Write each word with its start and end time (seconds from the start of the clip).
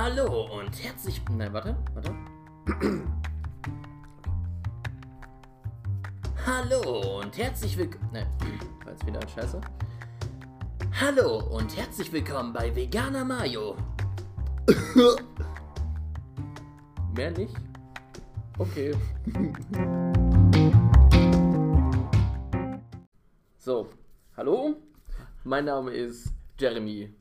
Hallo 0.00 0.46
und 0.56 0.84
herzlich. 0.84 1.20
Nein, 1.28 1.52
warte, 1.52 1.76
warte. 1.92 2.14
Hallo 6.46 7.18
und 7.18 7.36
herzlich 7.36 7.76
willkommen. 7.76 8.08
Nein, 8.12 8.28
war 8.84 8.92
jetzt 8.92 9.04
wieder 9.04 9.20
Scheiße. 9.26 9.60
Hallo 11.00 11.40
und 11.48 11.76
herzlich 11.76 12.12
willkommen 12.12 12.52
bei 12.52 12.72
Veganer 12.76 13.24
Mayo. 13.24 13.76
Mehr 17.16 17.32
nicht? 17.32 17.56
Okay. 18.56 18.94
So, 23.58 23.88
hallo, 24.36 24.76
mein 25.44 25.64
Name 25.64 25.90
ist 25.90 26.32
Jeremy 26.56 27.12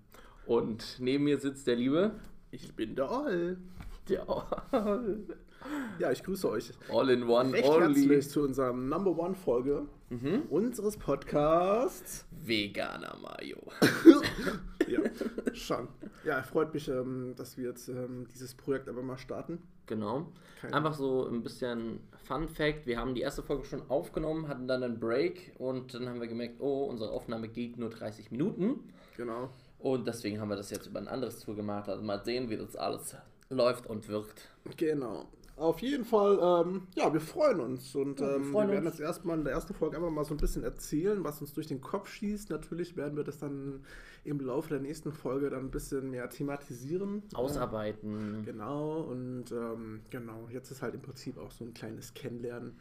und 0.46 0.98
neben 1.00 1.24
mir 1.24 1.40
sitzt 1.40 1.66
der 1.66 1.76
Liebe. 1.76 2.12
Ich 2.60 2.74
bin 2.76 2.96
der 2.96 3.10
All. 3.10 3.58
Der 4.10 4.28
All, 4.28 5.20
Ja, 6.00 6.12
ich 6.12 6.24
grüße 6.24 6.50
euch 6.50 6.72
all 6.92 7.10
in 7.10 7.24
one, 7.24 7.52
recht 7.54 7.68
only. 7.68 8.00
herzlich 8.02 8.30
zu 8.30 8.42
unserer 8.42 8.74
Number 8.74 9.18
One 9.18 9.36
Folge 9.36 9.86
Mhm. 10.10 10.44
unseres 10.50 10.98
Podcasts. 10.98 12.26
Veganer 12.32 13.16
Mayo. 13.22 13.58
Ja, 14.88 15.02
schon. 15.54 15.90
Ja, 16.24 16.42
freut 16.44 16.74
mich, 16.74 16.88
ähm, 16.88 17.34
dass 17.36 17.58
wir 17.58 17.68
jetzt 17.68 17.90
ähm, 17.90 18.26
dieses 18.34 18.56
Projekt 18.56 18.88
einfach 18.88 19.04
mal 19.04 19.18
starten. 19.18 19.58
Genau. 19.86 20.32
Kein- 20.62 20.74
Einfach 20.74 20.94
so 20.94 21.28
ein 21.28 21.44
bisschen 21.44 22.00
Fun 22.24 22.48
Fact. 22.48 22.88
Wir 22.88 22.98
haben 22.98 23.14
die 23.14 23.20
erste 23.20 23.44
Folge 23.44 23.66
schon 23.66 23.82
aufgenommen, 23.90 24.48
hatten 24.48 24.66
dann 24.66 24.84
einen 24.84 24.98
Break 24.98 25.52
und 25.58 25.94
dann 25.94 26.08
haben 26.08 26.22
wir 26.22 26.28
gemerkt, 26.30 26.62
oh, 26.62 26.86
unsere 26.86 27.10
Aufnahme 27.12 27.50
geht 27.50 27.78
nur 27.78 27.90
30 27.90 28.32
Minuten. 28.32 28.80
Genau. 29.18 29.50
Und 29.94 30.06
deswegen 30.06 30.42
haben 30.42 30.50
wir 30.50 30.58
das 30.58 30.70
jetzt 30.70 30.88
über 30.88 31.00
ein 31.00 31.08
anderes 31.08 31.40
Tool 31.40 31.56
gemacht. 31.56 31.88
Also 31.88 32.04
mal 32.04 32.22
sehen, 32.24 32.50
wie 32.50 32.58
das 32.58 32.76
alles 32.76 33.16
läuft 33.50 33.88
und 33.88 34.08
wirkt. 34.10 34.50
Genau. 34.76 35.26
Auf 35.56 35.80
jeden 35.80 36.06
Fall, 36.06 36.38
ähm, 36.68 36.84
ja, 36.96 37.12
wir 37.12 37.22
freuen 37.22 37.60
uns 37.62 37.96
und 37.96 38.20
Ja, 38.20 38.28
wir 38.28 38.36
ähm, 38.36 38.44
wir, 38.44 38.52
freuen 38.52 38.70
werden 38.70 38.86
uns. 38.86 38.98
jetzt 39.00 39.08
erstmal 39.08 39.38
in 39.40 39.44
der 39.44 39.54
ersten 39.54 39.74
Folge 39.74 39.98
einfach 39.98 40.12
mal 40.12 40.24
so 40.26 40.34
ein 40.36 40.38
bisschen 40.38 40.64
erzählen, 40.64 41.24
was 41.24 41.42
uns 41.42 41.54
durch 41.54 41.66
den 41.68 41.82
Kopf 41.82 42.10
schießt. 42.10 42.52
Natürlich 42.52 42.96
werden 42.96 43.16
wir 43.18 43.24
das 43.24 43.40
dann 43.40 43.84
im 44.24 44.40
Laufe 44.40 44.70
der 44.70 44.82
nächsten 44.82 45.12
Folge 45.12 45.50
dann 45.50 45.62
ein 45.62 45.72
bisschen 45.72 46.12
mehr 46.12 46.30
thematisieren. 46.30 47.24
Ausarbeiten. 47.34 48.44
Genau, 48.46 49.00
und 49.02 49.52
ähm, 49.52 50.02
genau, 50.12 50.48
jetzt 50.52 50.70
ist 50.70 50.82
halt 50.84 50.94
im 50.94 51.02
Prinzip 51.02 51.40
auch 51.40 51.50
so 51.50 51.64
ein 51.64 51.74
kleines 51.74 52.14
Kennenlernen 52.14 52.76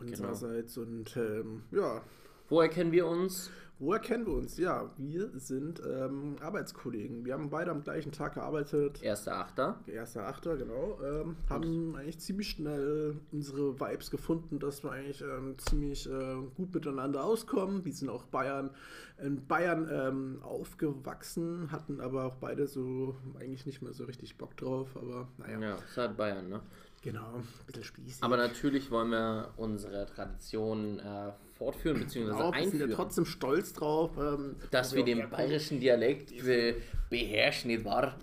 unsererseits. 0.00 0.76
Und 0.76 1.16
ähm, 1.16 1.62
ja, 1.70 2.02
Woher 2.48 2.68
kennen 2.68 2.92
wir 2.92 3.08
uns? 3.08 3.50
Woher 3.78 4.00
kennen 4.00 4.26
wir 4.26 4.34
uns? 4.34 4.56
Ja, 4.58 4.90
wir 4.96 5.30
sind 5.38 5.80
ähm, 5.86 6.36
Arbeitskollegen. 6.40 7.24
Wir 7.24 7.34
haben 7.34 7.50
beide 7.50 7.70
am 7.70 7.82
gleichen 7.82 8.12
Tag 8.12 8.34
gearbeitet. 8.34 9.00
1.8. 9.02 9.88
Erster 9.88 10.26
Achter, 10.26 10.56
genau. 10.56 10.98
Ähm, 11.04 11.36
haben 11.48 11.94
eigentlich 11.96 12.18
ziemlich 12.20 12.50
schnell 12.50 13.16
unsere 13.32 13.78
Vibes 13.78 14.10
gefunden, 14.10 14.58
dass 14.58 14.82
wir 14.82 14.92
eigentlich 14.92 15.22
ähm, 15.22 15.56
ziemlich 15.58 16.08
äh, 16.10 16.36
gut 16.56 16.74
miteinander 16.74 17.24
auskommen. 17.24 17.84
Wir 17.84 17.92
sind 17.92 18.08
auch 18.08 18.24
Bayern, 18.24 18.70
in 19.18 19.46
Bayern 19.46 19.88
ähm, 19.90 20.38
aufgewachsen, 20.42 21.70
hatten 21.72 22.00
aber 22.00 22.24
auch 22.24 22.36
beide 22.36 22.66
so 22.66 23.16
eigentlich 23.38 23.66
nicht 23.66 23.82
mehr 23.82 23.92
so 23.92 24.04
richtig 24.04 24.36
Bock 24.38 24.56
drauf. 24.56 24.88
Aber 24.96 25.28
naja, 25.38 25.58
Ja, 25.60 25.74
ist 25.76 25.96
halt 25.96 26.16
Bayern, 26.16 26.48
ne? 26.48 26.60
genau, 27.02 27.36
ein 27.36 27.46
bisschen 27.66 27.84
spießig. 27.84 28.22
Aber 28.22 28.36
natürlich 28.36 28.90
wollen 28.90 29.10
wir 29.10 29.52
unsere 29.56 30.06
Tradition 30.06 30.98
äh, 30.98 31.32
fortführen 31.58 32.00
bzw. 32.00 32.20
Genau, 32.24 32.30
wir 32.30 32.36
sind 32.36 32.40
ja 32.42 32.50
einführen. 32.52 32.90
trotzdem 32.92 33.24
stolz 33.24 33.72
drauf, 33.72 34.10
ähm, 34.18 34.56
dass 34.70 34.94
wir 34.94 35.04
den 35.04 35.28
bayerischen 35.30 35.80
Dialekt 35.80 36.36
be 36.44 36.76
beherrschen, 37.08 37.70
nicht 37.70 37.84
wahr? 37.84 38.16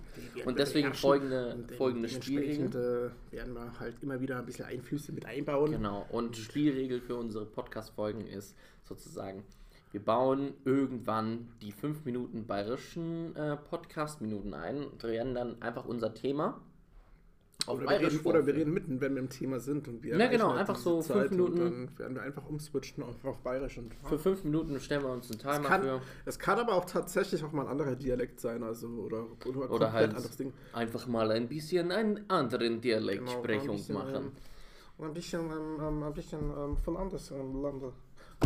Und 0.46 0.60
deswegen 0.60 0.94
folgende, 0.94 1.56
und, 1.56 1.72
folgende 1.72 2.10
Spielregeln. 2.10 2.70
äh, 2.72 3.34
werden 3.34 3.54
wir 3.54 3.80
halt 3.80 3.96
immer 4.02 4.20
wieder 4.20 4.38
ein 4.38 4.46
bisschen 4.46 4.66
Einflüsse 4.66 5.14
mit 5.14 5.26
einbauen. 5.26 5.72
Genau, 5.72 6.06
und 6.12 6.36
Spielregel 6.36 7.00
für 7.00 7.16
unsere 7.16 7.46
Podcast-Folgen 7.46 8.28
ist 8.28 8.56
sozusagen, 8.84 9.44
wir 9.92 10.04
bauen 10.04 10.54
irgendwann 10.66 11.48
die 11.62 11.72
5 11.72 12.04
Minuten 12.04 12.46
bayerischen 12.46 13.36
äh, 13.38 13.56
Podcast-Minuten 13.56 14.54
ein, 14.54 14.88
drehen 14.98 15.34
dann 15.34 15.62
einfach 15.62 15.86
unser 15.86 16.14
Thema 16.14 16.60
auf 17.66 17.78
Oder 17.80 17.90
wir, 17.92 18.00
reden, 18.12 18.20
oder 18.26 18.46
wir 18.46 18.56
reden 18.56 18.74
mitten, 18.74 19.00
wenn 19.00 19.16
wir 19.16 19.22
im 19.22 19.30
Thema 19.30 19.60
sind 19.60 19.88
und 19.88 20.04
wir 20.04 20.12
Ja, 20.12 20.18
erreichen 20.20 20.32
genau, 20.38 20.50
halt 20.50 20.60
einfach 20.60 20.76
so 20.76 21.02
fünf 21.02 21.08
Zeit 21.08 21.32
Minuten. 21.32 21.62
Und 21.62 21.72
dann 21.72 22.00
werden 22.00 22.16
wir 22.16 22.22
einfach 22.24 22.46
umswitchen 22.46 23.04
auf, 23.04 23.24
auf 23.24 23.38
Bayerisch. 23.40 23.78
Und 23.78 23.94
Für 24.04 24.20
5 24.20 24.44
Minuten 24.44 24.80
stellen 24.82 25.04
wir 25.04 25.12
uns 25.12 25.32
einen 25.32 25.40
Timer 25.40 25.68
kann, 25.68 25.82
für. 25.82 26.02
es 26.26 26.40
kann 26.40 26.60
aber 26.60 26.74
auch 26.74 26.86
tatsächlich 26.86 27.44
auch 27.44 27.54
mal 27.54 27.64
ein 27.64 27.70
anderer 27.70 27.96
Dialekt 27.96 28.42
sein, 28.42 28.64
also 28.64 28.88
oder, 28.88 29.26
oder, 29.46 29.72
Oder 29.72 29.92
halt 29.94 30.10
anderes 30.10 30.36
Ding. 30.36 30.52
einfach 30.74 31.08
mal 31.08 31.32
ein 31.32 31.48
bisschen 31.48 31.92
einen 31.92 32.30
anderen 32.30 32.82
Dialektsprechung 32.82 33.78
bisschen, 33.78 33.96
machen. 33.96 34.32
Ähm, 35.00 35.06
ein 35.06 35.14
bisschen, 35.14 35.42
ähm, 35.50 35.80
ähm, 35.82 36.04
ein 36.04 36.14
bisschen 36.14 36.40
ähm, 36.42 36.78
von 36.78 36.98
anders 36.98 37.32
ähm, 37.32 37.62
Lande. 37.62 37.94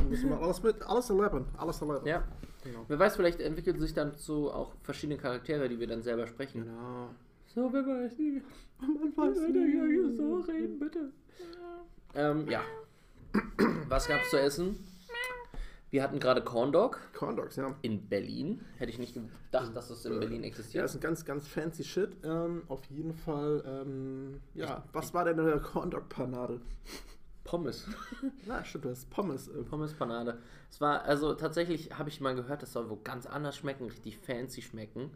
Müssen 0.08 0.30
wir 0.30 0.40
alles 0.40 0.62
mit, 0.62 0.82
alles 0.84 1.10
erleben, 1.10 1.46
alles 1.58 1.82
erleben. 1.82 2.06
Ja. 2.06 2.24
Genau. 2.64 2.86
Wer 2.88 3.00
weiß, 3.00 3.16
vielleicht 3.16 3.40
entwickeln 3.40 3.80
sich 3.80 3.94
dann 3.96 4.14
so 4.16 4.52
auch 4.52 4.74
verschiedene 4.84 5.18
Charaktere, 5.18 5.68
die 5.70 5.80
wir 5.80 5.88
dann 5.88 6.04
selber 6.04 6.28
sprechen. 6.28 6.66
Genau. 6.66 7.10
So, 7.58 7.74
wer 7.74 7.88
weiß 7.88 8.20
nie. 8.20 8.44
Man 8.80 9.18
weiß 9.18 9.40
Alter, 9.40 9.66
ja, 9.66 9.86
ja, 9.86 10.16
so 10.16 10.36
reden, 10.42 10.78
bitte. 10.78 11.12
Ähm, 12.14 12.48
ja. 12.48 12.62
Was 13.90 14.08
gab's 14.08 14.30
zu 14.30 14.40
essen? 14.40 14.78
Wir 15.90 16.04
hatten 16.04 16.20
gerade 16.20 16.44
Corn 16.44 16.72
Dog 16.72 17.00
Corn 17.16 17.36
Dogs, 17.36 17.56
ja. 17.56 17.76
in 17.82 18.08
Berlin. 18.08 18.64
Hätte 18.78 18.92
ich 18.92 19.00
nicht 19.00 19.16
gedacht, 19.16 19.76
dass 19.76 19.88
das 19.88 20.06
in 20.06 20.20
Berlin 20.20 20.42
Ja, 20.44 20.48
existiert. 20.50 20.86
ist 20.86 20.94
ein 20.94 21.02
ganz, 21.02 21.26
ganz 21.26 21.48
fancy 21.48 21.84
Shit. 21.84 22.18
Ähm, 22.24 22.62
auf 22.68 22.86
jeden 22.92 23.16
Fall, 23.16 23.64
ähm, 23.66 24.40
ja, 24.54 24.84
was 24.94 25.16
war 25.16 25.26
denn 25.26 25.40
eine 25.40 25.60
Corn 25.60 25.90
Dog 25.90 26.10
Panade? 26.10 26.62
Pommes. 27.44 27.88
Na, 28.46 28.64
stimmt, 28.66 28.86
das 28.86 29.00
ist 29.00 29.10
Pommes. 29.10 29.48
äh, 29.48 29.64
Pommes 29.64 29.96
Panade. 29.96 30.38
Es 30.70 30.80
war, 30.80 31.02
also 31.06 31.34
tatsächlich 31.34 31.98
habe 31.98 32.10
ich 32.10 32.22
mal 32.22 32.36
gehört, 32.36 32.62
das 32.62 32.72
soll 32.74 32.88
wohl 32.88 33.00
ganz 33.04 33.26
anders 33.26 33.58
schmecken, 33.58 33.86
richtig 33.86 34.20
fancy 34.20 34.62
schmecken. 34.62 35.10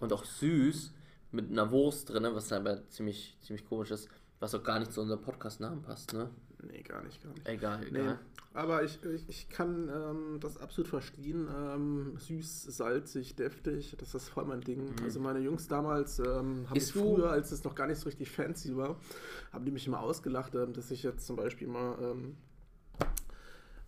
Und 0.00 0.12
auch 0.12 0.26
süß, 0.26 0.92
mit 1.30 1.50
einer 1.50 1.70
Wurst 1.70 2.10
drin, 2.10 2.26
was 2.32 2.52
aber 2.52 2.88
ziemlich, 2.88 3.36
ziemlich 3.42 3.66
komisch 3.68 3.90
ist, 3.90 4.08
was 4.40 4.54
auch 4.54 4.62
gar 4.62 4.78
nicht 4.78 4.92
zu 4.92 5.00
unserem 5.02 5.20
Podcast-Namen 5.22 5.82
passt, 5.82 6.12
ne? 6.12 6.30
Nee, 6.62 6.82
gar 6.82 7.02
nicht, 7.02 7.22
gar 7.22 7.32
nicht. 7.32 7.46
Egal, 7.48 7.80
Nee, 7.92 8.00
egal. 8.00 8.18
aber 8.52 8.82
ich, 8.82 8.98
ich, 9.04 9.28
ich 9.28 9.48
kann 9.48 9.88
ähm, 9.88 10.40
das 10.40 10.56
absolut 10.58 10.88
verstehen. 10.88 11.46
Ähm, 11.54 12.16
süß, 12.18 12.64
salzig, 12.64 13.36
deftig, 13.36 13.94
das 13.98 14.14
ist 14.14 14.28
voll 14.28 14.44
mein 14.44 14.60
Ding. 14.62 14.92
Also 15.04 15.20
meine 15.20 15.38
Jungs 15.38 15.68
damals 15.68 16.18
ähm, 16.18 16.66
haben 16.68 16.72
mich 16.74 16.92
früher, 16.92 17.30
als 17.30 17.52
es 17.52 17.62
noch 17.62 17.76
gar 17.76 17.86
nicht 17.86 18.00
so 18.00 18.06
richtig 18.08 18.30
fancy 18.30 18.76
war, 18.76 18.96
haben 19.52 19.64
die 19.64 19.70
mich 19.70 19.86
immer 19.86 20.00
ausgelacht, 20.00 20.54
ähm, 20.56 20.72
dass 20.72 20.90
ich 20.90 21.04
jetzt 21.04 21.26
zum 21.26 21.36
Beispiel 21.36 21.68
mal 21.68 21.96
ähm, 22.02 22.36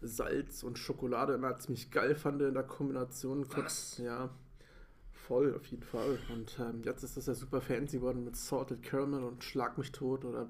Salz 0.02 0.62
und 0.62 0.78
Schokolade 0.78 1.34
immer 1.34 1.58
ziemlich 1.58 1.90
geil 1.90 2.14
fand 2.14 2.40
in 2.40 2.54
der 2.54 2.62
Kombination. 2.62 3.44
Was? 3.56 3.98
Ja, 3.98 4.30
voll 5.30 5.54
auf 5.54 5.64
jeden 5.66 5.84
Fall. 5.84 6.18
Und 6.32 6.58
ähm, 6.58 6.82
jetzt 6.84 7.04
ist 7.04 7.16
das 7.16 7.26
ja 7.26 7.34
super 7.34 7.60
fancy 7.60 7.98
geworden 7.98 8.24
mit 8.24 8.34
Salted 8.34 8.82
Caramel 8.82 9.22
und 9.22 9.44
Schlag 9.44 9.78
mich 9.78 9.92
tot 9.92 10.24
oder 10.24 10.48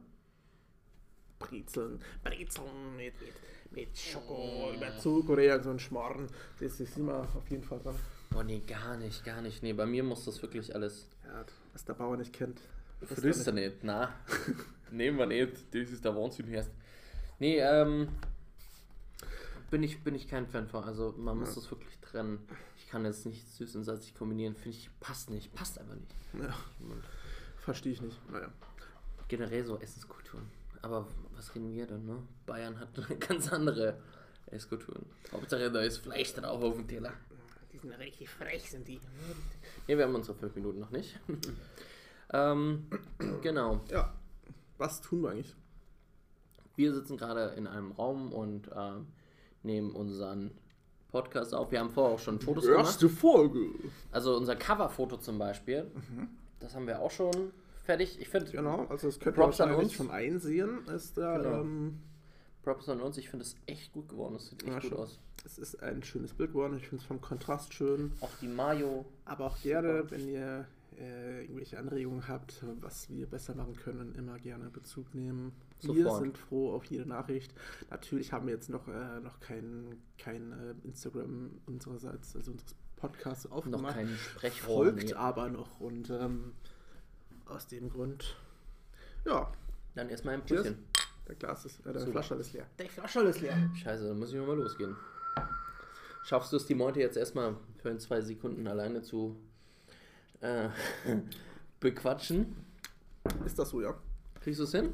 Brezeln. 1.38 2.00
Brezeln 2.24 2.96
mit, 2.96 3.12
mit, 3.20 3.34
mit 3.72 3.98
Schoko, 3.98 4.72
Überzug 4.74 5.28
oder 5.28 5.42
irgend 5.42 5.64
so 5.64 5.70
ein 5.70 5.78
Schmarrn. 5.78 6.28
Das 6.60 6.80
ist 6.80 6.96
immer 6.96 7.28
auf 7.36 7.50
jeden 7.50 7.62
Fall 7.62 7.78
dran. 7.80 7.94
Boah, 8.30 8.42
nee, 8.42 8.60
gar 8.66 8.96
nicht, 8.96 9.22
gar 9.22 9.42
nicht. 9.42 9.62
Nee, 9.62 9.74
bei 9.74 9.84
mir 9.84 10.02
muss 10.02 10.24
das 10.24 10.40
wirklich 10.40 10.74
alles. 10.74 11.08
Ja, 11.26 11.44
was 11.74 11.84
der 11.84 11.92
Bauer 11.94 12.16
nicht 12.16 12.32
kennt. 12.32 12.62
das 13.00 13.20
Frisst 13.20 13.46
er 13.46 13.52
nicht, 13.52 13.82
na. 13.84 14.14
Nehmen 14.90 15.18
wir 15.18 15.26
nicht, 15.26 15.74
das 15.74 15.90
ist 15.90 16.02
der 16.06 16.16
Wahnsinn 16.16 16.48
erst. 16.48 16.70
Nee, 17.38 17.58
ähm. 17.58 18.08
Bin 19.70 19.82
ich, 19.82 20.02
bin 20.02 20.14
ich 20.14 20.26
kein 20.26 20.46
Fan 20.46 20.66
von. 20.68 20.84
Also, 20.84 21.14
man 21.18 21.38
muss 21.38 21.50
Ja. 21.50 21.54
das 21.56 21.70
wirklich 21.70 21.98
trennen. 22.00 22.38
Ich 22.90 22.92
kann 22.92 23.04
jetzt 23.04 23.24
nicht 23.24 23.46
süß 23.46 23.76
und 23.76 23.84
salzig 23.84 24.16
kombinieren. 24.16 24.56
Finde 24.56 24.76
ich, 24.76 24.90
passt 24.98 25.30
nicht. 25.30 25.54
Passt 25.54 25.78
einfach 25.78 25.94
nicht. 25.94 26.12
Ja, 26.34 26.52
verstehe 27.58 27.92
ich 27.92 28.02
nicht. 28.02 28.18
Naja. 28.28 28.52
Generell 29.28 29.64
so 29.64 29.78
Essenskulturen. 29.78 30.50
Aber 30.82 31.06
was 31.36 31.54
reden 31.54 31.72
wir 31.72 31.86
denn, 31.86 32.04
ne? 32.04 32.20
Bayern 32.46 32.80
hat 32.80 32.88
eine 32.98 33.16
ganz 33.20 33.52
andere 33.52 33.96
Esskulturen. 34.46 35.06
Hauptsache, 35.30 35.70
da 35.70 35.82
ist 35.82 35.98
Fleisch 35.98 36.34
drauf 36.34 36.60
auf 36.64 36.74
dem 36.74 36.88
Teller. 36.88 37.12
Die 37.72 37.78
sind 37.78 37.92
richtig 37.92 38.28
frech, 38.28 38.68
sind 38.68 38.88
die. 38.88 39.00
Ne, 39.86 39.96
wir 39.96 40.02
haben 40.02 40.16
unsere 40.16 40.36
fünf 40.36 40.56
Minuten 40.56 40.80
noch 40.80 40.90
nicht. 40.90 41.16
ähm, 42.32 42.88
genau. 43.40 43.84
Ja. 43.88 44.12
Was 44.78 45.00
tun 45.00 45.22
wir 45.22 45.30
eigentlich? 45.30 45.54
Wir 46.74 46.92
sitzen 46.92 47.16
gerade 47.16 47.54
in 47.54 47.68
einem 47.68 47.92
Raum 47.92 48.32
und 48.32 48.68
ähm, 48.74 49.06
nehmen 49.62 49.92
unseren 49.92 50.50
Podcast 51.10 51.54
auf. 51.54 51.70
Wir 51.70 51.80
haben 51.80 51.90
vorher 51.90 52.14
auch 52.14 52.18
schon 52.18 52.40
Fotos 52.40 52.66
gemacht. 52.66 53.00
Folge. 53.18 53.66
Also 54.12 54.36
unser 54.36 54.56
Coverfoto 54.56 55.16
zum 55.16 55.38
Beispiel. 55.38 55.86
Das 56.60 56.74
haben 56.74 56.86
wir 56.86 57.00
auch 57.00 57.10
schon 57.10 57.52
fertig. 57.84 58.18
Ich 58.20 58.28
finde, 58.28 58.50
Genau, 58.52 58.86
also 58.88 59.08
das 59.08 59.18
könnt 59.18 59.36
ihr 59.36 59.42
Props 59.42 59.60
an 59.60 59.68
wahrscheinlich 59.70 59.88
uns. 59.90 59.94
schon 59.96 60.10
einsehen. 60.10 60.86
Ist 60.88 61.16
da, 61.18 61.38
Genau. 61.38 61.60
ähm, 61.60 61.98
Props 62.62 62.88
an 62.88 63.00
uns. 63.00 63.16
Ich 63.18 63.28
finde 63.30 63.44
es 63.44 63.56
echt 63.66 63.92
gut 63.92 64.08
geworden. 64.08 64.34
Das 64.34 64.48
sieht 64.48 64.62
echt 64.62 64.68
Ja, 64.72 64.78
gut 64.80 64.88
schon. 64.90 64.98
aus. 64.98 65.18
es 65.44 65.58
ist 65.58 65.82
ein 65.82 66.02
schönes 66.02 66.34
Bild 66.34 66.50
geworden. 66.52 66.76
Ich 66.76 66.86
finde 66.88 67.02
es 67.02 67.06
vom 67.06 67.20
Kontrast 67.20 67.72
schön. 67.74 68.12
Auch 68.20 68.30
die 68.40 68.48
Mayo. 68.48 69.06
Aber 69.24 69.46
auch 69.46 69.58
gerne, 69.62 70.04
wenn 70.10 70.28
ihr 70.28 70.66
äh, 71.00 71.42
irgendwelche 71.42 71.78
Anregungen 71.78 72.28
habt, 72.28 72.62
was 72.80 73.08
wir 73.08 73.26
besser 73.26 73.54
machen 73.54 73.74
können, 73.76 74.14
immer 74.16 74.38
gerne 74.38 74.68
Bezug 74.68 75.14
nehmen. 75.14 75.52
Sofort. 75.80 75.96
Wir 75.96 76.18
sind 76.18 76.38
froh 76.38 76.72
auf 76.74 76.84
jede 76.84 77.06
Nachricht. 77.06 77.54
Natürlich 77.90 78.32
haben 78.32 78.46
wir 78.46 78.54
jetzt 78.54 78.68
noch, 78.68 78.86
äh, 78.88 79.20
noch 79.20 79.40
kein, 79.40 79.96
kein 80.18 80.52
äh, 80.52 80.74
Instagram 80.86 81.50
unsererseits, 81.66 82.36
also 82.36 82.52
unseres 82.52 82.74
Podcasts 82.96 83.44
Noch 83.46 83.58
aufgemacht. 83.58 83.94
kein 83.94 84.08
Sprechrohr. 84.08 84.84
Folgt 84.84 85.04
nee. 85.04 85.14
aber 85.14 85.48
noch 85.48 85.80
und 85.80 86.10
ähm, 86.10 86.52
aus 87.46 87.66
dem 87.66 87.88
Grund, 87.88 88.36
ja, 89.24 89.52
Dann 89.94 90.08
erstmal 90.08 90.34
ein. 90.34 90.44
Prüfchen. 90.44 90.84
der 91.26 91.34
Glas 91.34 91.64
ist, 91.64 91.84
äh, 91.86 91.92
der. 91.92 92.06
Flasche 92.06 92.34
ist 92.34 92.52
leer. 92.52 92.66
Der 92.78 92.86
Flasche 92.88 93.20
ist 93.20 93.40
leer. 93.40 93.70
Scheiße, 93.74 94.08
dann 94.08 94.18
muss 94.18 94.32
ich 94.32 94.38
mal 94.38 94.56
losgehen. 94.56 94.96
Schaffst 96.22 96.52
du 96.52 96.56
es, 96.56 96.66
die 96.66 96.74
Meute 96.74 97.00
jetzt 97.00 97.16
erstmal 97.16 97.56
für 97.78 97.90
ein, 97.90 97.98
zwei 97.98 98.20
Sekunden 98.20 98.66
alleine 98.66 99.02
zu 99.02 99.36
äh, 100.40 100.68
bequatschen? 101.80 102.56
Ist 103.44 103.58
das 103.58 103.70
so, 103.70 103.80
ja? 103.80 103.94
Kriegst 104.40 104.60
du 104.60 104.64
es 104.64 104.72
hin? 104.72 104.92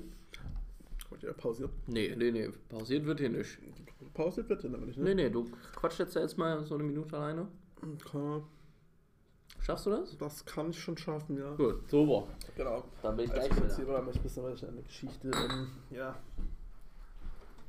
Wollt 1.17 1.23
ihr 1.25 1.33
pausieren? 1.33 1.71
Nee, 1.87 2.15
nee, 2.15 2.31
nee. 2.31 2.51
Pausiert 2.69 3.07
wird 3.07 3.21
hier 3.21 3.31
nicht. 3.31 3.59
Pausiert 4.13 4.51
wird 4.51 4.63
dann 4.65 4.75
aber 4.75 4.85
nicht, 4.85 4.99
Nee, 4.99 5.15
nee, 5.15 5.31
du 5.31 5.47
quatschst 5.75 6.01
jetzt 6.01 6.17
erstmal 6.17 6.63
so 6.67 6.75
eine 6.75 6.85
Minute 6.85 7.17
alleine. 7.17 7.49
Okay. 7.81 8.43
Schaffst 9.63 9.87
du 9.87 9.91
das? 9.91 10.17
Das 10.19 10.45
kann 10.45 10.71
ich 10.71 10.79
schon 10.79 10.97
schaffen, 10.99 11.39
ja. 11.39 11.55
Gut, 11.55 11.89
super. 11.89 12.29
Genau. 12.55 12.85
Dann 13.03 13.17
bin 13.17 13.25
ich 13.25 13.31
Ich 13.31 13.35
gleich 13.35 13.51
erzähle 13.51 13.89
wieder. 13.89 14.03
mal 14.03 14.13
ein 14.13 14.23
bisschen 14.23 14.45
weiter 14.45 14.69
eine 14.69 14.83
Geschichte. 14.83 15.29
Ähm, 15.29 15.69
ja. 15.91 16.15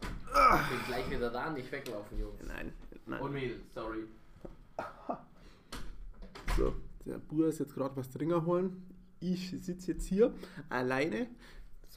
Ich 0.01 0.69
bin 0.69 0.79
gleich 0.87 1.09
wieder 1.09 1.29
da, 1.31 1.49
nicht 1.49 1.71
weglaufen, 1.71 2.19
Jungs. 2.19 2.45
Nein, 2.45 2.73
nein. 3.05 3.21
Und 3.21 3.31
Mehl, 3.31 3.61
sorry. 3.73 4.03
So, 6.57 6.73
der 7.05 7.17
Bruder 7.19 7.47
ist 7.47 7.59
jetzt 7.59 7.73
gerade 7.73 7.95
was 7.95 8.09
Dringer 8.11 8.45
holen. 8.45 8.83
Ich 9.19 9.49
sitze 9.49 9.93
jetzt 9.93 10.05
hier 10.05 10.33
alleine. 10.69 11.27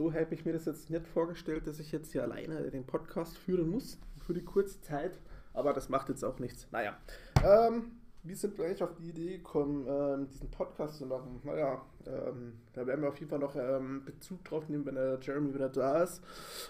So 0.00 0.14
habe 0.14 0.34
ich 0.34 0.46
mir 0.46 0.54
das 0.54 0.64
jetzt 0.64 0.88
nicht 0.88 1.06
vorgestellt, 1.06 1.66
dass 1.66 1.78
ich 1.78 1.92
jetzt 1.92 2.12
hier 2.12 2.22
alleine 2.22 2.70
den 2.70 2.86
Podcast 2.86 3.36
führen 3.36 3.68
muss 3.68 3.98
für 4.26 4.32
die 4.32 4.42
kurze 4.42 4.80
Zeit. 4.80 5.20
Aber 5.52 5.74
das 5.74 5.90
macht 5.90 6.08
jetzt 6.08 6.24
auch 6.24 6.38
nichts. 6.38 6.66
Naja, 6.72 6.96
ähm, 7.44 7.90
wie 8.22 8.32
sind 8.32 8.56
wir 8.56 8.64
eigentlich 8.64 8.82
auf 8.82 8.94
die 8.94 9.10
Idee 9.10 9.36
gekommen, 9.36 9.86
ähm, 9.86 10.26
diesen 10.26 10.50
Podcast 10.50 10.96
zu 10.96 11.04
machen? 11.04 11.42
Naja, 11.44 11.82
ähm, 12.06 12.54
da 12.72 12.86
werden 12.86 13.02
wir 13.02 13.10
auf 13.10 13.18
jeden 13.18 13.28
Fall 13.28 13.40
noch 13.40 13.54
ähm, 13.56 14.02
Bezug 14.06 14.42
drauf 14.44 14.70
nehmen, 14.70 14.86
wenn 14.86 14.94
der 14.94 15.18
Jeremy 15.20 15.52
wieder 15.52 15.68
da 15.68 16.02
ist. 16.02 16.24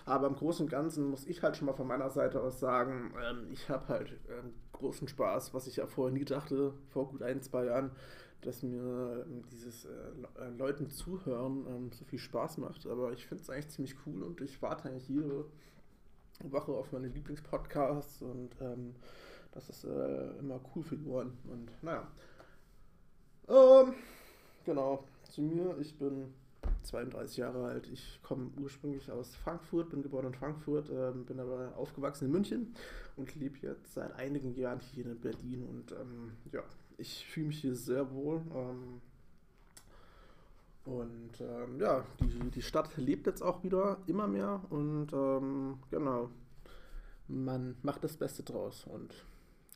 Aber 0.06 0.26
im 0.26 0.35
Großen 0.35 0.67
und 0.67 0.71
Ganzen 0.71 1.09
muss 1.09 1.25
ich 1.25 1.41
halt 1.44 1.56
schon 1.56 1.67
mal 1.67 1.75
von 1.75 1.87
meiner 1.87 2.11
Seite 2.11 2.41
aus 2.41 2.59
sagen, 2.59 3.15
ähm, 3.25 3.47
ich 3.53 3.69
habe 3.69 3.87
halt 3.87 4.11
ähm, 4.29 4.55
großen 4.73 5.06
Spaß, 5.06 5.55
was 5.55 5.69
ich 5.69 5.76
ja 5.76 5.87
vorher 5.87 6.12
nie 6.12 6.25
dachte, 6.25 6.73
vor 6.88 7.09
gut 7.09 7.23
ein, 7.23 7.43
zwei 7.43 7.67
Jahren, 7.67 7.93
dass 8.43 8.63
mir 8.63 9.25
ähm, 9.27 9.45
dieses 9.51 9.85
äh, 9.85 9.89
äh, 10.39 10.51
Leuten 10.57 10.91
zuhören 10.91 11.67
ähm, 11.69 11.93
so 11.93 12.05
viel 12.05 12.19
Spaß 12.19 12.59
macht. 12.59 12.87
Aber 12.87 13.13
ich 13.13 13.27
finde 13.27 13.43
es 13.43 13.51
eigentlich 13.51 13.69
ziemlich 13.69 13.97
cool 14.07 14.23
und 14.23 14.41
ich 14.41 14.61
warte 14.63 14.89
eigentlich 14.89 15.09
jede 15.09 15.45
Woche 16.43 16.73
auf 16.73 16.93
meine 16.93 17.09
Lieblingspodcasts 17.09 18.23
und 18.23 18.51
ähm, 18.61 18.95
das 19.53 19.69
ist 19.69 19.85
äh, 19.85 20.31
immer 20.39 20.61
cool 20.75 20.83
für 20.83 20.97
die 20.97 21.07
Ohren. 21.07 21.37
Und 21.45 21.71
naja. 21.83 22.07
Ähm, 23.49 23.95
genau, 24.65 25.05
zu 25.25 25.43
mir, 25.43 25.77
ich 25.79 25.99
bin 25.99 26.33
32 26.83 27.37
Jahre 27.39 27.67
alt. 27.67 27.89
Ich 27.89 28.21
komme 28.23 28.51
ursprünglich 28.61 29.11
aus 29.11 29.35
Frankfurt, 29.35 29.91
bin 29.91 30.03
geboren 30.03 30.27
in 30.27 30.35
Frankfurt, 30.35 30.91
ähm, 30.91 31.25
bin 31.27 31.41
aber 31.41 31.77
aufgewachsen 31.77 32.27
in 32.27 32.33
München 32.33 32.75
und 33.17 33.35
lebe 33.35 33.59
jetzt 33.59 33.93
seit 33.93 34.15
einigen 34.15 34.55
Jahren 34.55 34.81
hier 34.81 35.07
in 35.07 35.21
Berlin. 35.21 35.65
Und 35.65 35.93
ähm, 35.93 36.33
ja, 36.53 36.63
ich 37.00 37.26
fühle 37.26 37.49
mich 37.49 37.61
hier 37.61 37.75
sehr 37.75 38.12
wohl. 38.12 38.43
Ähm, 38.55 39.00
und 40.85 41.41
ähm, 41.41 41.81
ja, 41.81 42.05
die, 42.20 42.50
die 42.50 42.62
Stadt 42.62 42.97
lebt 42.97 43.26
jetzt 43.26 43.43
auch 43.43 43.62
wieder 43.62 43.99
immer 44.06 44.26
mehr 44.26 44.61
und 44.70 45.12
ähm, 45.12 45.79
genau, 45.91 46.31
man 47.29 47.76
macht 47.82 48.05
das 48.05 48.17
Beste 48.17 48.43
draus. 48.43 48.85
Und 48.85 49.14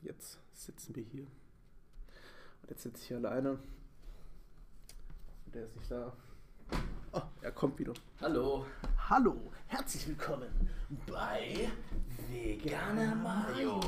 jetzt 0.03 0.39
sitzen 0.53 0.95
wir 0.95 1.03
hier. 1.03 1.27
Und 2.63 2.71
jetzt 2.71 2.83
sitze 2.83 3.01
ich 3.01 3.09
hier 3.09 3.19
alleine. 3.19 3.59
Und 5.47 5.55
der 5.55 5.65
ist 5.65 5.77
nicht 5.77 5.91
da. 5.91 6.13
Oh, 7.13 7.23
er 7.43 7.53
kommt 7.53 7.79
wieder. 7.79 7.93
Hallo. 8.21 8.67
Hallo, 9.09 9.53
herzlich 9.67 10.09
willkommen 10.09 10.49
bei 11.07 11.69
Veganer 12.29 13.15
Mario. 13.15 13.81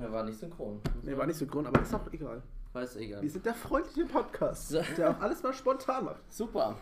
Er 0.00 0.12
war 0.12 0.24
nicht 0.24 0.38
synchron. 0.38 0.80
Nee, 1.02 1.16
war 1.16 1.26
nicht 1.26 1.46
grün, 1.50 1.66
aber 1.66 1.82
ist 1.82 1.94
auch 1.94 2.10
egal. 2.12 2.42
Weiß 2.72 2.96
egal. 2.96 3.22
Wir 3.22 3.30
sind 3.30 3.44
der 3.44 3.54
freundliche 3.54 4.06
Podcast, 4.06 4.72
der 4.96 5.10
auch 5.10 5.20
alles 5.20 5.42
mal 5.42 5.52
spontan 5.52 6.04
macht. 6.06 6.32
Super. 6.32 6.76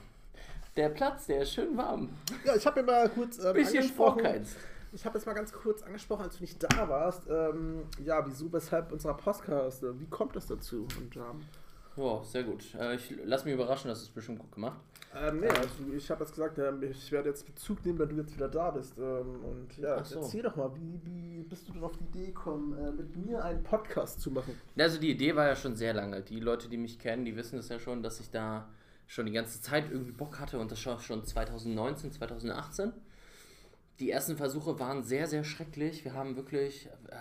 Der 0.76 0.90
Platz, 0.90 1.26
der 1.26 1.42
ist 1.42 1.52
schön 1.54 1.76
warm. 1.76 2.10
Ja, 2.44 2.54
ich 2.54 2.64
habe 2.64 2.80
mir 2.80 2.86
mal 2.86 3.08
kurz 3.08 3.42
ähm, 3.42 3.54
Bisschen 3.54 3.78
angesprochen. 3.78 4.46
Ich 4.92 5.04
habe 5.04 5.18
jetzt 5.18 5.26
mal 5.26 5.34
ganz 5.34 5.52
kurz 5.52 5.82
angesprochen, 5.82 6.22
als 6.22 6.36
du 6.36 6.42
nicht 6.42 6.62
da 6.62 6.88
warst. 6.88 7.28
Ähm, 7.28 7.82
ja, 8.04 8.24
wieso, 8.26 8.52
weshalb 8.52 8.92
unserer 8.92 9.14
Podcast? 9.14 9.82
äh, 9.82 9.98
Wie 9.98 10.06
kommt 10.06 10.36
das 10.36 10.46
dazu? 10.46 10.86
Und 10.98 11.16
ähm, 11.16 11.40
Wow, 11.96 12.24
sehr 12.24 12.44
gut. 12.44 12.74
Äh, 12.78 12.94
ich 12.94 13.14
lass 13.24 13.44
mich 13.44 13.54
überraschen, 13.54 13.88
das 13.88 14.02
ist 14.02 14.14
bestimmt 14.14 14.38
gut 14.38 14.52
gemacht. 14.52 14.78
Ähm, 15.16 15.40
nee, 15.40 15.48
also 15.48 15.68
ich 15.96 16.10
habe 16.10 16.24
jetzt 16.24 16.34
gesagt, 16.34 16.58
ähm, 16.58 16.82
ich 16.82 17.10
werde 17.10 17.30
jetzt 17.30 17.46
Bezug 17.46 17.84
nehmen, 17.84 17.98
wenn 17.98 18.08
du 18.10 18.16
jetzt 18.16 18.34
wieder 18.34 18.48
da 18.48 18.70
bist. 18.70 18.98
Ähm, 18.98 19.44
und 19.44 19.76
ja, 19.78 20.02
so. 20.04 20.20
erzähl 20.20 20.42
doch 20.42 20.56
mal, 20.56 20.70
wie, 20.76 21.00
wie 21.04 21.42
bist 21.44 21.68
du 21.68 21.72
denn 21.72 21.82
auf 21.82 21.96
die 21.96 22.04
Idee 22.04 22.26
gekommen, 22.26 22.76
äh, 22.76 22.92
mit 22.92 23.16
mir 23.16 23.42
einen 23.42 23.62
Podcast 23.62 24.20
zu 24.20 24.30
machen? 24.30 24.54
Also 24.76 25.00
die 25.00 25.10
Idee 25.10 25.34
war 25.34 25.46
ja 25.46 25.56
schon 25.56 25.76
sehr 25.76 25.94
lange. 25.94 26.22
Die 26.22 26.40
Leute, 26.40 26.68
die 26.68 26.76
mich 26.76 26.98
kennen, 26.98 27.24
die 27.24 27.36
wissen 27.36 27.58
es 27.58 27.68
ja 27.68 27.78
schon, 27.78 28.02
dass 28.02 28.20
ich 28.20 28.30
da 28.30 28.68
schon 29.06 29.26
die 29.26 29.32
ganze 29.32 29.60
Zeit 29.62 29.90
irgendwie 29.90 30.12
Bock 30.12 30.38
hatte 30.38 30.58
und 30.58 30.70
das 30.70 30.80
schon 30.80 31.24
2019, 31.24 32.12
2018. 32.12 32.92
Die 34.00 34.10
ersten 34.10 34.36
Versuche 34.36 34.78
waren 34.78 35.02
sehr, 35.02 35.26
sehr 35.26 35.42
schrecklich. 35.42 36.04
Wir 36.04 36.12
haben 36.12 36.36
wirklich, 36.36 36.86
äh, 37.08 37.16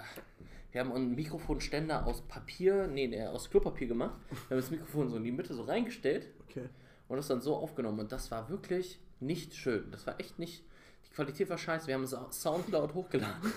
wir 0.73 0.81
haben 0.81 0.91
einen 0.91 1.15
Mikrofonständer 1.15 2.05
aus 2.05 2.21
Papier, 2.21 2.87
nee, 2.87 3.07
nee, 3.07 3.25
aus 3.25 3.49
Klopapier 3.49 3.87
gemacht. 3.87 4.19
Wir 4.29 4.57
haben 4.57 4.61
das 4.61 4.71
Mikrofon 4.71 5.09
so 5.09 5.15
in 5.15 5.23
die 5.23 5.31
Mitte 5.31 5.53
so 5.53 5.63
reingestellt 5.63 6.27
Okay. 6.49 6.69
Und 7.07 7.17
das 7.17 7.27
dann 7.27 7.41
so 7.41 7.55
aufgenommen. 7.55 7.99
Und 7.99 8.11
das 8.11 8.31
war 8.31 8.49
wirklich 8.49 8.99
nicht 9.19 9.55
schön. 9.55 9.89
Das 9.91 10.05
war 10.07 10.19
echt 10.19 10.39
nicht, 10.39 10.63
die 11.05 11.13
Qualität 11.13 11.49
war 11.49 11.57
scheiße. 11.57 11.87
Wir 11.87 11.95
haben 11.95 12.07
Soundcloud 12.07 12.93
hochgeladen. 12.93 13.41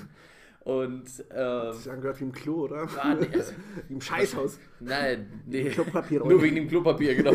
Und 0.62 1.06
ähm, 1.31 1.37
Das 1.37 1.85
sich 1.85 1.91
angehört 1.91 2.20
wie 2.20 2.25
im 2.25 2.32
Klo, 2.32 2.64
oder? 2.64 2.82
war, 2.94 3.14
nee, 3.14 3.29
also, 3.32 3.52
Wie 3.88 3.94
im 3.94 4.00
Scheißhaus. 4.00 4.59
Nein, 4.78 5.42
nee. 5.47 5.71
Klopapier 5.71 6.21
Nur 6.21 6.42
wegen 6.42 6.57
dem 6.57 6.69
Klopapier, 6.69 7.14
genau. 7.14 7.33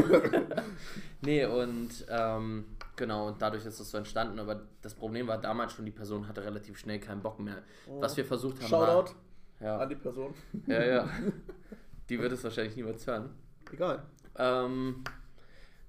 nee, 1.21 1.43
und 1.43 2.05
ähm, 2.07 2.65
genau, 2.95 3.29
und 3.29 3.41
dadurch 3.41 3.65
ist 3.65 3.79
das 3.79 3.89
so 3.89 3.97
entstanden. 3.97 4.37
Aber 4.39 4.61
das 4.83 4.93
Problem 4.93 5.25
war 5.27 5.39
damals 5.39 5.73
schon, 5.73 5.85
die 5.85 5.91
Person 5.91 6.27
hatte 6.27 6.43
relativ 6.43 6.77
schnell 6.77 6.99
keinen 6.99 7.21
Bock 7.23 7.39
mehr. 7.39 7.63
Was 7.99 8.15
wir 8.15 8.25
versucht 8.25 8.61
haben, 8.61 8.67
Shoutout 8.67 9.13
war. 9.59 9.67
Ja, 9.67 9.77
an 9.79 9.89
die 9.89 9.95
Person. 9.95 10.35
ja, 10.67 10.85
ja. 10.85 11.09
Die 12.09 12.19
wird 12.19 12.31
es 12.31 12.43
wahrscheinlich 12.43 12.75
niemals 12.75 13.07
hören. 13.07 13.31
Egal. 13.73 14.03
Ähm, 14.37 15.03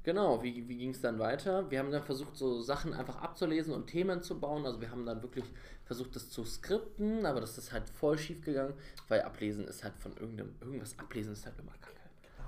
genau, 0.07 0.43
wie, 0.43 0.67
wie 0.69 0.79
ging 0.79 0.91
es 0.91 1.01
dann 1.03 1.19
weiter? 1.19 1.71
Wir 1.71 1.81
haben 1.81 1.91
dann 1.91 2.03
versucht, 2.03 2.37
so 2.37 2.63
Sachen 2.63 2.95
einfach 2.95 3.17
abzulesen 3.17 3.75
und 3.75 3.89
Themen 3.89 4.23
zu 4.23 4.41
bauen. 4.41 4.65
Also 4.65 4.81
wir 4.81 4.91
haben 4.91 5.05
dann 5.05 5.21
wirklich 5.21 5.45
versucht, 5.85 6.17
das 6.17 6.31
zu 6.31 6.45
skripten, 6.45 7.27
aber 7.27 7.41
das 7.41 7.59
ist 7.59 7.73
halt 7.73 7.91
voll 7.91 8.17
schief 8.17 8.43
gegangen, 8.43 8.73
weil 9.09 9.21
ablesen 9.23 9.67
ist 9.67 9.85
halt 9.85 9.95
von 9.99 10.17
irgendeinem, 10.17 10.55
irgendwas 10.61 10.99
ablesen 10.99 11.33
ist 11.33 11.45
halt 11.45 11.59
immer 11.59 11.73
kacke. 11.73 11.97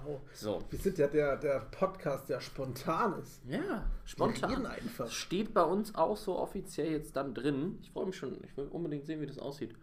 Genau. 0.05 0.21
So. 0.33 0.63
Wir 0.71 0.79
sind 0.79 0.99
ja 0.99 1.09
der, 1.09 1.37
der 1.37 1.59
Podcast, 1.73 2.29
der 2.29 2.41
spontan 2.41 3.19
ist. 3.21 3.43
Ja, 3.49 3.91
spontan. 4.05 4.65
einfach. 4.65 5.11
Steht 5.11 5.53
bei 5.53 5.63
uns 5.63 5.97
auch 5.97 6.17
so 6.17 6.39
offiziell 6.39 6.93
jetzt 6.93 7.17
dann 7.17 7.35
drin. 7.35 7.79
Ich 7.83 7.91
freue 7.91 8.07
mich 8.07 8.17
schon. 8.17 8.39
Ich 8.45 8.57
will 8.57 8.69
unbedingt 8.69 9.05
sehen, 9.05 9.21
wie 9.21 9.27
das 9.27 9.39
aussieht. 9.41 9.75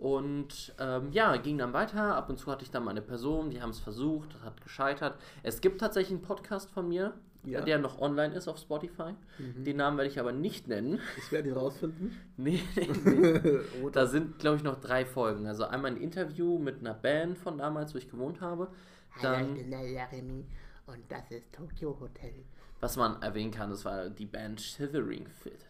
Und 0.00 0.74
ähm, 0.78 1.12
ja, 1.12 1.36
ging 1.36 1.58
dann 1.58 1.74
weiter. 1.74 2.16
Ab 2.16 2.30
und 2.30 2.38
zu 2.38 2.50
hatte 2.50 2.64
ich 2.64 2.70
dann 2.70 2.84
mal 2.84 2.92
eine 2.92 3.02
Person, 3.02 3.50
die 3.50 3.60
haben 3.60 3.68
es 3.68 3.78
versucht, 3.80 4.34
das 4.34 4.42
hat 4.42 4.60
gescheitert. 4.62 5.18
Es 5.42 5.60
gibt 5.60 5.78
tatsächlich 5.78 6.12
einen 6.16 6.22
Podcast 6.22 6.70
von 6.70 6.88
mir, 6.88 7.12
Ja. 7.44 7.60
der 7.60 7.78
noch 7.78 8.00
online 8.00 8.34
ist 8.34 8.48
auf 8.48 8.56
Spotify. 8.58 9.12
Den 9.38 9.76
Namen 9.76 9.98
werde 9.98 10.10
ich 10.10 10.18
aber 10.18 10.32
nicht 10.32 10.68
nennen. 10.68 11.00
Ich 11.18 11.30
werde 11.30 11.50
ihn 11.50 11.54
rausfinden. 11.54 12.16
Nee, 12.38 12.62
nee, 12.76 12.88
nee. 13.04 13.58
Da 13.92 14.06
sind, 14.06 14.38
glaube 14.38 14.56
ich, 14.56 14.62
noch 14.62 14.80
drei 14.80 15.04
Folgen. 15.04 15.46
Also 15.46 15.64
einmal 15.64 15.90
ein 15.90 15.98
Interview 15.98 16.58
mit 16.58 16.80
einer 16.80 16.94
Band 16.94 17.36
von 17.36 17.58
damals, 17.58 17.92
wo 17.92 17.98
ich 17.98 18.08
gewohnt 18.10 18.40
habe. 18.40 18.68
Hallo, 19.16 19.22
Dann, 19.34 19.48
ich 19.56 19.62
bin 19.62 19.70
der 19.70 19.86
Jeremy 19.86 20.46
und 20.86 20.98
das 21.10 21.30
ist 21.30 21.52
Tokyo 21.52 21.94
Hotel. 22.00 22.32
was 22.80 22.96
man 22.96 23.20
erwähnen 23.20 23.50
kann, 23.50 23.68
das 23.68 23.84
war 23.84 24.08
die 24.08 24.24
Band 24.24 24.62
Shivering 24.62 25.26
Fit. 25.28 25.66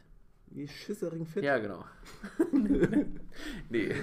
Wie 0.51 0.67
Schissering 0.67 1.27
fit. 1.27 1.45
Ja, 1.45 1.59
genau. 1.59 1.85
nee. 3.71 3.95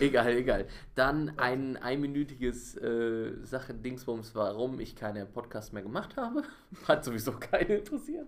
egal, 0.00 0.32
egal. 0.32 0.66
Dann 0.94 1.38
ein 1.38 1.76
einminütiges 1.76 2.76
äh, 2.76 3.32
Sache 3.44 3.74
Dingsbums, 3.74 4.34
warum 4.34 4.80
ich 4.80 4.96
keine 4.96 5.26
Podcast 5.26 5.72
mehr 5.72 5.82
gemacht 5.82 6.16
habe. 6.16 6.42
Hat 6.88 7.04
sowieso 7.04 7.32
keine 7.32 7.76
interessiert. 7.76 8.26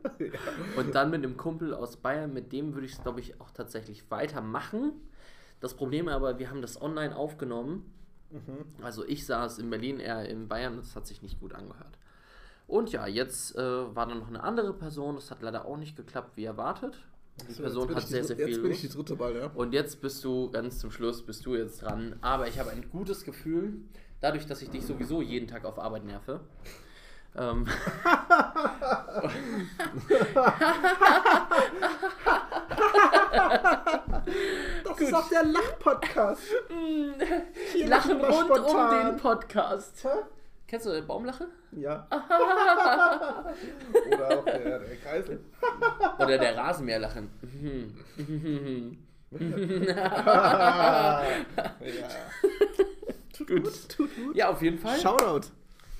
Und 0.76 0.94
dann 0.94 1.10
mit 1.10 1.24
einem 1.24 1.36
Kumpel 1.36 1.72
aus 1.72 1.96
Bayern, 1.96 2.32
mit 2.32 2.52
dem 2.52 2.74
würde 2.74 2.86
ich 2.86 2.92
es, 2.92 3.02
glaube 3.02 3.20
ich, 3.20 3.40
auch 3.40 3.50
tatsächlich 3.50 4.10
weitermachen. 4.10 4.92
Das 5.60 5.74
Problem 5.74 6.08
aber, 6.08 6.38
wir 6.38 6.50
haben 6.50 6.60
das 6.60 6.80
online 6.80 7.16
aufgenommen 7.16 7.90
Also 8.82 9.06
ich 9.06 9.26
saß 9.26 9.58
in 9.58 9.70
Berlin, 9.70 10.00
er 10.00 10.28
in 10.28 10.48
Bayern, 10.48 10.76
das 10.76 10.96
hat 10.96 11.06
sich 11.06 11.22
nicht 11.22 11.40
gut 11.40 11.54
angehört. 11.54 11.98
Und 12.66 12.92
ja, 12.92 13.06
jetzt 13.06 13.56
äh, 13.56 13.94
war 13.94 14.06
dann 14.06 14.18
noch 14.20 14.28
eine 14.28 14.42
andere 14.42 14.72
Person, 14.72 15.16
das 15.16 15.30
hat 15.30 15.42
leider 15.42 15.66
auch 15.66 15.76
nicht 15.76 15.96
geklappt, 15.96 16.36
wie 16.36 16.44
erwartet. 16.44 16.96
Die 17.48 17.52
So, 17.52 17.62
Person 17.62 17.90
hat 17.90 17.98
ich 17.98 18.04
die 18.04 18.10
sehr, 18.12 18.24
sehr 18.24 18.36
Jetzt 18.38 18.48
viel 18.48 18.62
bin 18.62 18.70
ich 18.72 18.80
die 18.80 18.88
dritte 18.88 19.18
Wahl, 19.18 19.36
ja. 19.36 19.50
Und 19.54 19.72
jetzt 19.74 20.00
bist 20.00 20.24
du, 20.24 20.50
ganz 20.50 20.78
zum 20.78 20.90
Schluss, 20.90 21.24
bist 21.26 21.44
du 21.46 21.54
jetzt 21.56 21.82
dran. 21.82 22.16
Aber 22.20 22.46
ich 22.48 22.58
habe 22.58 22.70
ein 22.70 22.88
gutes 22.90 23.24
Gefühl, 23.24 23.74
dadurch, 24.20 24.46
dass 24.46 24.62
ich 24.62 24.70
dich 24.70 24.86
sowieso 24.86 25.20
jeden 25.20 25.48
Tag 25.48 25.64
auf 25.64 25.78
Arbeit 25.78 26.04
nerve. 26.04 26.40
Ähm, 27.36 27.66
Das 34.84 35.00
ist 35.00 35.14
auch 35.14 35.28
der 35.28 35.44
Lach-Podcast. 35.44 36.42
Lachen 37.86 38.20
rund 38.20 38.50
um 38.50 38.56
spontan. 38.56 39.06
den 39.06 39.16
Podcast. 39.20 40.04
Hä? 40.04 40.08
Kennst 40.74 40.88
du 40.88 41.02
Baumlache? 41.02 41.46
Ja. 41.70 42.04
Oder 44.10 44.38
auch 44.40 44.44
der, 44.44 44.80
der 44.80 44.96
Kreisel. 44.96 45.38
Oder 46.18 46.36
der 46.36 46.56
Rasenmäherlachen? 46.56 47.30
ja. 49.30 51.22
Tut 53.32 53.46
Gut. 53.46 53.62
gut, 53.62 53.88
tut 53.88 54.16
gut. 54.16 54.34
Ja, 54.34 54.48
auf 54.48 54.60
jeden 54.62 54.78
Fall. 54.78 54.98
Shoutout. 54.98 55.46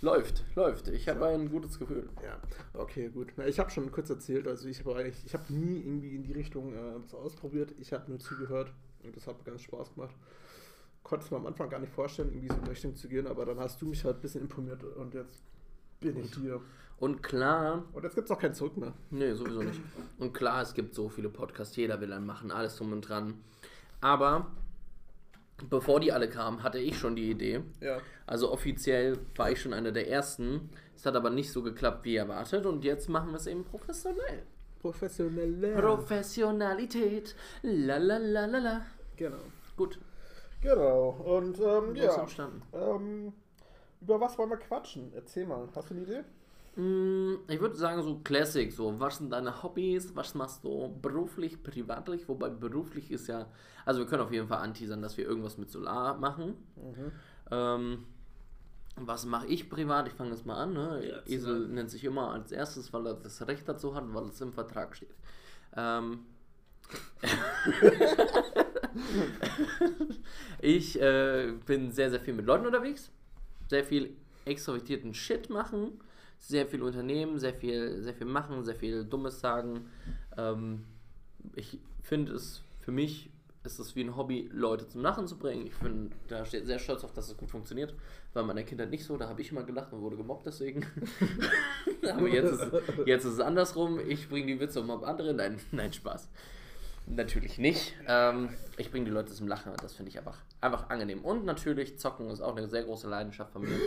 Läuft, 0.00 0.42
läuft. 0.56 0.88
Ich 0.88 1.08
habe 1.08 1.24
ein 1.28 1.48
gutes 1.52 1.78
Gefühl. 1.78 2.08
Ja, 2.24 2.36
okay, 2.72 3.10
gut. 3.10 3.28
Na, 3.36 3.46
Ich 3.46 3.60
habe 3.60 3.70
schon 3.70 3.92
kurz 3.92 4.10
erzählt, 4.10 4.48
also 4.48 4.66
ich 4.66 4.80
habe 4.80 4.96
eigentlich, 4.96 5.24
ich 5.24 5.34
habe 5.34 5.52
nie 5.52 5.78
irgendwie 5.86 6.16
in 6.16 6.24
die 6.24 6.32
Richtung 6.32 6.74
äh, 6.74 6.94
was 7.00 7.14
ausprobiert. 7.14 7.72
Ich 7.78 7.92
habe 7.92 8.10
nur 8.10 8.18
zugehört 8.18 8.72
und 9.04 9.16
das 9.16 9.28
hat 9.28 9.38
mir 9.38 9.44
ganz 9.44 9.62
Spaß 9.62 9.94
gemacht. 9.94 10.16
Konnte 11.04 11.25
es 11.26 11.30
mir 11.30 11.37
am 11.37 11.46
Anfang 11.46 11.68
gar 11.70 11.78
nicht 11.78 11.92
vorstellen, 11.92 12.30
irgendwie 12.32 12.49
so 12.49 12.54
in 12.56 12.64
die 12.64 12.70
Richtung 12.70 12.96
zu 12.96 13.08
gehen, 13.08 13.26
aber 13.28 13.44
dann 13.46 13.61
hast 13.61 13.80
du 13.80 13.87
mich 13.87 14.04
halt 14.04 14.16
ein 14.16 14.20
bisschen 14.23 14.40
informiert 14.42 14.82
und 14.82 15.14
jetzt 15.14 15.44
bin 16.00 16.18
ich 16.18 16.34
hier. 16.34 16.61
Und 16.99 17.23
klar, 17.23 17.84
Und 17.92 18.02
jetzt 18.04 18.14
gibt 18.14 18.26
es 18.28 18.30
auch 18.34 18.38
kein 18.40 18.54
Zurück 18.54 18.76
mehr. 18.76 18.92
nee, 19.11 19.32
sowieso 19.34 19.62
nicht. 19.62 19.80
Und 20.18 20.32
klar, 20.32 20.62
es 20.62 20.75
gibt 20.75 20.94
so 20.94 21.08
viele 21.08 21.28
Podcasts, 21.28 21.76
jeder 21.76 22.00
will 22.00 22.12
einen 22.12 22.25
machen, 22.26 22.50
alles 22.50 22.76
drum 22.76 22.92
und 22.92 23.02
dran. 23.08 23.34
Aber 24.00 24.46
bevor 25.68 26.00
die 26.00 26.12
alle 26.12 26.28
kamen, 26.28 26.62
hatte 26.62 26.78
ich 26.78 26.99
schon 26.99 27.16
die 27.16 27.30
Idee. 27.30 27.62
Ja. 27.80 27.99
Also 28.26 28.50
offiziell 28.50 29.18
war 29.37 29.50
ich 29.50 29.61
schon 29.61 29.73
einer 29.75 29.92
der 29.92 30.08
ersten. 30.08 30.70
Es 30.96 31.04
hat 31.04 31.16
aber 31.16 31.30
nicht 31.30 31.50
so 31.52 31.62
geklappt, 31.62 32.04
wie 32.04 32.16
erwartet. 32.16 32.64
Und 32.64 32.84
jetzt 32.84 33.08
machen 33.08 33.30
wir 33.30 33.37
es 33.37 33.46
eben 33.46 33.64
professionell. 33.64 34.44
Professionelle. 34.80 35.75
Professionalität. 35.75 37.34
La 37.62 37.96
la 37.99 38.18
la 38.18 38.46
la 38.46 38.58
la. 38.58 38.87
genau. 39.16 39.37
Gut. 39.76 39.99
Genau. 40.64 41.11
Und 41.11 41.61
ähm, 41.61 41.94
ja. 41.94 42.14
entstanden. 42.16 42.62
Ähm, 42.73 43.33
über 44.00 44.21
was 44.21 44.37
wollen 44.38 44.50
wir 44.50 44.56
quatschen? 44.56 45.12
Erzähl 45.14 45.47
mal. 45.47 45.68
Hast 45.75 45.90
du 45.90 45.94
eine 45.94 46.02
Idee? 46.04 46.25
Mm, 46.80 47.40
Ich 47.49 47.61
würde 47.61 47.76
sagen, 47.76 48.02
so 48.02 48.18
Classic, 48.25 48.73
so 48.73 48.99
was 48.99 49.18
sind 49.18 49.30
deine 49.30 49.62
Hobbys, 49.62 50.16
was 50.16 50.35
machst 50.35 50.64
du 50.64 50.99
beruflich, 51.00 51.62
privatlich, 51.62 52.28
wobei 52.28 52.49
beruflich 52.49 53.11
ist 53.12 53.28
ja, 53.28 53.47
also 53.85 54.00
wir 54.00 54.06
können 54.06 54.23
auf 54.23 54.33
jeden 54.33 54.49
Fall 54.49 54.59
anteasern, 54.59 55.00
dass 55.00 55.16
wir 55.16 55.25
irgendwas 55.26 55.56
mit 55.59 55.71
Solar 55.71 56.18
machen. 56.18 56.56
Ähm, 57.50 58.04
was 58.97 59.26
mache 59.26 59.47
ich 59.49 59.68
privat? 59.68 60.09
Ich 60.09 60.14
fange 60.14 60.30
das 60.30 60.44
mal 60.44 60.56
an. 60.56 60.73
Ne? 60.73 61.02
Ja, 61.09 61.16
Esel 61.26 61.68
nennt 61.68 61.90
sich 61.90 62.04
immer 62.04 62.30
als 62.33 62.52
erstes, 62.52 62.92
weil 62.92 63.06
er 63.06 63.14
das 63.14 63.47
Recht 63.47 63.68
dazu 63.68 63.94
hat, 63.94 64.04
weil 64.14 64.25
es 64.28 64.40
im 64.40 64.52
Vertrag 64.52 64.97
steht. 64.97 65.14
Ähm, 65.76 66.21
ich 70.60 71.00
äh, 71.00 71.52
bin 71.66 71.90
sehr, 71.90 72.10
sehr 72.10 72.20
viel 72.20 72.34
mit 72.34 72.46
Leuten 72.46 72.66
unterwegs, 72.66 73.10
sehr 73.68 73.84
viel 73.84 74.16
extrovertierten 74.44 75.14
Shit 75.14 75.50
machen, 75.50 76.00
sehr 76.38 76.66
viel 76.66 76.82
unternehmen, 76.82 77.38
sehr 77.38 77.54
viel, 77.54 78.02
sehr 78.02 78.14
viel 78.14 78.26
machen, 78.26 78.64
sehr 78.64 78.74
viel 78.74 79.04
Dummes 79.04 79.40
sagen. 79.40 79.88
Ähm, 80.36 80.84
ich 81.54 81.78
finde 82.02 82.32
es 82.32 82.64
für 82.84 82.92
mich 82.92 83.30
ist 83.64 83.78
es 83.78 83.96
wie 83.96 84.02
ein 84.02 84.14
Hobby, 84.14 84.50
Leute 84.52 84.86
zum 84.86 85.00
Lachen 85.00 85.26
zu 85.26 85.38
bringen. 85.38 85.66
Ich 85.66 85.74
bin 85.76 86.10
da 86.28 86.44
sehr 86.44 86.78
stolz 86.78 87.02
auf, 87.02 87.14
dass 87.14 87.30
es 87.30 87.36
gut 87.36 87.50
funktioniert. 87.50 87.94
War 88.34 88.42
in 88.42 88.48
meiner 88.48 88.62
Kindheit 88.62 88.90
nicht 88.90 89.06
so, 89.06 89.16
da 89.16 89.26
habe 89.26 89.40
ich 89.40 89.50
immer 89.50 89.62
gelacht 89.62 89.90
und 89.94 90.02
wurde 90.02 90.18
gemobbt 90.18 90.44
deswegen. 90.44 90.84
Aber 92.02 92.28
jetzt 92.28 92.52
ist, 92.52 92.72
jetzt 93.06 93.24
ist 93.24 93.32
es 93.32 93.40
andersrum. 93.40 93.98
Ich 94.06 94.28
bringe 94.28 94.48
die 94.48 94.60
Witze 94.60 94.80
und 94.80 94.86
mobb 94.86 95.04
andere. 95.04 95.32
Nein, 95.32 95.58
nein, 95.72 95.92
Spaß. 95.92 96.28
Natürlich 97.06 97.58
nicht. 97.58 97.94
Ähm, 98.08 98.49
ich 98.78 98.90
bringe 98.90 99.04
die 99.04 99.11
Leute 99.11 99.32
zum 99.32 99.46
Lachen 99.46 99.73
und 99.73 99.82
das 99.82 99.94
finde 99.94 100.11
ich 100.11 100.18
einfach, 100.18 100.38
einfach 100.61 100.88
angenehm. 100.88 101.25
Und 101.25 101.44
natürlich, 101.44 101.99
Zocken 101.99 102.30
ist 102.30 102.40
auch 102.40 102.56
eine 102.56 102.68
sehr 102.68 102.82
große 102.84 103.08
Leidenschaft 103.08 103.52
von 103.52 103.62
mir. 103.62 103.78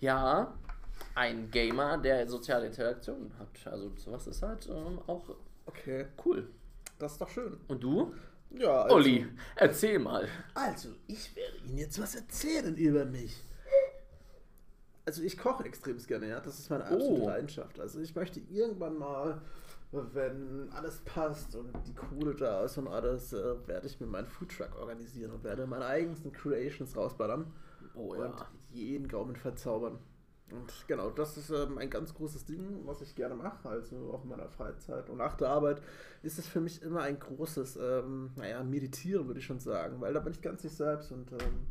Ja, 0.00 0.54
ein 1.14 1.50
Gamer, 1.50 1.96
der 1.98 2.28
soziale 2.28 2.66
Interaktionen 2.66 3.32
hat. 3.38 3.72
Also 3.72 3.90
sowas 3.96 4.26
ist 4.26 4.42
halt 4.42 4.68
ähm, 4.68 4.98
auch 5.06 5.24
Okay. 5.66 6.06
cool. 6.24 6.48
Das 6.98 7.12
ist 7.12 7.20
doch 7.20 7.28
schön. 7.28 7.58
Und 7.68 7.82
du? 7.82 8.12
Ja, 8.50 8.82
also, 8.82 8.96
Olli, 8.96 9.26
erzähl 9.56 9.98
mal. 9.98 10.26
Also, 10.54 10.88
ich 11.06 11.34
werde 11.36 11.56
Ihnen 11.58 11.78
jetzt 11.78 12.00
was 12.00 12.16
erzählen 12.16 12.76
über 12.76 13.04
mich. 13.04 13.36
Also, 15.06 15.22
ich 15.22 15.38
koche 15.38 15.64
extrem 15.64 15.96
gerne, 15.98 16.28
ja. 16.28 16.40
Das 16.40 16.58
ist 16.58 16.68
meine 16.68 16.84
absolute 16.84 17.22
Oh. 17.22 17.26
Leidenschaft. 17.28 17.78
Also, 17.78 18.00
ich 18.00 18.14
möchte 18.14 18.40
irgendwann 18.50 18.98
mal, 18.98 19.40
wenn 19.92 20.70
alles 20.72 20.98
passt 21.00 21.56
und 21.56 21.72
die 21.86 21.94
Kohle 21.94 22.34
da 22.34 22.64
ist 22.64 22.78
und 22.78 22.86
alles, 22.88 23.32
äh, 23.32 23.56
werde 23.66 23.86
ich 23.86 24.00
mir 24.00 24.06
meinen 24.06 24.28
Foodtruck 24.28 24.78
organisieren 24.78 25.32
und 25.32 25.42
werde 25.42 25.66
meine 25.66 25.86
eigensten 25.86 26.32
Creations 26.32 26.96
rausballern 26.96 27.52
Oh 27.94 28.14
und 28.14 28.34
jeden 28.72 29.08
Gaumen 29.08 29.34
verzaubern. 29.34 29.98
Und 30.52 30.72
genau, 30.88 31.10
das 31.10 31.36
ist 31.36 31.50
ähm, 31.50 31.78
ein 31.78 31.90
ganz 31.90 32.14
großes 32.14 32.44
Ding, 32.44 32.80
was 32.84 33.02
ich 33.02 33.14
gerne 33.14 33.34
mache, 33.34 33.68
also 33.68 34.12
auch 34.12 34.24
in 34.24 34.30
meiner 34.30 34.48
Freizeit. 34.48 35.08
Und 35.08 35.18
nach 35.18 35.34
der 35.34 35.48
Arbeit 35.48 35.80
ist 36.22 36.38
es 36.38 36.46
für 36.46 36.60
mich 36.60 36.82
immer 36.82 37.02
ein 37.02 37.18
großes, 37.18 37.76
ähm, 37.76 38.30
naja, 38.36 38.62
Meditieren, 38.64 39.26
würde 39.26 39.40
ich 39.40 39.46
schon 39.46 39.60
sagen, 39.60 40.00
weil 40.00 40.12
da 40.12 40.20
bin 40.20 40.32
ich 40.32 40.42
ganz 40.42 40.64
ich 40.64 40.72
selbst 40.72 41.12
und 41.12 41.30
ähm, 41.32 41.66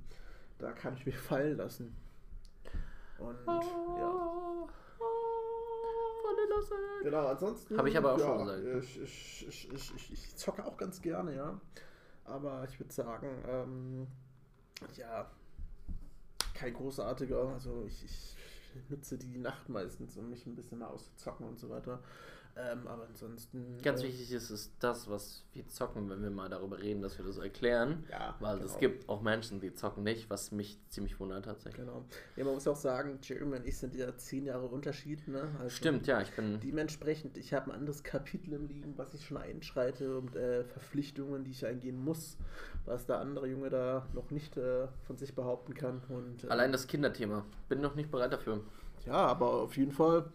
da 0.60 0.72
kann 0.72 0.94
ich 0.94 1.06
mich 1.06 1.18
fallen 1.18 1.58
lassen. 1.58 1.96
Und 3.18 3.36
ja, 3.48 4.49
genau, 7.04 7.28
ansonsten. 7.28 7.78
Hab 7.78 7.86
ich 7.86 7.98
aber 7.98 8.14
auch 8.14 8.20
ja, 8.20 8.26
schon 8.26 8.46
gesagt. 8.46 8.84
Ich, 8.84 9.48
ich, 9.48 9.74
ich, 9.74 10.14
ich, 10.14 10.36
zocke 10.36 10.66
auch 10.66 10.78
ganz 10.78 11.02
gerne, 11.02 11.36
ja. 11.36 11.60
Aber 12.26 12.66
ich 12.70 12.80
würde 12.80 12.94
sagen, 12.94 13.28
ähm, 13.48 14.08
ja, 14.96 15.30
kein 16.54 16.74
großartiger. 16.74 17.50
Also 17.54 17.86
ich, 17.88 18.04
ich 18.04 18.36
nutze 18.90 19.18
die 19.18 19.38
Nacht 19.38 19.70
meistens, 19.70 20.18
um 20.18 20.30
mich 20.30 20.46
ein 20.46 20.56
bisschen 20.56 20.80
mal 20.80 20.88
auszuzocken 20.88 21.48
und 21.48 21.60
so 21.60 21.70
weiter. 21.70 22.02
Ähm, 22.60 22.88
aber 22.88 23.06
ansonsten. 23.08 23.78
Ganz 23.82 24.02
äh, 24.02 24.08
wichtig 24.08 24.32
ist 24.32 24.50
es 24.50 24.72
das, 24.80 25.10
was 25.10 25.44
wir 25.54 25.68
zocken, 25.68 26.10
wenn 26.10 26.22
wir 26.22 26.30
mal 26.30 26.50
darüber 26.50 26.80
reden, 26.80 27.02
dass 27.02 27.18
wir 27.18 27.26
das 27.26 27.38
erklären. 27.38 28.04
Ja, 28.10 28.36
Weil 28.40 28.58
genau. 28.58 28.70
es 28.70 28.78
gibt 28.80 29.08
auch 29.08 29.22
Menschen, 29.22 29.62
die 29.62 29.74
zocken 29.74 30.04
nicht, 30.04 30.30
was 30.30 30.52
mich 30.52 30.80
ziemlich 30.90 31.20
wundert 31.20 31.46
tatsächlich. 31.46 31.86
Genau. 31.86 32.06
Ja, 32.36 32.44
man 32.44 32.56
muss 32.56 32.68
auch 32.68 32.76
sagen, 32.76 33.20
Jeremy 33.22 33.58
und 33.58 33.68
ich 33.68 33.78
sind 33.78 33.96
ja 33.96 34.16
zehn 34.18 34.46
Jahre 34.46 34.66
Unterschied, 34.68 35.28
ne? 35.28 35.50
Also 35.60 35.70
Stimmt, 35.70 36.08
ja, 36.08 36.22
ich 36.22 36.32
bin. 36.36 36.60
Dementsprechend, 36.60 37.38
ich 37.38 37.54
habe 37.54 37.72
ein 37.72 37.80
anderes 37.80 38.04
Kapitel 38.04 38.54
im 38.54 38.68
Leben, 38.68 38.94
was 38.98 39.14
ich 39.14 39.26
schon 39.26 39.38
einschreite 39.38 40.18
und 40.18 40.36
äh, 40.36 40.64
Verpflichtungen, 40.64 41.44
die 41.44 41.52
ich 41.52 41.66
eingehen 41.66 42.04
muss, 42.04 42.38
was 42.86 43.06
der 43.06 43.20
andere 43.20 43.48
Junge 43.48 43.70
da 43.70 44.08
noch 44.14 44.32
nicht 44.32 44.58
äh, 44.58 44.88
von 45.04 45.18
sich 45.18 45.36
behaupten 45.36 45.74
kann. 45.74 46.02
Und, 46.10 46.44
äh, 46.44 46.48
Allein 46.48 46.72
das 46.72 46.88
Kinderthema. 46.88 47.46
Bin 47.70 47.82
noch 47.82 47.96
nicht 47.96 48.12
bereit 48.12 48.34
dafür. 48.34 48.62
Ja, 49.06 49.14
aber 49.14 49.54
auf 49.54 49.78
jeden 49.78 49.92
Fall 49.92 50.26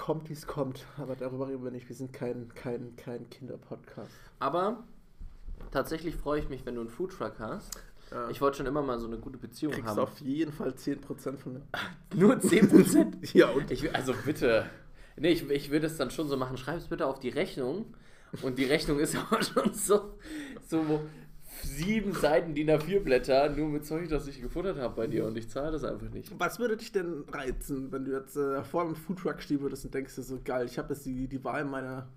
kommt, 0.00 0.30
wie 0.30 0.32
es 0.32 0.46
kommt. 0.46 0.86
Aber 0.96 1.14
darüber 1.14 1.48
reden 1.48 1.62
wir 1.62 1.70
nicht. 1.70 1.88
Wir 1.88 1.94
sind 1.94 2.12
kein, 2.12 2.48
kein, 2.54 2.96
kein 2.96 3.28
Kinderpodcast. 3.28 4.10
Aber 4.38 4.82
tatsächlich 5.70 6.16
freue 6.16 6.40
ich 6.40 6.48
mich, 6.48 6.64
wenn 6.64 6.74
du 6.74 6.80
einen 6.80 6.90
Foodtruck 6.90 7.34
hast. 7.38 7.70
Ja. 8.10 8.28
Ich 8.30 8.40
wollte 8.40 8.56
schon 8.56 8.66
immer 8.66 8.82
mal 8.82 8.98
so 8.98 9.06
eine 9.06 9.18
gute 9.18 9.36
Beziehung 9.36 9.74
kriegst 9.74 9.88
haben. 9.88 9.98
auf 9.98 10.18
jeden 10.20 10.52
Fall 10.52 10.70
10% 10.70 11.36
von 11.36 11.52
mir. 11.52 11.62
Nur 12.14 12.34
10%? 12.36 13.34
Ja, 13.34 13.50
und 13.50 13.70
Ich, 13.70 13.94
also 13.94 14.14
bitte. 14.24 14.68
Nee, 15.16 15.32
ich, 15.32 15.48
ich 15.50 15.70
würde 15.70 15.86
es 15.86 15.98
dann 15.98 16.10
schon 16.10 16.28
so 16.28 16.36
machen. 16.36 16.56
Schreib 16.56 16.78
es 16.78 16.88
bitte 16.88 17.06
auf 17.06 17.20
die 17.20 17.28
Rechnung. 17.28 17.94
Und 18.42 18.58
die 18.58 18.64
Rechnung 18.64 18.98
ist 19.00 19.14
aber 19.30 19.42
schon 19.42 19.74
so, 19.74 20.18
so 20.66 21.00
sieben 21.62 22.12
Seiten 22.12 22.54
DIN 22.54 22.70
A4 22.70 23.00
Blätter, 23.00 23.48
nur 23.50 23.68
mit 23.68 23.84
Zeug, 23.86 24.08
das 24.08 24.26
ich 24.26 24.40
gefuttert 24.40 24.78
habe 24.78 24.94
bei 24.96 25.06
dir 25.06 25.26
und 25.26 25.36
ich 25.36 25.48
zahle 25.48 25.72
das 25.72 25.84
einfach 25.84 26.08
nicht. 26.10 26.32
was 26.38 26.58
würde 26.58 26.76
dich 26.76 26.92
denn 26.92 27.24
reizen, 27.32 27.90
wenn 27.92 28.04
du 28.04 28.12
jetzt 28.12 28.36
äh, 28.36 28.62
vor 28.64 28.82
einem 28.82 28.94
Foodtruck 28.96 29.40
stehen 29.42 29.60
würdest 29.60 29.84
und 29.84 29.94
denkst 29.94 30.14
dir 30.16 30.22
so, 30.22 30.38
geil, 30.44 30.66
ich 30.66 30.78
habe 30.78 30.94
jetzt 30.94 31.04
die, 31.06 31.26
die 31.28 31.42
Wahl 31.44 31.64
meiner, 31.64 32.08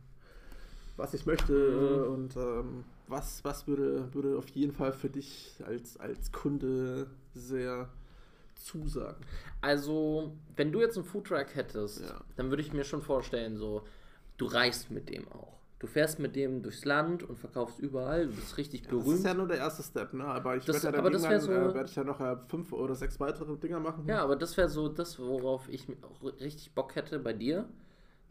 was 0.97 1.13
ich 1.13 1.25
möchte 1.25 1.53
äh, 1.53 2.07
und 2.09 2.35
ähm, 2.35 2.83
was, 3.07 3.43
was 3.43 3.67
würde, 3.67 4.13
würde 4.13 4.37
auf 4.37 4.47
jeden 4.49 4.73
Fall 4.73 4.93
für 4.93 5.09
dich 5.09 5.55
als, 5.65 5.97
als 5.99 6.31
Kunde 6.31 7.07
sehr 7.33 7.89
zusagen? 8.55 9.23
Also, 9.61 10.33
wenn 10.55 10.71
du 10.71 10.79
jetzt 10.81 10.97
einen 10.97 11.05
Foodtruck 11.05 11.47
hättest, 11.55 12.01
Ja. 12.01 12.21
dann 12.37 12.49
würde 12.49 12.61
ich 12.61 12.73
mir 12.73 12.83
schon 12.83 13.01
vorstellen, 13.01 13.57
so, 13.57 13.83
du 14.37 14.45
reist 14.45 14.89
mit 14.91 15.09
dem 15.09 15.27
auch. 15.31 15.52
Du 15.83 15.87
fährst 15.87 16.17
mit 16.17 16.37
dem 16.37 16.61
durchs 16.63 16.85
Land 16.85 17.23
und 17.23 17.37
verkaufst 17.37 17.77
überall. 17.77 18.27
Du 18.27 18.35
bist 18.35 18.55
richtig 18.57 18.83
Das 18.83 18.91
berühmt. 18.91 19.17
ist 19.19 19.25
ja 19.25 19.33
nur 19.33 19.49
der 19.49 19.57
erste 19.57 19.83
Step, 19.83 20.13
ne? 20.13 20.23
Aber 20.23 20.55
ich 20.55 20.63
Das- 20.63 20.81
werde 20.81 20.95
ja 20.95 21.01
aber 21.01 21.11
das 21.11 21.23
irgendwann, 21.23 21.41
so- 21.41 21.51
äh, 21.51 21.73
werde 21.73 21.89
ich 21.89 21.95
ja 21.97 22.03
noch 22.05 22.21
äh, 22.21 22.37
fünf 22.47 22.71
oder 22.71 22.95
sechs 22.95 23.19
weitere 23.19 23.57
Dinger 23.57 23.81
machen. 23.81 24.05
Ja, 24.07 24.23
aber 24.23 24.37
das 24.37 24.55
wäre 24.55 24.69
so 24.69 24.87
das, 24.87 25.19
worauf 25.19 25.67
ich 25.67 25.85
auch 26.01 26.23
richtig 26.39 26.73
Bock 26.73 26.95
hätte 26.95 27.19
bei 27.19 27.33
dir. 27.33 27.67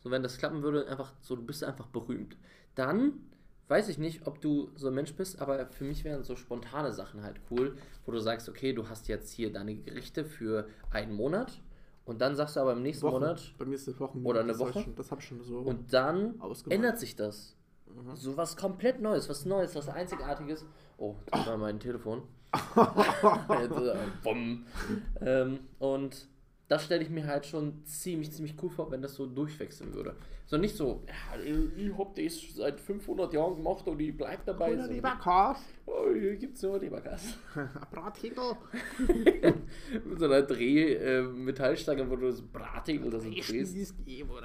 So, 0.03 0.11
wenn 0.11 0.23
das 0.23 0.39
klappen 0.39 0.63
würde, 0.63 0.89
einfach 0.89 1.13
so, 1.21 1.37
du 1.37 1.43
bist 1.45 1.63
einfach 1.63 1.89
berühmt. 1.89 2.39
Dann 2.75 3.21
weiß 3.69 3.91
ich 3.91 3.99
nicht, 3.99 4.27
ob 4.27 4.41
du 4.41 4.71
so 4.75 4.89
ein 4.89 4.95
Mensch 4.95 5.13
bist, 5.15 5.39
aber 5.43 5.67
für 5.67 5.85
mich 5.85 6.05
wären 6.05 6.23
so 6.25 6.37
spontane 6.37 6.91
Sachen 6.95 7.23
halt 7.23 7.39
cool, 7.51 7.77
wo 8.07 8.13
du 8.13 8.19
sagst, 8.19 8.49
okay, 8.49 8.73
du 8.73 8.89
hast 8.89 9.09
jetzt 9.09 9.31
hier 9.31 9.53
deine 9.53 9.75
Gerichte 9.75 10.25
für 10.25 10.67
einen 10.91 11.13
Monat 11.13 11.61
und 12.05 12.21
dann 12.21 12.35
sagst 12.35 12.57
du 12.57 12.61
aber 12.61 12.73
im 12.73 12.83
nächsten 12.83 13.05
Wochen. 13.07 13.15
Monat 13.21 13.55
Bei 13.59 13.65
mir 13.65 13.75
ist 13.75 13.87
es 13.89 13.99
Wochen. 14.01 14.25
Oder 14.25 14.41
eine 14.41 14.53
das 14.53 14.61
hab 14.61 14.69
Woche? 14.69 14.79
ich 14.81 14.85
Schon, 14.85 14.95
das 14.97 15.11
habe 15.11 15.21
ich 15.21 15.29
schon 15.29 15.43
so. 15.43 15.59
und 15.59 15.93
dann 15.93 16.41
Ausgemacht. 16.41 16.77
ändert 16.77 16.99
sich 16.99 17.17
das. 17.17 17.57
So 18.15 18.37
was 18.37 18.57
komplett 18.57 19.01
Neues, 19.01 19.29
was 19.29 19.45
Neues, 19.45 19.75
was 19.75 19.89
Einzigartiges. 19.89 20.65
Oh, 20.97 21.15
das 21.31 21.47
war 21.47 21.57
mein 21.59 21.79
Telefon. 21.81 22.23
Äh, 23.49 25.41
ähm, 25.43 25.61
und 25.79 26.29
das 26.69 26.85
stelle 26.85 27.03
ich 27.03 27.11
mir 27.11 27.27
halt 27.27 27.47
schon 27.47 27.85
ziemlich, 27.85 28.33
ziemlich 28.33 28.55
cool 28.63 28.71
vor, 28.71 28.91
wenn 28.91 29.03
das 29.03 29.15
so 29.15 29.27
durchwechseln 29.27 29.95
würde. 29.95 30.15
So 30.47 30.59
nicht 30.59 30.77
so, 30.77 31.03
ja, 31.07 31.41
ich 31.43 31.97
hab 31.97 32.15
das 32.15 32.35
seit 32.55 32.79
500 32.79 33.33
Jahren 33.33 33.57
gemacht 33.57 33.87
und 33.87 33.99
ich 34.01 34.15
bleib 34.15 34.45
dabei. 34.45 34.75
Oder 34.75 34.87
So, 34.87 34.93
Leberkas. 34.93 35.59
oh, 35.87 36.13
hier 36.13 36.37
gibt's 36.37 36.61
nur 36.63 36.79
Lebergas. 36.79 37.39
Brathegel. 37.91 38.53
Mit 40.05 40.19
so 40.19 40.27
einer 40.27 40.43
Dreh-Metallstange, 40.43 42.11
wo 42.11 42.17
du 42.17 42.27
das 42.27 42.43
Brathegel 42.43 43.07
oder 43.07 43.21
so 43.21 43.31
drehst. 43.31 43.95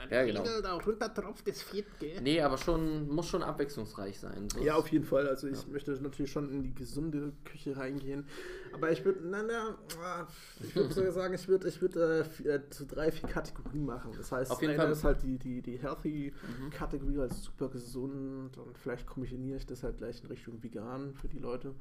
Ja, 0.10 0.24
genau. 0.24 0.44
Da 0.64 0.76
runter 0.76 1.10
drauf, 1.10 1.42
das 1.44 1.62
fehlt, 1.62 1.88
gell? 2.00 2.22
Nee, 2.22 2.42
aber 2.42 2.58
schon, 2.58 3.10
muss 3.10 3.28
schon 3.28 3.44
abwechslungsreich 3.44 4.20
sein. 4.20 4.48
Ja, 4.64 4.76
auf 4.76 4.88
jeden 4.90 5.06
Fall. 5.06 5.28
Also 5.28 5.48
ich 5.48 5.68
möchte 5.68 5.92
natürlich 5.92 6.32
schon 6.32 6.50
in 6.52 6.64
die 6.64 6.74
gesunde 6.74 7.34
Küche 7.44 7.76
reingehen. 7.76 8.26
Aber 8.74 8.92
ich 8.92 9.04
würde, 9.04 9.20
na, 9.24 9.44
na, 9.44 9.78
ah, 10.02 10.28
ich 10.64 10.76
würde 10.76 10.94
sogar 10.94 11.12
sagen, 11.12 11.34
ich 11.34 11.48
würde 11.48 11.68
ich 11.68 11.82
würd, 11.82 11.96
äh, 11.96 12.20
äh, 12.48 12.70
zu 12.70 12.86
drei, 12.86 13.12
vier 13.12 13.28
Kategorien 13.30 13.86
machen. 13.86 14.12
Das 14.18 14.32
heißt, 14.32 14.52
Auf 14.52 14.62
jeden 14.62 14.76
Fall. 14.76 14.92
ist 14.92 15.04
halt 15.04 15.22
die, 15.24 15.38
die, 15.38 15.62
die 15.62 15.80
Healthy-Kategorie, 15.88 17.20
also 17.20 17.36
super 17.36 17.70
gesund. 17.70 18.58
Und 18.58 18.78
vielleicht 18.78 19.06
kombiniere 19.06 19.58
ich 19.58 19.66
das 19.66 19.84
halt 19.84 19.98
gleich 19.98 20.22
in 20.22 20.28
Richtung 20.28 20.62
vegan 20.62 21.14
für 21.14 21.28
die 21.28 21.40
Leute. 21.40 21.74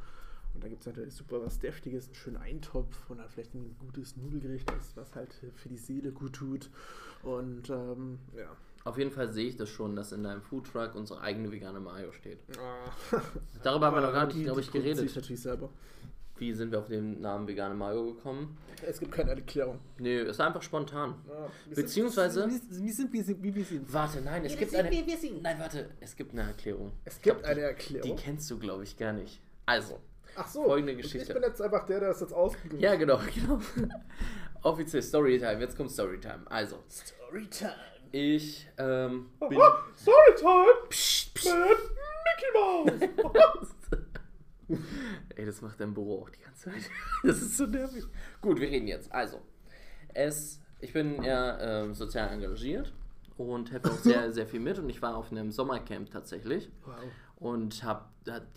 Und 0.55 0.65
da 0.65 0.69
gibt 0.69 0.81
es 0.81 0.87
natürlich 0.87 1.15
super 1.15 1.43
was 1.45 1.59
Deftiges, 1.59 2.07
einen 2.07 2.15
schönen 2.15 2.37
Eintopf 2.39 3.11
und 3.11 3.19
dann 3.19 3.29
vielleicht 3.29 3.55
ein 3.55 3.77
gutes 3.79 4.17
Nudelgericht, 4.17 4.67
was 4.95 5.15
halt 5.15 5.35
für 5.55 5.69
die 5.69 5.77
Seele 5.77 6.13
gut 6.13 6.33
tut. 6.33 6.71
Und 7.23 7.69
ähm, 7.69 8.19
ja. 8.35 8.57
Auf 8.85 8.97
jeden 8.97 9.11
Fall 9.11 9.33
sehe 9.33 9.49
ich 9.49 9.57
das 9.57 9.69
schon, 9.69 9.97
dass 9.97 10.13
in 10.13 10.23
deinem 10.23 10.41
Foodtruck 10.41 10.95
unsere 10.95 11.21
eigene 11.21 11.51
vegane 11.51 11.81
Mayo 11.81 12.13
steht. 12.13 12.39
Ah. 12.59 13.21
Darüber 13.63 13.87
haben 13.87 13.97
wir 13.97 14.01
noch 14.01 14.13
gar 14.13 14.27
nicht, 14.29 14.45
glaube 14.45 14.61
ich, 14.61 14.71
geredet. 14.71 15.05
Ich 15.05 15.15
natürlich 15.17 15.43
selber. 15.43 15.69
Wie 16.39 16.53
sind 16.53 16.71
wir 16.71 16.79
auf 16.81 16.89
den 16.89 17.21
Namen 17.21 17.49
vegane 17.49 17.75
Mayo 17.75 18.13
gekommen? 18.15 18.59
Es 18.87 19.01
gibt 19.01 19.11
keine 19.13 19.31
Erklärung. 19.31 19.79
Nee, 19.99 20.19
es 20.19 20.39
war 20.39 20.49
einfach 20.49 20.61
spontan. 20.63 21.15
Ja, 21.27 21.49
wir 21.67 21.77
Beziehungsweise- 21.77 22.47
wir 22.47 22.93
sind, 22.93 23.13
wir 23.13 23.25
sind, 23.25 23.43
wie 23.43 23.55
wir 23.55 23.65
sind. 23.65 23.91
Warte, 23.93 24.21
nein, 24.21 24.45
es 24.45 24.53
Wir 24.53 24.59
gibt 24.59 24.71
sind, 24.73 24.81
eine. 24.81 24.91
wie 24.91 25.07
wir 25.07 25.17
sind. 25.17 25.43
Nein, 25.43 25.59
warte, 25.59 25.89
es 26.01 26.15
gibt 26.15 26.33
eine 26.33 26.43
Erklärung. 26.43 26.93
Es 27.07 27.21
gibt 27.23 27.39
glaub, 27.39 27.45
eine 27.51 27.61
Die 27.61 27.67
Erklärung. 27.67 28.17
kennst 28.17 28.51
du, 28.51 28.59
glaube 28.59 28.83
ich, 28.85 28.97
gar 28.99 29.15
nicht. 29.15 29.41
Also, 29.65 29.99
Ach 30.37 30.47
so. 30.47 30.65
folgende 30.65 30.95
Geschichte. 30.95 31.29
Ich 31.29 31.33
bin 31.33 31.43
jetzt 31.43 31.63
einfach 31.63 31.87
der, 31.87 32.01
der 32.01 32.09
das 32.11 32.21
jetzt 32.21 32.35
ausgesucht 32.35 32.81
ja, 32.83 32.95
genau, 32.97 33.19
genau. 33.35 33.59
Offiziell 34.63 35.03
Storytime, 35.03 35.59
jetzt 35.61 35.77
kommt 35.77 35.91
Storytime. 35.91 36.43
Also, 36.51 36.77
Storytime. 36.91 37.73
ich 38.13 38.69
ähm, 38.77 39.31
bin. 39.41 39.59
Storytime 39.97 40.67
Psst, 40.91 41.33
psst. 41.35 41.55
mit 41.55 41.79
Mickey 42.27 43.23
Mouse. 43.23 43.71
Ey, 45.37 45.47
das 45.47 45.63
macht 45.63 45.81
dein 45.81 45.95
Büro 45.95 46.23
auch 46.23 46.31
die 46.31 46.41
ganze 46.41 46.71
Zeit. 46.71 46.91
Das 47.23 47.41
ist 47.41 47.57
so 47.57 47.67
nervig. 47.67 48.05
Gut, 48.41 48.61
wir 48.61 48.69
reden 48.69 48.89
jetzt. 48.89 49.13
Also, 49.13 49.41
es, 50.15 50.61
ich 50.81 50.93
bin 50.93 51.23
ja 51.23 51.83
ähm, 51.83 51.95
sozial 51.95 52.29
engagiert 52.31 52.93
und 53.37 53.71
helfe 53.71 53.91
auch 53.91 53.99
sehr, 53.99 54.33
sehr 54.35 54.47
viel 54.47 54.61
mit. 54.61 54.79
Und 54.79 54.89
ich 54.89 55.03
war 55.03 55.17
auf 55.17 55.31
einem 55.31 55.53
Sommercamp 55.53 56.11
tatsächlich 56.11 56.71
wow. 56.85 56.95
und 57.37 57.85
habe 57.85 58.07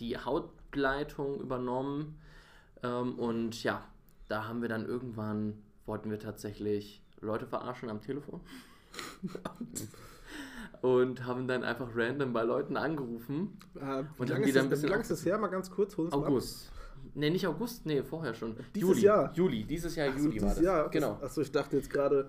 die 0.00 0.18
Hautleitung 0.18 1.40
übernommen. 1.40 2.18
Ähm, 2.82 3.18
und 3.18 3.62
ja, 3.62 3.84
da 4.28 4.48
haben 4.48 4.62
wir 4.62 4.68
dann 4.68 4.86
irgendwann, 4.86 5.62
wollten 5.86 6.10
wir 6.10 6.18
tatsächlich 6.18 7.02
Leute 7.20 7.46
verarschen 7.46 7.90
am 7.90 8.00
Telefon. 8.00 8.40
und 10.82 11.24
haben 11.26 11.46
dann 11.46 11.62
einfach 11.64 11.88
random 11.94 12.32
bei 12.32 12.42
Leuten 12.42 12.76
angerufen. 12.76 13.58
Äh, 13.76 13.80
wie 13.80 14.20
Und 14.22 14.28
lange 14.30 14.48
ist, 14.48 14.56
ein 14.56 14.70
das- 14.70 14.82
wie 14.82 14.86
ist 14.92 15.10
das 15.10 15.24
her? 15.26 15.38
Mal 15.38 15.48
ganz 15.48 15.70
kurz. 15.70 15.96
Hol 15.96 16.06
uns. 16.06 16.14
August. 16.14 16.72
Nee, 17.14 17.30
nicht 17.30 17.46
August, 17.46 17.86
nee, 17.86 18.02
vorher 18.02 18.34
schon. 18.34 18.54
Dieses 18.74 18.88
Juli. 18.88 19.00
Jahr? 19.02 19.32
Juli, 19.34 19.64
dieses 19.64 19.96
Jahr 19.96 20.12
so, 20.12 20.18
Juli 20.18 20.26
war 20.28 20.48
dieses 20.48 20.54
das. 20.56 20.64
Jahr. 20.64 20.88
Genau. 20.90 21.18
Achso, 21.22 21.40
ich 21.40 21.50
dachte 21.50 21.76
jetzt 21.76 21.90
gerade, 21.90 22.28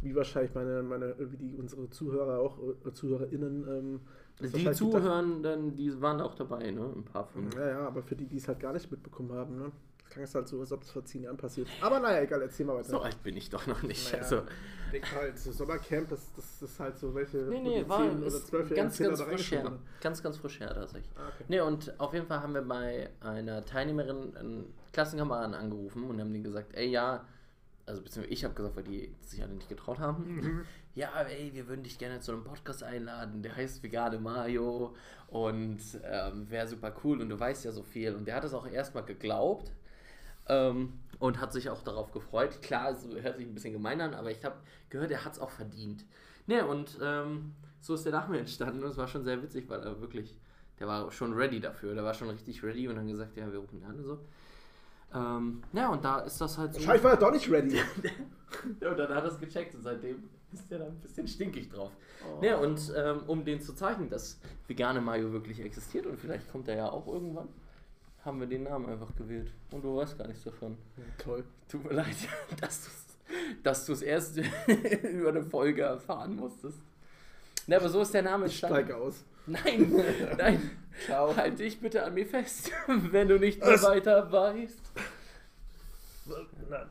wie 0.00 0.14
wahrscheinlich 0.14 0.54
meine, 0.54 0.82
meine 0.82 1.14
wie 1.18 1.36
die 1.36 1.54
unsere 1.56 1.88
Zuhörer 1.90 2.38
auch, 2.40 2.58
äh, 2.86 2.92
ZuhörerInnen, 2.92 3.66
ähm, 3.68 4.00
Die 4.40 4.72
Zuhörenden, 4.72 5.76
die 5.76 6.00
waren 6.00 6.20
auch 6.20 6.34
dabei, 6.34 6.70
ne? 6.70 6.92
Ein 6.96 7.04
paar 7.04 7.24
von. 7.26 7.48
Ja, 7.56 7.68
ja, 7.68 7.86
aber 7.86 8.02
für 8.02 8.16
die, 8.16 8.26
die 8.26 8.36
es 8.36 8.48
halt 8.48 8.60
gar 8.60 8.72
nicht 8.72 8.90
mitbekommen 8.90 9.32
haben, 9.32 9.56
ne? 9.56 9.72
Klang 10.12 10.24
es 10.24 10.34
halt 10.34 10.46
so, 10.46 10.60
als 10.60 10.70
ob 10.72 10.82
es 10.82 10.90
vor 10.90 11.02
zehn 11.04 11.22
Jahren 11.22 11.38
passiert. 11.38 11.68
Aber 11.80 11.98
naja, 11.98 12.20
egal, 12.20 12.42
erzähl 12.42 12.66
mal 12.66 12.76
weiter. 12.76 12.90
So 12.90 13.00
alt 13.00 13.22
bin 13.22 13.34
ich 13.34 13.48
doch 13.48 13.66
noch 13.66 13.82
nicht. 13.82 14.12
Naja, 14.12 14.22
Also, 14.22 14.42
Denk 14.92 15.10
halt, 15.14 15.38
so 15.38 15.52
Sommercamp, 15.52 16.10
das, 16.10 16.30
das 16.36 16.60
ist 16.60 16.78
halt 16.78 16.98
so 16.98 17.14
welche. 17.14 17.38
nee, 17.38 17.60
nee, 17.60 17.88
war 17.88 18.00
10 18.10 18.18
oder 18.18 18.26
ist 18.26 18.46
12 18.48 18.74
ganz, 18.74 18.98
ganz 18.98 19.22
frisch 19.22 19.52
her. 19.52 19.78
Ganz, 20.02 20.22
ganz 20.22 20.36
frisch 20.36 20.60
her 20.60 20.74
tatsächlich. 20.74 21.10
Ah, 21.16 21.28
okay. 21.28 21.44
Nee, 21.48 21.60
und 21.60 21.98
auf 21.98 22.12
jeden 22.12 22.26
Fall 22.26 22.42
haben 22.42 22.52
wir 22.52 22.60
bei 22.60 23.08
einer 23.20 23.64
Teilnehmerin, 23.64 24.36
einen 24.36 24.74
Klassenkameraden 24.92 25.54
angerufen 25.54 26.04
und 26.04 26.20
haben 26.20 26.30
denen 26.30 26.44
gesagt, 26.44 26.74
ey, 26.74 26.88
ja, 26.90 27.24
also 27.86 28.02
beziehungsweise 28.02 28.34
ich 28.34 28.44
habe 28.44 28.52
gesagt, 28.52 28.76
weil 28.76 28.84
die 28.84 29.14
sich 29.22 29.42
alle 29.42 29.54
nicht 29.54 29.68
getraut 29.70 29.98
haben. 29.98 30.36
Mhm. 30.36 30.66
Ja, 30.94 31.08
ey, 31.22 31.54
wir 31.54 31.68
würden 31.68 31.84
dich 31.84 31.96
gerne 31.96 32.20
zu 32.20 32.32
einem 32.32 32.44
Podcast 32.44 32.82
einladen, 32.82 33.42
der 33.42 33.56
heißt 33.56 33.82
Vegane 33.82 34.18
Mario 34.18 34.94
und 35.28 35.78
ähm, 36.04 36.50
wäre 36.50 36.68
super 36.68 36.94
cool 37.02 37.22
und 37.22 37.30
du 37.30 37.40
weißt 37.40 37.64
ja 37.64 37.72
so 37.72 37.82
viel. 37.82 38.14
Und 38.14 38.26
der 38.28 38.34
hat 38.36 38.44
es 38.44 38.52
auch 38.52 38.66
erstmal 38.66 39.02
geglaubt 39.06 39.72
ähm, 40.48 40.92
und 41.18 41.40
hat 41.40 41.52
sich 41.52 41.70
auch 41.70 41.82
darauf 41.82 42.12
gefreut. 42.12 42.62
Klar, 42.62 42.90
es 42.90 43.06
hört 43.22 43.36
sich 43.36 43.46
ein 43.46 43.54
bisschen 43.54 43.72
gemein 43.72 44.00
an, 44.00 44.14
aber 44.14 44.30
ich 44.30 44.44
habe 44.44 44.56
gehört, 44.90 45.10
er 45.10 45.24
hat 45.24 45.32
es 45.32 45.38
auch 45.38 45.50
verdient. 45.50 46.04
Ne, 46.46 46.66
und 46.66 46.98
ähm, 47.00 47.54
so 47.80 47.94
ist 47.94 48.04
der 48.04 48.12
Name 48.12 48.38
entstanden 48.38 48.82
und 48.82 48.90
es 48.90 48.96
war 48.96 49.06
schon 49.06 49.24
sehr 49.24 49.40
witzig, 49.42 49.68
weil 49.68 49.80
er 49.80 50.00
wirklich, 50.00 50.36
der 50.80 50.88
war 50.88 51.10
schon 51.12 51.32
ready 51.34 51.60
dafür, 51.60 51.94
der 51.94 52.04
war 52.04 52.14
schon 52.14 52.30
richtig 52.30 52.62
ready 52.62 52.88
und 52.88 52.96
dann 52.96 53.06
gesagt, 53.06 53.36
ja, 53.36 53.50
wir 53.50 53.60
rufen 53.60 53.78
ihn 53.78 53.84
an 53.84 53.98
und 53.98 54.04
so. 54.04 54.18
Ähm, 55.14 55.62
ja, 55.72 55.88
und 55.90 56.04
da 56.04 56.20
ist 56.20 56.40
das 56.40 56.58
halt 56.58 56.72
so. 56.72 56.80
Wahrscheinlich 56.80 57.04
war 57.04 57.12
er 57.12 57.16
doch 57.18 57.32
nicht 57.32 57.50
ready. 57.50 57.80
Ja, 58.80 58.90
und 58.90 58.98
dann 58.98 59.14
hat 59.14 59.24
er 59.24 59.30
es 59.32 59.40
gecheckt 59.40 59.74
und 59.74 59.82
seitdem 59.82 60.24
ist 60.52 60.70
er 60.70 60.80
da 60.80 60.84
ein 60.84 61.00
bisschen 61.00 61.26
stinkig 61.26 61.70
drauf. 61.70 61.90
Oh. 62.22 62.44
Ja, 62.44 62.58
und 62.58 62.92
ähm, 62.94 63.22
um 63.26 63.46
den 63.46 63.62
zu 63.62 63.72
zeigen, 63.72 64.10
dass 64.10 64.38
vegane 64.66 65.00
Mayo 65.00 65.32
wirklich 65.32 65.58
existiert 65.60 66.06
und 66.06 66.18
vielleicht 66.18 66.52
kommt 66.52 66.68
er 66.68 66.76
ja 66.76 66.90
auch 66.90 67.06
irgendwann, 67.06 67.48
haben 68.24 68.40
wir 68.40 68.46
den 68.46 68.64
Namen 68.64 68.88
einfach 68.88 69.14
gewählt. 69.16 69.50
Und 69.70 69.82
du 69.82 69.96
weißt 69.96 70.16
gar 70.18 70.28
nichts 70.28 70.44
davon. 70.44 70.76
Toll. 71.18 71.44
Tut 71.68 71.84
mir 71.84 71.94
leid, 71.94 72.16
dass 73.62 73.86
du 73.86 73.92
es 73.92 74.02
erst 74.02 74.36
über 75.02 75.30
eine 75.30 75.42
Folge 75.42 75.82
erfahren 75.82 76.36
musstest. 76.36 76.78
Na, 77.66 77.76
aber 77.76 77.88
so 77.88 78.00
ist 78.00 78.14
der 78.14 78.22
Name 78.22 78.46
Ich 78.46 78.58
steige 78.58 78.96
aus. 78.96 79.24
Nein, 79.46 79.92
nein. 80.38 80.70
Ciao. 81.04 81.34
Halt 81.34 81.58
dich 81.58 81.80
bitte 81.80 82.04
an 82.04 82.14
mir 82.14 82.26
fest, 82.26 82.70
wenn 82.86 83.28
du 83.28 83.38
nicht 83.38 83.60
mehr 83.60 83.82
weiter 83.82 84.30
weißt. 84.30 84.78
Nein. 86.68 86.86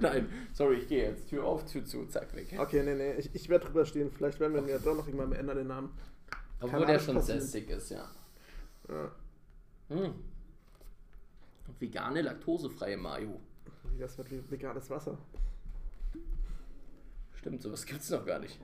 Nein, 0.00 0.28
sorry, 0.52 0.76
ich 0.76 0.88
gehe 0.88 1.10
jetzt. 1.10 1.28
Tür 1.28 1.44
auf, 1.44 1.64
Tür 1.66 1.84
zu, 1.84 2.06
zack, 2.06 2.34
weg. 2.34 2.56
Okay, 2.58 2.82
nee, 2.82 2.94
nee, 2.94 3.12
ich, 3.14 3.32
ich 3.34 3.48
werde 3.48 3.66
drüber 3.66 3.84
stehen. 3.84 4.10
Vielleicht 4.10 4.40
werden 4.40 4.54
wir 4.54 4.72
ja 4.72 4.78
doch 4.78 4.96
noch 4.96 5.06
irgendwann 5.06 5.32
ändern, 5.32 5.58
den 5.58 5.68
Namen. 5.68 5.90
Obwohl 6.60 6.86
der 6.86 6.98
schon 6.98 7.16
passieren. 7.16 7.40
sässig 7.40 7.70
ist, 7.70 7.90
ja. 7.90 8.08
Ja. 8.88 9.10
Hm. 9.92 10.14
Vegane, 11.78 12.22
laktosefreie 12.22 12.96
Mayo. 12.96 13.40
Wie 13.92 13.98
das 13.98 14.16
wird 14.18 14.50
veganes 14.50 14.88
Wasser. 14.90 15.18
Stimmt, 17.34 17.62
sowas 17.62 17.84
gibt's 17.84 18.10
noch 18.10 18.24
gar 18.24 18.38
nicht. 18.38 18.58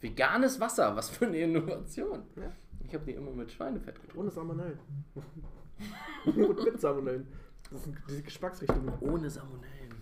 Veganes 0.00 0.58
Wasser, 0.58 0.96
was 0.96 1.10
für 1.10 1.26
eine 1.26 1.38
Innovation. 1.38 2.22
Ja. 2.36 2.52
Ich 2.84 2.94
habe 2.94 3.04
die 3.04 3.12
immer 3.12 3.30
mit 3.30 3.50
Schweinefett 3.50 4.00
getrunken. 4.00 4.20
Ohne 4.20 4.30
Salmonellen. 4.30 4.78
Und 6.24 6.64
mit 6.64 6.80
Salmonellen. 6.80 7.26
Das 7.70 7.84
sind 7.84 7.98
diese 8.08 8.22
Geschmacksrichtungen. 8.22 8.92
Ohne 9.00 9.28
Salmonellen. 9.28 9.94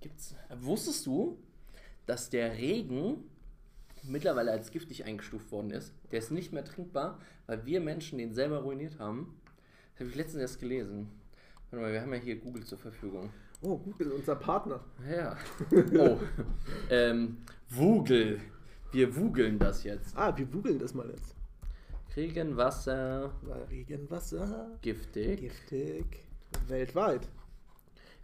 Gibt's. 0.00 0.34
Wusstest 0.60 1.06
du, 1.06 1.38
dass 2.06 2.30
der 2.30 2.52
Regen 2.52 3.30
mittlerweile 4.02 4.50
als 4.50 4.70
giftig 4.70 5.04
eingestuft 5.04 5.50
worden 5.52 5.70
ist? 5.70 5.94
Der 6.10 6.18
ist 6.18 6.30
nicht 6.30 6.52
mehr 6.52 6.64
trinkbar, 6.64 7.18
weil 7.46 7.64
wir 7.64 7.80
Menschen 7.80 8.18
den 8.18 8.34
selber 8.34 8.58
ruiniert 8.58 8.98
haben. 8.98 9.40
Das 9.94 10.00
habe 10.00 10.10
ich 10.10 10.16
letztens 10.16 10.42
erst 10.42 10.60
gelesen. 10.60 11.08
Warte 11.70 11.84
mal, 11.84 11.92
wir 11.92 12.00
haben 12.02 12.12
ja 12.12 12.18
hier 12.20 12.36
Google 12.36 12.64
zur 12.64 12.78
Verfügung. 12.78 13.30
Oh, 13.62 13.78
Google, 13.78 14.12
unser 14.12 14.36
Partner. 14.36 14.80
Ja. 15.08 15.36
Oh. 15.98 16.18
ähm, 16.90 17.38
Google. 17.76 18.40
Wir 18.92 19.10
googeln 19.10 19.58
das 19.58 19.84
jetzt. 19.84 20.16
Ah, 20.16 20.36
wir 20.36 20.46
googeln 20.46 20.78
das 20.78 20.94
mal 20.94 21.08
jetzt. 21.10 21.34
Regenwasser 22.16 23.32
Regenwasser 23.70 24.78
giftig. 24.82 25.40
giftig 25.40 26.04
weltweit. 26.68 27.28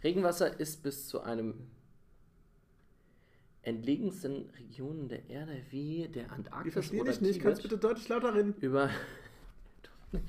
Regenwasser 0.03 0.59
ist 0.59 0.83
bis 0.83 1.07
zu 1.07 1.21
einem 1.21 1.55
entlegensten 3.63 4.49
Regionen 4.57 5.09
der 5.09 5.29
Erde 5.29 5.61
wie 5.69 6.07
der 6.07 6.25
Ich 6.25 6.31
Antarktis 6.31 6.73
verstehe 6.73 7.01
oder 7.01 7.11
dich 7.11 7.21
nicht. 7.21 7.41
Kannst 7.41 7.63
du 7.63 7.67
Tibet 7.67 7.79
bitte 7.81 7.87
deutlich 7.87 8.09
lauter 8.09 8.33
reden? 8.33 8.55
über 8.61 8.89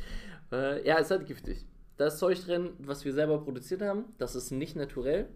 äh, 0.52 0.86
ja, 0.86 0.98
ist 0.98 1.10
halt 1.10 1.26
giftig. 1.26 1.66
Da 1.96 2.06
ist 2.06 2.18
Zeug 2.18 2.38
drin, 2.44 2.70
was 2.78 3.04
wir 3.04 3.12
selber 3.12 3.38
produziert 3.38 3.82
haben. 3.82 4.04
Das 4.18 4.34
ist 4.34 4.50
nicht 4.50 4.76
naturell 4.76 5.28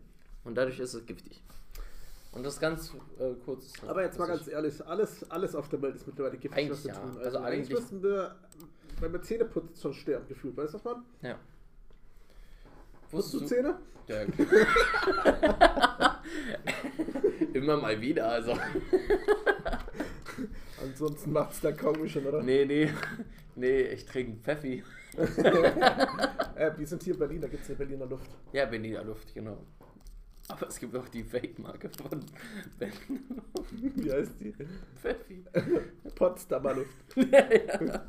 und 0.44 0.55
dadurch 0.57 0.79
ist 0.81 0.94
es 0.94 1.05
giftig. 1.07 1.42
Und 2.33 2.44
das 2.44 2.61
ganz 2.61 2.92
äh, 3.18 3.33
kurz. 3.44 3.66
ist- 3.66 3.85
Aber 3.85 4.02
jetzt 4.02 4.18
mal 4.18 4.26
ganz 4.26 4.46
ehrlich, 4.46 4.85
alles, 4.87 5.31
alles 5.31 5.55
auf 5.55 5.68
der 5.70 5.81
Welt 5.83 5.94
ist 5.96 6.07
mittlerweile 6.07 6.37
giftig, 6.37 6.59
Eigentlich 6.59 6.70
was 6.79 6.85
wir 6.85 6.92
ja. 6.94 7.00
tun. 7.00 7.18
Also 7.18 7.38
eigentlich 7.38 7.70
eigentlich- 7.70 7.81
müssen 7.81 8.02
wir, 8.02 8.35
wenn 9.00 9.12
wir 9.12 9.22
Zähne 9.22 9.44
putzen, 9.46 9.74
schon 9.81 9.94
sterben 9.94 10.26
gefühlt. 10.29 10.57
Weißt 10.57 10.74
du, 10.74 10.79
was 10.79 10.85
man? 10.85 10.96
ist- 10.96 11.22
Ja. 11.22 11.38
Putzt 13.11 13.33
du 13.35 13.40
Wusstest 13.40 13.48
Zähne? 13.48 13.79
Ja. 14.09 14.22
Immer 17.55 17.76
mal 17.79 18.00
wieder, 18.00 18.29
also. 18.29 18.52
Ansonsten 20.83 21.33
macht 21.33 21.65
es 21.65 21.77
kaum 21.77 22.09
schon, 22.09 22.27
oder? 22.27 22.43
Nee, 22.43 22.65
nee. 22.65 22.91
Nee, 23.59 23.83
ich 23.85 24.05
trinke 24.05 24.39
Pfeffi. 24.43 24.83
Äh, 26.57 26.73
wir 26.79 26.87
sind 26.87 27.03
hier 27.03 27.12
in 27.12 27.19
Berlin, 27.19 27.41
da 27.43 27.49
gibt 27.49 27.62
es 27.65 27.69
eine 27.69 27.77
Berliner 27.77 28.07
Luft. 28.07 28.31
Ja, 28.53 28.65
Berliner 28.65 29.05
Luft, 29.05 29.35
genau. 29.35 29.59
Aber 30.49 30.69
es 30.69 30.79
gibt 30.79 30.97
auch 30.97 31.09
die 31.09 31.23
Fake-Marke 31.23 31.91
von 31.91 32.25
Ben 32.79 32.93
Wie 33.73 34.11
heißt 34.11 34.41
die? 34.41 34.55
Pfeffi. 34.95 35.45
Potsdamer 36.15 36.75
Luft. 36.75 36.97
ja, 37.15 37.53
ja. 37.85 38.07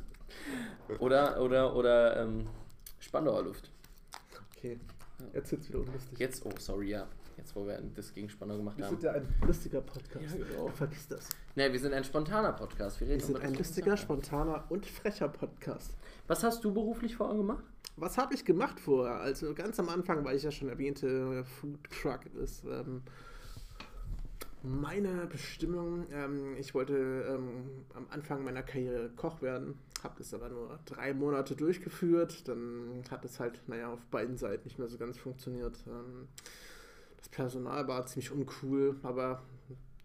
Oder, 1.00 1.42
oder, 1.42 1.76
oder 1.76 2.24
ähm, 2.24 2.48
Spandauer 3.00 3.44
Luft. 3.44 3.70
Okay, 4.56 4.80
jetzt 5.34 5.52
wird's 5.52 5.68
wieder 5.68 5.80
unlustig. 5.80 6.20
Jetzt, 6.20 6.46
oh, 6.46 6.52
sorry, 6.58 6.92
ja. 6.92 7.08
Jetzt, 7.38 7.56
wo 7.56 7.68
wir 7.68 7.80
das 7.96 8.14
gegen 8.14 8.30
Spandau 8.30 8.58
gemacht 8.58 8.78
Wir 8.78 8.86
haben. 8.86 8.96
sind 8.96 9.04
ja 9.04 9.12
ein 9.12 9.28
lustiger 9.46 9.82
Podcast. 9.82 10.26
Ja, 10.38 10.44
genau. 10.44 10.68
Vergiss 10.70 11.08
das. 11.08 11.30
Ne, 11.56 11.72
wir 11.72 11.80
sind 11.80 11.94
ein 11.94 12.04
spontaner 12.04 12.52
Podcast. 12.52 13.00
Wir, 13.00 13.08
reden 13.08 13.20
Wir 13.20 13.26
sind 13.28 13.40
ein 13.40 13.54
lustiger, 13.54 13.96
spontaner 13.96 14.66
und 14.70 14.86
frecher 14.88 15.30
Podcast. 15.30 15.94
Was 16.26 16.44
hast 16.44 16.64
du 16.64 16.74
beruflich 16.74 17.16
vorher 17.16 17.38
gemacht? 17.38 17.64
Was 17.96 18.18
habe 18.18 18.34
ich 18.34 18.44
gemacht 18.44 18.80
vorher? 18.80 19.18
Also 19.18 19.54
ganz 19.54 19.80
am 19.80 19.90
Anfang, 19.90 20.26
weil 20.26 20.36
ich 20.36 20.44
ja 20.44 20.52
schon 20.52 20.70
erwähnte, 20.70 21.44
Food 21.44 21.80
Truck 22.02 22.26
ist 22.42 22.64
ähm, 22.66 23.04
meine 24.64 25.28
Bestimmung. 25.28 26.08
Ähm, 26.12 26.56
ich 26.58 26.74
wollte 26.74 26.96
ähm, 26.96 27.86
am 27.94 28.08
Anfang 28.10 28.44
meiner 28.44 28.64
Karriere 28.64 29.10
Koch 29.16 29.42
werden, 29.44 29.76
habe 30.04 30.16
das 30.18 30.34
aber 30.34 30.50
nur 30.50 30.80
drei 30.86 31.14
Monate 31.14 31.56
durchgeführt. 31.56 32.48
Dann 32.48 33.04
hat 33.12 33.26
es 33.26 33.40
halt, 33.40 33.62
naja, 33.68 33.92
auf 33.94 34.04
beiden 34.08 34.38
Seiten 34.38 34.64
nicht 34.64 34.80
mehr 34.80 34.88
so 34.88 34.98
ganz 34.98 35.18
funktioniert. 35.18 35.78
Das 37.30 37.36
Personal 37.38 37.88
war 37.88 38.06
ziemlich 38.06 38.32
uncool, 38.32 38.98
aber 39.04 39.44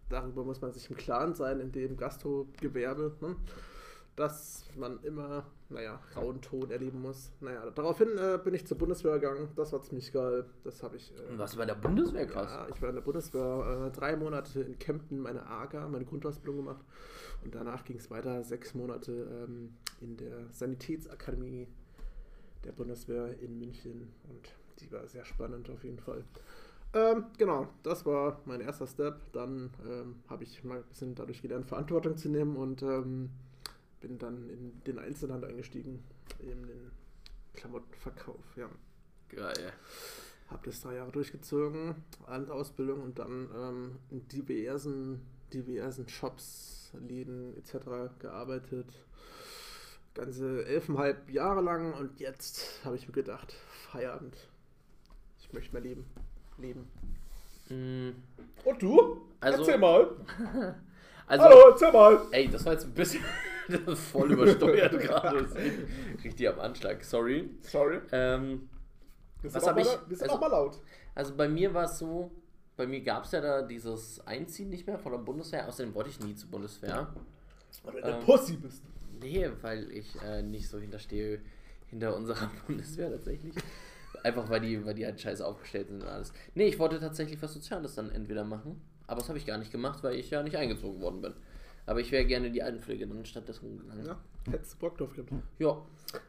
darüber 0.09 0.43
muss 0.43 0.61
man 0.61 0.71
sich 0.73 0.89
im 0.89 0.97
Klaren 0.97 1.33
sein 1.35 1.59
in 1.59 1.71
dem 1.71 1.97
Gastrogewerbe. 1.97 3.15
Ne? 3.21 3.35
dass 4.15 4.65
man 4.75 5.01
immer, 5.03 5.45
naja, 5.69 5.99
rauen 6.15 6.39
Ton 6.41 6.69
erleben 6.69 7.01
muss. 7.01 7.31
Naja, 7.39 7.69
daraufhin 7.71 8.09
äh, 8.17 8.39
bin 8.43 8.53
ich 8.53 8.67
zur 8.67 8.77
Bundeswehr 8.77 9.13
gegangen. 9.13 9.49
Das 9.55 9.73
war 9.73 9.81
ziemlich 9.81 10.11
geil. 10.11 10.45
Das 10.63 10.83
habe 10.83 10.97
ich. 10.97 11.11
Äh, 11.17 11.31
Und 11.31 11.39
was 11.39 11.55
bei 11.55 11.65
der 11.65 11.75
Bundeswehr 11.75 12.27
krass. 12.27 12.51
ja, 12.51 12.67
ich 12.73 12.81
war 12.81 12.89
in 12.89 12.95
der 12.95 13.01
Bundeswehr 13.01 13.87
äh, 13.87 13.91
drei 13.91 14.15
Monate 14.15 14.61
in 14.61 14.77
Kempten, 14.77 15.19
meine 15.19 15.45
AGA, 15.45 15.87
meine 15.87 16.05
Grundausbildung 16.05 16.57
gemacht. 16.57 16.85
Und 17.43 17.55
danach 17.55 17.83
ging 17.85 17.97
es 17.97 18.11
weiter, 18.11 18.43
sechs 18.43 18.75
Monate 18.75 19.11
ähm, 19.11 19.73
in 19.99 20.15
der 20.17 20.47
Sanitätsakademie 20.51 21.67
der 22.65 22.71
Bundeswehr 22.71 23.39
in 23.41 23.57
München. 23.57 24.13
Und 24.29 24.47
die 24.79 24.91
war 24.91 25.07
sehr 25.07 25.25
spannend 25.25 25.69
auf 25.71 25.83
jeden 25.83 25.99
Fall. 25.99 26.23
Ähm, 26.93 27.25
genau, 27.37 27.67
das 27.81 28.05
war 28.05 28.41
mein 28.45 28.61
erster 28.61 28.85
Step. 28.85 29.31
Dann 29.31 29.71
ähm, 29.85 30.15
habe 30.29 30.43
ich 30.43 30.63
mal 30.63 30.77
ein 30.77 30.87
bisschen 30.87 31.15
dadurch 31.15 31.41
gelernt, 31.41 31.65
Verantwortung 31.65 32.17
zu 32.17 32.29
nehmen 32.29 32.55
und 32.55 32.83
ähm, 32.83 33.31
bin 33.99 34.19
dann 34.19 34.49
in 34.49 34.83
den 34.83 34.99
Einzelhandel 34.99 35.49
eingestiegen, 35.49 36.03
in 36.39 36.67
den 36.67 36.91
Klamottenverkauf. 37.53 38.43
Ja. 38.55 38.69
Geil. 39.29 39.73
Habe 40.49 40.61
das 40.65 40.81
drei 40.81 40.95
Jahre 40.95 41.11
durchgezogen, 41.11 41.95
an 42.27 42.49
Ausbildung 42.51 43.01
und 43.01 43.17
dann 43.17 43.49
ähm, 43.55 43.99
in 44.11 44.27
diversen, 44.27 45.25
diversen 45.51 46.07
Shops, 46.07 46.91
Läden 46.93 47.57
etc. 47.57 48.13
gearbeitet. 48.19 48.93
Ganze 50.13 50.63
elfeinhalb 50.65 51.31
Jahre 51.31 51.61
lang 51.61 51.93
und 51.93 52.19
jetzt 52.19 52.85
habe 52.85 52.95
ich 52.97 53.07
mir 53.07 53.13
gedacht, 53.13 53.51
Feierabend. 53.91 54.37
Ich 55.39 55.51
möchte 55.53 55.73
mehr 55.73 55.81
leben. 55.81 56.05
Leben. 56.63 56.87
Mm, 57.69 58.09
Und 58.65 58.81
du? 58.81 59.21
Also- 59.39 59.59
Erzähl 59.59 59.77
mal. 59.77 60.09
Also, 61.25 61.45
Hallo, 61.45 61.69
erzähl 61.69 61.91
mal. 61.93 62.19
ey, 62.31 62.49
das 62.49 62.65
war 62.65 62.73
jetzt 62.73 62.83
ein 62.83 62.93
bisschen 62.93 63.23
voll 63.95 64.33
übersteuert 64.33 64.91
gerade. 64.99 65.47
Richtig 66.21 66.49
am 66.49 66.59
Anschlag, 66.59 67.01
sorry. 67.01 67.49
Sorry. 67.61 68.01
Ähm, 68.11 68.67
Wir 69.41 69.49
sind, 69.49 69.55
Was 69.55 69.63
auch, 69.63 69.67
hab 69.69 69.75
mal, 69.77 69.81
ich- 69.83 70.09
wir 70.09 70.17
sind 70.17 70.23
also- 70.29 70.35
auch 70.35 70.41
mal 70.41 70.51
laut. 70.51 70.81
also 71.15 71.33
bei 71.35 71.47
mir 71.47 71.73
war 71.73 71.85
es 71.85 71.97
so, 71.97 72.29
bei 72.75 72.85
mir 72.85 72.99
gab 73.01 73.23
es 73.23 73.31
ja 73.31 73.39
da 73.39 73.61
dieses 73.61 74.19
Einziehen 74.27 74.69
nicht 74.69 74.85
mehr 74.85 74.99
von 74.99 75.13
der 75.13 75.19
Bundeswehr. 75.19 75.65
Außerdem 75.65 75.95
wollte 75.95 76.09
ich 76.09 76.19
nie 76.19 76.35
zur 76.35 76.49
Bundeswehr. 76.51 77.07
Weil 77.83 77.93
du 77.93 78.03
eine 78.03 78.17
Ähm, 78.17 78.25
Pussy 78.25 78.57
bist. 78.57 78.83
Nee, 79.21 79.49
weil 79.61 79.89
ich 79.93 80.13
äh, 80.21 80.41
nicht 80.41 80.67
so 80.67 80.77
hinterstehe 80.77 81.39
hinter 81.87 82.17
unserer 82.17 82.51
Bundeswehr 82.67 83.09
tatsächlich. 83.09 83.55
Einfach 84.23 84.49
weil 84.49 84.61
die, 84.61 84.85
weil 84.85 84.93
die 84.95 85.05
halt 85.05 85.19
scheiße 85.19 85.45
aufgestellt 85.45 85.89
sind 85.89 86.01
und 86.01 86.07
alles. 86.07 86.31
Nee, 86.55 86.67
ich 86.67 86.79
wollte 86.79 86.99
tatsächlich 86.99 87.41
was 87.41 87.53
Soziales 87.53 87.95
dann 87.95 88.09
entweder 88.11 88.43
machen. 88.45 88.81
Aber 89.05 89.19
das 89.19 89.27
habe 89.29 89.37
ich 89.37 89.45
gar 89.45 89.57
nicht 89.57 89.71
gemacht, 89.71 90.01
weil 90.03 90.15
ich 90.15 90.29
ja 90.31 90.41
nicht 90.41 90.55
eingezogen 90.55 91.01
worden 91.01 91.21
bin. 91.21 91.33
Aber 91.85 91.99
ich 91.99 92.11
wäre 92.13 92.23
gerne 92.25 92.49
die 92.49 92.63
Altenpflege 92.63 93.05
dann 93.05 93.25
stattdessen 93.25 93.77
gegangen. 93.77 94.05
Ja, 94.05 94.17
hättest 94.49 94.75
du 94.75 94.77
Bock 94.77 94.97
drauf 94.97 95.13
gehabt. 95.13 95.29
Ja. 95.59 95.77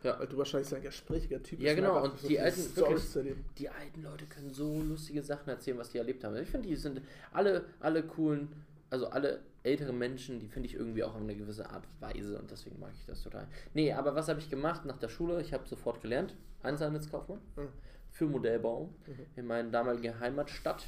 ja. 0.02 0.18
Weil 0.18 0.26
du 0.26 0.36
wahrscheinlich 0.36 0.68
so 0.68 0.74
ein 0.74 0.82
gesprächiger 0.82 1.40
Typ 1.40 1.60
Ja, 1.60 1.66
bist 1.66 1.76
genau, 1.76 1.96
einfach 1.98 2.12
und 2.14 2.18
so 2.20 2.26
die 2.26 2.40
alten- 2.40 2.76
wirklich-. 2.76 3.36
Die 3.58 3.68
alten 3.68 4.02
Leute 4.02 4.24
können 4.26 4.52
so 4.52 4.82
lustige 4.82 5.22
Sachen 5.22 5.48
erzählen, 5.48 5.78
was 5.78 5.90
die 5.90 5.98
erlebt 5.98 6.24
haben. 6.24 6.34
Ich 6.36 6.48
finde, 6.48 6.66
die 6.68 6.74
sind 6.74 7.00
alle, 7.32 7.64
alle 7.78 8.02
coolen, 8.02 8.48
also 8.90 9.06
alle 9.06 9.38
ältere 9.64 9.92
Menschen, 9.92 10.38
die 10.38 10.46
finde 10.46 10.68
ich 10.68 10.74
irgendwie 10.74 11.02
auch 11.02 11.14
auf 11.14 11.20
eine 11.20 11.34
gewisse 11.34 11.68
Art 11.68 11.84
und 11.86 12.00
Weise 12.00 12.38
und 12.38 12.50
deswegen 12.50 12.78
mag 12.78 12.90
ich 12.94 13.04
das 13.06 13.22
total. 13.22 13.48
Nee, 13.72 13.92
aber 13.92 14.14
was 14.14 14.28
habe 14.28 14.38
ich 14.38 14.48
gemacht 14.50 14.84
nach 14.84 14.98
der 14.98 15.08
Schule? 15.08 15.40
Ich 15.40 15.52
habe 15.52 15.66
sofort 15.66 16.00
gelernt, 16.02 16.36
Einzelhandelskaufmann 16.62 17.40
Mhm. 17.56 17.68
für 18.12 18.26
Modellbau 18.26 18.90
in 19.36 19.46
meiner 19.46 19.70
damaligen 19.70 20.18
Heimatstadt 20.20 20.84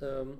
ähm, 0.00 0.38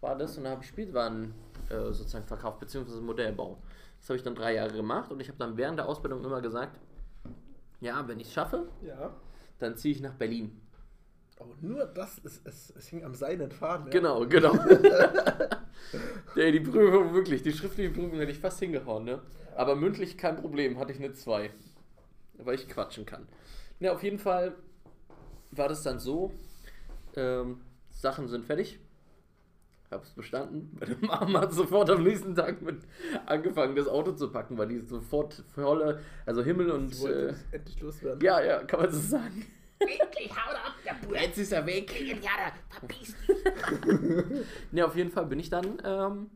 war 0.00 0.16
das 0.16 0.38
und 0.38 0.44
da 0.44 0.50
habe 0.50 0.62
ich 0.62 0.68
Spielwaren 0.68 1.34
äh, 1.68 1.92
sozusagen 1.92 2.24
verkauft, 2.26 2.60
beziehungsweise 2.60 3.00
Modellbau. 3.02 3.58
Das 3.98 4.08
habe 4.08 4.16
ich 4.16 4.22
dann 4.22 4.34
drei 4.34 4.54
Jahre 4.54 4.72
gemacht 4.72 5.10
und 5.12 5.20
ich 5.20 5.28
habe 5.28 5.38
dann 5.38 5.56
während 5.56 5.78
der 5.78 5.88
Ausbildung 5.88 6.24
immer 6.24 6.40
gesagt, 6.40 6.78
ja, 7.80 8.06
wenn 8.08 8.18
ich 8.20 8.28
es 8.28 8.32
schaffe, 8.32 8.68
Ja. 8.86 9.14
dann 9.58 9.76
ziehe 9.76 9.94
ich 9.94 10.00
nach 10.00 10.14
Berlin. 10.14 10.60
Aber 11.38 11.54
nur 11.60 11.84
das, 11.86 12.18
ist, 12.18 12.46
es, 12.46 12.72
es 12.76 12.86
hing 12.88 13.04
am 13.04 13.14
seinen 13.14 13.50
Faden. 13.50 13.86
Ja. 13.86 13.92
Genau, 13.92 14.26
genau. 14.26 14.52
Ey, 16.36 16.52
die 16.52 16.60
Prüfung 16.60 17.12
wirklich, 17.14 17.42
die 17.42 17.52
schriftliche 17.52 17.90
Prüfung 17.90 18.18
hätte 18.18 18.30
ich 18.30 18.38
fast 18.38 18.60
hingehauen, 18.60 19.04
ne? 19.04 19.20
Aber 19.56 19.74
mündlich 19.76 20.16
kein 20.16 20.36
Problem, 20.36 20.78
hatte 20.78 20.92
ich 20.92 20.98
eine 20.98 21.12
2. 21.12 21.50
Weil 22.38 22.54
ich 22.54 22.68
quatschen 22.68 23.04
kann. 23.06 23.26
Ne, 23.80 23.90
auf 23.92 24.02
jeden 24.02 24.18
Fall 24.18 24.54
war 25.50 25.68
das 25.68 25.82
dann 25.82 25.98
so, 25.98 26.32
ähm, 27.16 27.60
Sachen 27.90 28.28
sind 28.28 28.44
fertig. 28.44 28.78
Hab's 29.90 30.10
bestanden. 30.12 30.74
Meine 30.80 30.96
Mama 31.02 31.40
hat 31.42 31.52
sofort 31.52 31.90
am 31.90 32.02
nächsten 32.02 32.34
Tag 32.34 32.62
mit 32.62 32.78
angefangen, 33.26 33.76
das 33.76 33.88
Auto 33.88 34.12
zu 34.12 34.30
packen, 34.32 34.56
weil 34.56 34.68
die 34.68 34.80
sofort 34.80 35.44
volle, 35.54 36.00
also 36.24 36.42
Himmel 36.42 36.70
und. 36.70 36.98
Wollte 37.02 37.36
Äh, 37.50 37.56
endlich 37.56 37.80
loswerden. 37.80 38.20
ja, 38.22 38.40
ja, 38.42 38.62
kann 38.64 38.80
man 38.80 38.90
so 38.90 38.98
sagen. 38.98 39.44
Endlich 39.82 40.30
haut 40.30 40.54
ab, 40.54 40.74
der 40.84 40.94
Bruder. 41.06 41.20
Jetzt 41.22 41.38
ist 41.38 41.52
er 41.52 41.66
weg. 41.66 41.90
Ja, 42.22 42.30
verpiss 42.70 43.14
dich. 43.26 43.36
Ne, 44.72 44.84
auf 44.86 44.96
jeden 44.96 45.10
Fall 45.10 45.26
bin 45.26 45.38
ich 45.40 45.50
dann, 45.50 45.78
ähm, 45.84 46.30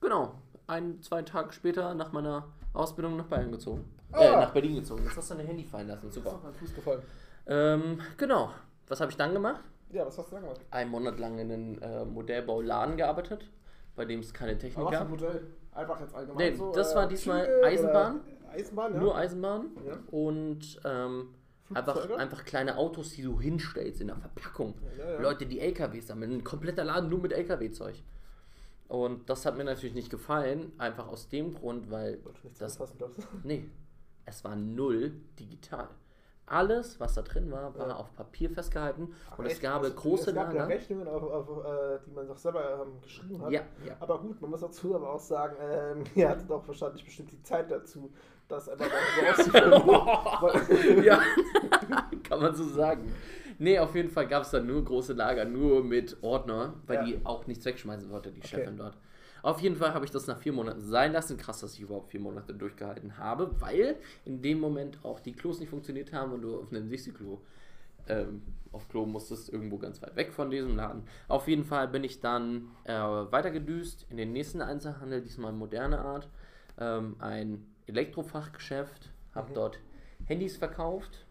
genau, 0.00 0.34
ein, 0.66 1.00
zwei 1.02 1.22
Tage 1.22 1.52
später 1.52 1.94
nach 1.94 2.12
meiner 2.12 2.46
Ausbildung 2.72 3.16
nach 3.16 3.26
Bayern 3.26 3.50
gezogen. 3.52 3.84
Äh, 4.12 4.26
Ah. 4.28 4.40
nach 4.40 4.52
Berlin 4.52 4.76
gezogen. 4.76 5.02
Jetzt 5.04 5.16
hast 5.16 5.30
du 5.30 5.34
dein 5.36 5.46
Handy 5.46 5.64
fallen 5.64 5.88
lassen, 5.88 6.06
Das 6.06 6.16
ist 6.16 6.22
super. 6.22 6.36
auf 6.36 6.42
meinen 6.42 6.54
Fuß 6.54 6.74
gefallen. 6.74 7.02
Ähm, 7.46 8.00
genau. 8.16 8.50
Was 8.88 9.00
habe 9.00 9.10
ich 9.10 9.16
dann 9.16 9.32
gemacht? 9.32 9.62
Ja, 9.90 10.06
was 10.06 10.18
hast 10.18 10.30
du 10.30 10.34
da 10.36 10.40
gemacht? 10.40 10.60
Einen 10.70 10.90
Monat 10.90 11.18
lang 11.18 11.38
in 11.38 11.50
einem 11.52 11.78
äh, 11.82 12.04
Modellbauladen 12.04 12.96
gearbeitet, 12.96 13.48
bei 13.96 14.04
dem 14.04 14.20
es 14.20 14.32
keine 14.34 14.56
Technik 14.58 14.78
Aber 14.78 14.86
was 14.86 14.92
für 14.94 14.98
gab. 14.98 15.06
ein 15.06 15.10
Modell? 15.10 15.46
Einfach 15.72 16.00
jetzt 16.00 16.14
allgemein 16.14 16.50
Nee, 16.50 16.56
so, 16.56 16.72
das 16.72 16.92
äh, 16.92 16.96
war 16.96 17.06
diesmal 17.08 17.44
Züge 17.44 17.64
Eisenbahn. 17.64 18.20
Eisenbahn, 18.52 18.94
ja. 18.94 19.00
Nur 19.00 19.16
Eisenbahn 19.16 19.66
Ja. 19.86 19.98
und 20.10 20.80
ähm, 20.84 21.34
einfach, 21.74 22.10
einfach 22.10 22.44
kleine 22.44 22.76
Autos, 22.76 23.10
die 23.12 23.22
du 23.22 23.40
hinstellst 23.40 24.00
in 24.00 24.08
der 24.08 24.16
Verpackung. 24.16 24.74
Ja, 24.98 25.12
ja. 25.12 25.20
Leute, 25.20 25.46
die 25.46 25.60
LKWs 25.60 26.08
sammeln. 26.08 26.32
Ein 26.32 26.44
kompletter 26.44 26.84
Laden 26.84 27.08
nur 27.10 27.20
mit 27.20 27.32
LKW-Zeug. 27.32 28.02
Und 28.88 29.30
das 29.30 29.46
hat 29.46 29.56
mir 29.56 29.64
natürlich 29.64 29.94
nicht 29.94 30.10
gefallen, 30.10 30.72
einfach 30.78 31.06
aus 31.08 31.28
dem 31.28 31.54
Grund, 31.54 31.90
weil 31.90 32.18
das, 32.58 32.78
nee, 33.44 33.68
es 34.24 34.42
war 34.42 34.56
null 34.56 35.12
digital. 35.38 35.88
Alles, 36.46 36.98
was 36.98 37.14
da 37.14 37.22
drin 37.22 37.52
war, 37.52 37.78
war 37.78 37.88
Ja. 37.90 37.94
auf 37.94 38.12
Papier 38.16 38.50
festgehalten 38.50 39.14
und 39.36 39.46
es 39.46 39.52
Echt? 39.52 39.62
gab 39.62 39.82
Also, 39.84 39.94
große 39.94 40.30
Es 40.30 40.34
gab 40.34 40.52
Lager. 40.52 40.66
Rechnungen, 40.66 41.06
auf, 41.06 41.22
auf, 41.22 41.64
äh, 41.64 42.00
die 42.04 42.10
man 42.10 42.26
doch 42.26 42.36
selber 42.36 42.82
ähm, 42.84 43.00
geschrieben 43.00 43.40
hat. 43.40 43.52
Ja, 43.52 43.60
ja. 43.86 43.96
Aber 44.00 44.18
gut, 44.18 44.40
man 44.40 44.50
muss 44.50 44.60
dazu 44.60 44.96
aber 44.96 45.12
auch 45.14 45.20
sagen, 45.20 45.54
ähm, 45.60 46.02
er 46.16 46.30
hatte 46.30 46.46
doch 46.46 46.66
wahrscheinlich 46.66 47.04
bestimmt 47.04 47.30
die 47.30 47.40
Zeit 47.44 47.70
dazu, 47.70 48.10
das 48.50 48.68
einfach 48.68 48.86
so 49.44 49.92
auszufüllen. 49.92 51.04
ja, 51.04 51.20
kann 52.22 52.40
man 52.40 52.54
so 52.54 52.64
sagen. 52.64 53.12
Nee, 53.58 53.78
auf 53.78 53.94
jeden 53.94 54.08
Fall 54.10 54.26
gab 54.26 54.42
es 54.44 54.50
da 54.50 54.60
nur 54.60 54.84
große 54.84 55.12
Lager, 55.12 55.44
nur 55.44 55.84
mit 55.84 56.16
Ordner, 56.22 56.74
weil 56.86 56.96
Ja. 56.96 57.04
die 57.04 57.20
auch 57.24 57.46
nichts 57.46 57.64
wegschmeißen 57.64 58.10
wollte, 58.10 58.30
die 58.32 58.40
Okay. 58.40 58.48
Chefin 58.56 58.76
dort. 58.78 58.96
Auf 59.42 59.60
jeden 59.60 59.76
Fall 59.76 59.94
habe 59.94 60.04
ich 60.04 60.10
das 60.10 60.26
nach 60.26 60.38
vier 60.38 60.52
Monaten 60.52 60.80
sein 60.80 61.12
lassen. 61.12 61.36
Krass, 61.38 61.60
dass 61.60 61.74
ich 61.74 61.80
überhaupt 61.80 62.10
vier 62.10 62.20
Monate 62.20 62.52
durchgehalten 62.54 63.16
habe, 63.18 63.50
weil 63.60 63.96
in 64.26 64.42
dem 64.42 64.60
Moment 64.60 64.98
auch 65.02 65.20
die 65.20 65.32
Klos 65.32 65.60
nicht 65.60 65.70
funktioniert 65.70 66.12
haben 66.12 66.32
und 66.32 66.42
du 66.42 66.58
auf 66.60 66.70
einem 66.70 66.88
Dixie-Klo 66.90 67.38
ähm, 68.08 68.42
auf 68.72 68.88
Klo 68.88 69.04
musstest, 69.06 69.50
irgendwo 69.50 69.78
ganz 69.78 70.00
weit 70.02 70.14
weg 70.16 70.32
von 70.32 70.50
diesem 70.50 70.76
Laden. 70.76 71.02
Auf 71.28 71.48
jeden 71.48 71.64
Fall 71.64 71.88
bin 71.88 72.04
ich 72.04 72.20
dann 72.20 72.68
äh, 72.84 72.92
weitergedüst 72.94 74.06
in 74.10 74.16
den 74.16 74.32
nächsten 74.32 74.60
Einzelhandel, 74.62 75.22
diesmal 75.22 75.52
moderne 75.52 76.00
Art. 76.00 76.28
Ähm, 76.78 77.16
ein 77.18 77.66
Elektrofachgeschäft, 77.90 79.10
habe 79.34 79.52
dort 79.52 79.78
Handys 80.26 80.56
verkauft 80.56 81.26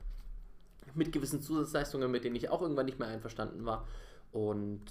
mit 0.94 1.12
gewissen 1.12 1.42
Zusatzleistungen, 1.42 2.10
mit 2.12 2.24
denen 2.24 2.36
ich 2.36 2.50
auch 2.50 2.62
irgendwann 2.62 2.86
nicht 2.86 3.00
mehr 3.00 3.08
einverstanden 3.08 3.66
war. 3.66 3.88
Und 4.32 4.86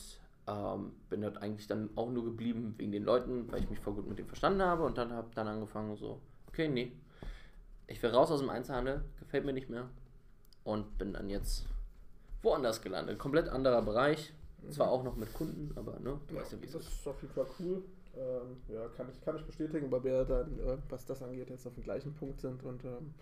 ähm, 0.46 0.92
bin 1.08 1.20
dort 1.20 1.38
eigentlich 1.42 1.66
dann 1.66 1.90
auch 1.96 2.10
nur 2.10 2.24
geblieben 2.24 2.74
wegen 2.78 2.92
den 2.92 3.04
Leuten, 3.04 3.50
weil 3.52 3.62
ich 3.62 3.70
mich 3.70 3.80
voll 3.80 3.94
gut 3.94 4.08
mit 4.08 4.18
denen 4.18 4.28
verstanden 4.28 4.62
habe. 4.62 4.84
Und 4.84 4.98
dann 4.98 5.12
habe 5.12 5.28
dann 5.34 5.48
angefangen 5.48 5.96
so, 5.96 6.20
okay, 6.46 6.68
nee, 6.68 6.92
ich 7.86 8.02
will 8.02 8.10
raus 8.10 8.30
aus 8.30 8.40
dem 8.40 8.50
Einzelhandel, 8.50 9.04
gefällt 9.20 9.44
mir 9.44 9.52
nicht 9.52 9.70
mehr. 9.70 9.88
Und 10.64 10.98
bin 10.98 11.12
dann 11.12 11.30
jetzt 11.30 11.66
woanders 12.42 12.82
gelandet. 12.82 13.18
Komplett 13.18 13.48
anderer 13.48 13.82
Bereich. 13.82 14.32
Zwar 14.70 14.90
auch 14.90 15.04
noch 15.04 15.16
mit 15.16 15.32
Kunden, 15.32 15.72
aber 15.76 16.00
ne, 16.00 16.20
du 16.26 16.34
weißt 16.34 16.52
ja, 16.52 16.60
wie 16.60 16.66
es 16.66 16.72
das 16.72 16.82
ist. 16.82 16.92
ist 16.94 17.06
auf 17.06 17.22
jeden 17.22 17.32
Fall 17.32 17.46
cool. 17.60 17.82
Ähm, 18.18 18.56
ja, 18.68 18.88
kann 18.96 19.08
ich, 19.10 19.20
kann 19.20 19.36
ich 19.36 19.44
bestätigen, 19.44 19.90
weil 19.92 20.02
wir 20.04 20.24
dann, 20.24 20.58
äh, 20.58 20.76
was 20.88 21.04
das 21.06 21.22
angeht, 21.22 21.50
jetzt 21.50 21.66
auf 21.66 21.74
dem 21.74 21.84
gleichen 21.84 22.12
Punkt 22.14 22.40
sind. 22.40 22.62
Und 22.64 22.84
ähm, 22.84 23.14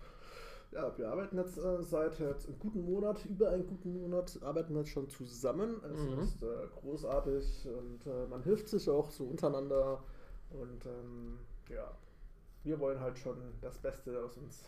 ja, 0.72 0.96
wir 0.96 1.08
arbeiten 1.08 1.36
jetzt 1.38 1.58
äh, 1.58 1.82
seit 1.82 2.18
jetzt 2.18 2.48
einem 2.48 2.58
guten 2.58 2.84
Monat, 2.84 3.24
über 3.26 3.50
einen 3.50 3.66
guten 3.66 3.92
Monat, 3.92 4.38
arbeiten 4.42 4.72
wir 4.74 4.80
jetzt 4.80 4.90
schon 4.90 5.08
zusammen. 5.08 5.80
Es 5.92 6.00
Mhm. 6.00 6.18
ist 6.20 6.42
äh, 6.42 6.46
großartig 6.80 7.66
und 7.66 8.06
äh, 8.06 8.26
man 8.28 8.42
hilft 8.42 8.68
sich 8.68 8.88
auch 8.88 9.10
so 9.10 9.24
untereinander. 9.24 10.02
Und 10.50 10.86
ähm, 10.86 11.38
ja, 11.68 11.90
wir 12.64 12.78
wollen 12.80 13.00
halt 13.00 13.18
schon 13.18 13.36
das 13.60 13.78
Beste 13.78 14.18
aus 14.24 14.36
uns 14.38 14.64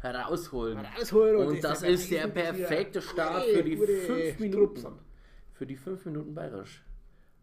Herausholen. 0.00 0.78
rausholen. 0.78 1.46
Und 1.48 1.62
das 1.62 1.82
ist 1.82 2.10
der 2.10 2.26
perfekte 2.28 3.00
Start 3.00 3.44
für 3.44 3.62
die 3.62 3.76
fünf 3.76 4.38
Minuten. 4.40 4.86
Für 5.52 5.66
die 5.66 5.76
fünf 5.76 6.04
Minuten 6.06 6.34
bayerisch. 6.34 6.82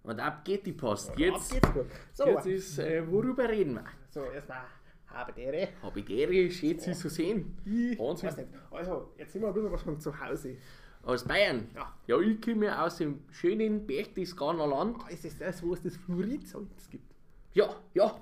Und 0.10 0.20
ab 0.20 0.44
geht 0.44 0.66
die 0.66 0.74
Post. 0.74 1.12
Jetzt, 1.18 1.52
geht's 1.52 1.72
gut. 1.72 1.86
So, 2.14 2.26
jetzt 2.26 2.48
ist, 2.48 2.80
äh, 2.80 3.04
worüber 3.12 3.48
reden 3.48 3.76
wir? 3.76 3.86
so 4.10 4.24
erstmal 4.24 4.64
habe 5.06 5.34
die 5.34 5.42
Ehre. 5.42 5.68
Habe 5.84 6.00
ich 6.00 6.06
die 6.06 6.20
Ehre, 6.20 6.52
schön 6.52 6.80
Sie 6.80 6.94
zu 6.94 7.10
sehen. 7.10 7.56
Wahnsinn. 8.00 8.30
Weiß 8.30 8.38
nicht. 8.38 8.50
Also, 8.72 9.14
jetzt 9.18 9.34
sind 9.34 9.44
wir 9.44 9.50
ein 9.50 9.54
bisschen 9.54 9.72
was 9.72 9.82
von 9.84 10.00
zu 10.00 10.20
Hause. 10.20 10.58
Aus 11.04 11.24
Bayern. 11.24 11.70
Ja. 11.76 11.94
Ja, 12.08 12.20
ich 12.20 12.42
komme 12.42 12.82
aus 12.82 12.98
dem 12.98 13.22
schönen 13.30 13.86
Berchtesgadener 13.86 14.66
Land. 14.66 14.98
Ah, 15.06 15.10
Ist 15.10 15.26
es 15.26 15.38
das, 15.38 15.62
wo 15.62 15.74
es 15.74 15.82
das 15.84 15.96
Fluoridsalz 15.96 16.90
gibt? 16.90 17.14
Ja, 17.54 17.76
ja. 17.94 18.20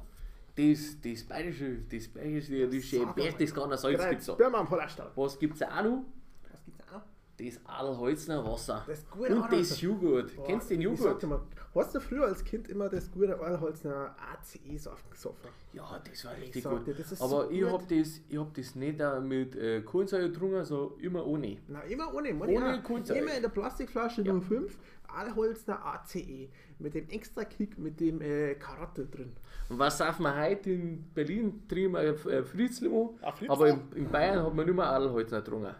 Das, 0.55 0.97
das 1.01 1.23
bayerische, 1.23 1.83
das 1.89 2.07
bayerische, 2.09 2.67
das 2.67 2.91
mal. 2.93 3.13
Berchtesgadener 3.13 3.77
Salz. 3.77 4.35
Birma 4.35 4.59
am 4.59 4.67
Pollerstall. 4.67 5.11
Was 5.15 5.39
gibt's 5.39 5.61
auch 5.61 5.83
noch? 5.83 6.03
Was 6.51 6.65
gibt's 6.65 6.81
auch 6.89 6.93
noch? 6.93 7.03
Das 7.39 7.59
Adelholzner 7.67 8.43
Wasser. 8.43 8.83
Das 8.87 9.07
gute 9.09 9.35
Und 9.35 9.51
das. 9.51 9.79
Joghurt. 9.79 10.35
Boah, 10.35 10.45
Kennst 10.47 10.71
du 10.71 10.73
den 10.73 10.81
ich 10.91 10.99
Joghurt? 10.99 11.21
mal, 11.23 11.39
hast 11.75 11.93
du 11.93 11.99
früher 11.99 12.25
als 12.25 12.43
Kind 12.43 12.67
immer 12.67 12.89
das 12.89 13.11
gute 13.11 13.39
Allholzner 13.39 14.15
ACE-Saft 14.33 15.11
gesoffen? 15.11 15.49
Ja, 15.71 16.01
das 16.03 16.25
war 16.25 16.35
richtig 16.35 16.63
sag 16.63 16.71
gut. 16.83 16.87
dir, 16.87 16.95
Aber 17.19 17.45
so 17.45 17.51
ich 17.51 17.61
gut. 17.61 17.71
hab 17.71 17.87
das, 17.87 18.21
ich 18.27 18.37
hab 18.39 18.53
das 18.55 18.73
nicht 18.75 18.99
mit 19.21 19.55
äh, 19.55 19.81
Kohlensäure 19.81 20.31
getrunken, 20.31 20.65
so 20.65 20.97
immer 20.99 21.25
ohne. 21.27 21.57
Na, 21.67 21.81
immer 21.81 22.11
ohne. 22.11 22.33
Mann, 22.33 22.49
Ohne 22.49 22.65
ja. 22.71 22.77
Kohlensäure. 22.77 23.19
Immer 23.19 23.35
in 23.35 23.41
der 23.43 23.49
Plastikflasche 23.49 24.23
05, 24.23 24.75
Allholzner 25.07 25.85
ACE. 25.85 26.49
Mit 26.79 26.93
dem 26.93 27.07
extra 27.09 27.43
Kick, 27.43 27.77
mit 27.77 27.99
dem 27.99 28.21
äh, 28.21 28.55
Karotte 28.55 29.05
drin. 29.05 29.33
Und 29.69 29.79
was 29.79 29.97
darf 29.97 30.19
man 30.19 30.39
heute 30.39 30.71
in 30.71 31.03
Berlin 31.13 31.63
trinken? 31.67 31.93
wir, 31.93 32.25
Äh, 32.31 32.43
Fritzlimo. 32.43 33.17
Ah, 33.21 33.31
Fritzl? 33.31 33.51
Aber 33.51 33.67
in, 33.69 33.81
in 33.95 34.09
Bayern 34.11 34.43
hat 34.45 34.53
man 34.55 34.65
nicht 34.65 34.75
mehr 34.75 34.85
Adelholzner 34.85 35.41
getrunken. 35.41 35.73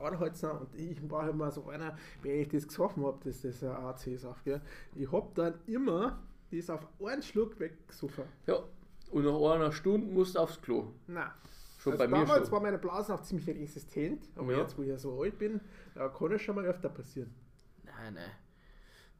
Allholzner 0.00 0.60
und 0.60 0.74
ich 0.74 0.98
war 1.10 1.28
immer 1.28 1.50
so 1.50 1.68
einer, 1.68 1.96
wenn 2.22 2.40
ich 2.40 2.48
das 2.48 2.66
gesoffen 2.66 3.04
habe, 3.04 3.18
das 3.24 3.44
ist 3.44 3.62
ein 3.62 3.70
AC-Saft, 3.70 4.44
gell? 4.44 4.60
Ich 4.94 5.10
hab 5.10 5.34
dann 5.34 5.54
immer 5.66 6.18
das 6.50 6.70
auf 6.70 6.86
einen 7.04 7.22
Schluck 7.22 7.58
weggesoffen. 7.58 8.24
Ja. 8.46 8.60
Und 9.10 9.24
nach 9.24 9.54
einer 9.54 9.72
Stunde 9.72 10.06
musst 10.12 10.34
du 10.34 10.40
aufs 10.40 10.60
Klo. 10.60 10.86
Nein. 11.06 11.30
Schon 11.78 11.92
also 11.92 12.04
bei 12.04 12.08
mir 12.08 12.24
damals 12.24 12.44
schon. 12.48 12.52
war 12.52 12.60
meine 12.60 12.78
Blase 12.78 13.14
auch 13.14 13.20
ziemlich 13.22 13.46
resistent, 13.48 14.28
aber 14.36 14.52
Ja. 14.52 14.58
jetzt, 14.60 14.76
wo 14.78 14.82
ich 14.82 14.88
ja 14.88 14.98
so 14.98 15.20
alt 15.22 15.38
bin, 15.38 15.60
da 15.94 16.08
kann 16.08 16.32
es 16.32 16.42
schon 16.42 16.54
mal 16.56 16.64
öfter 16.64 16.88
passieren. 16.88 17.32
Nein, 17.84 18.14
nein. 18.14 18.30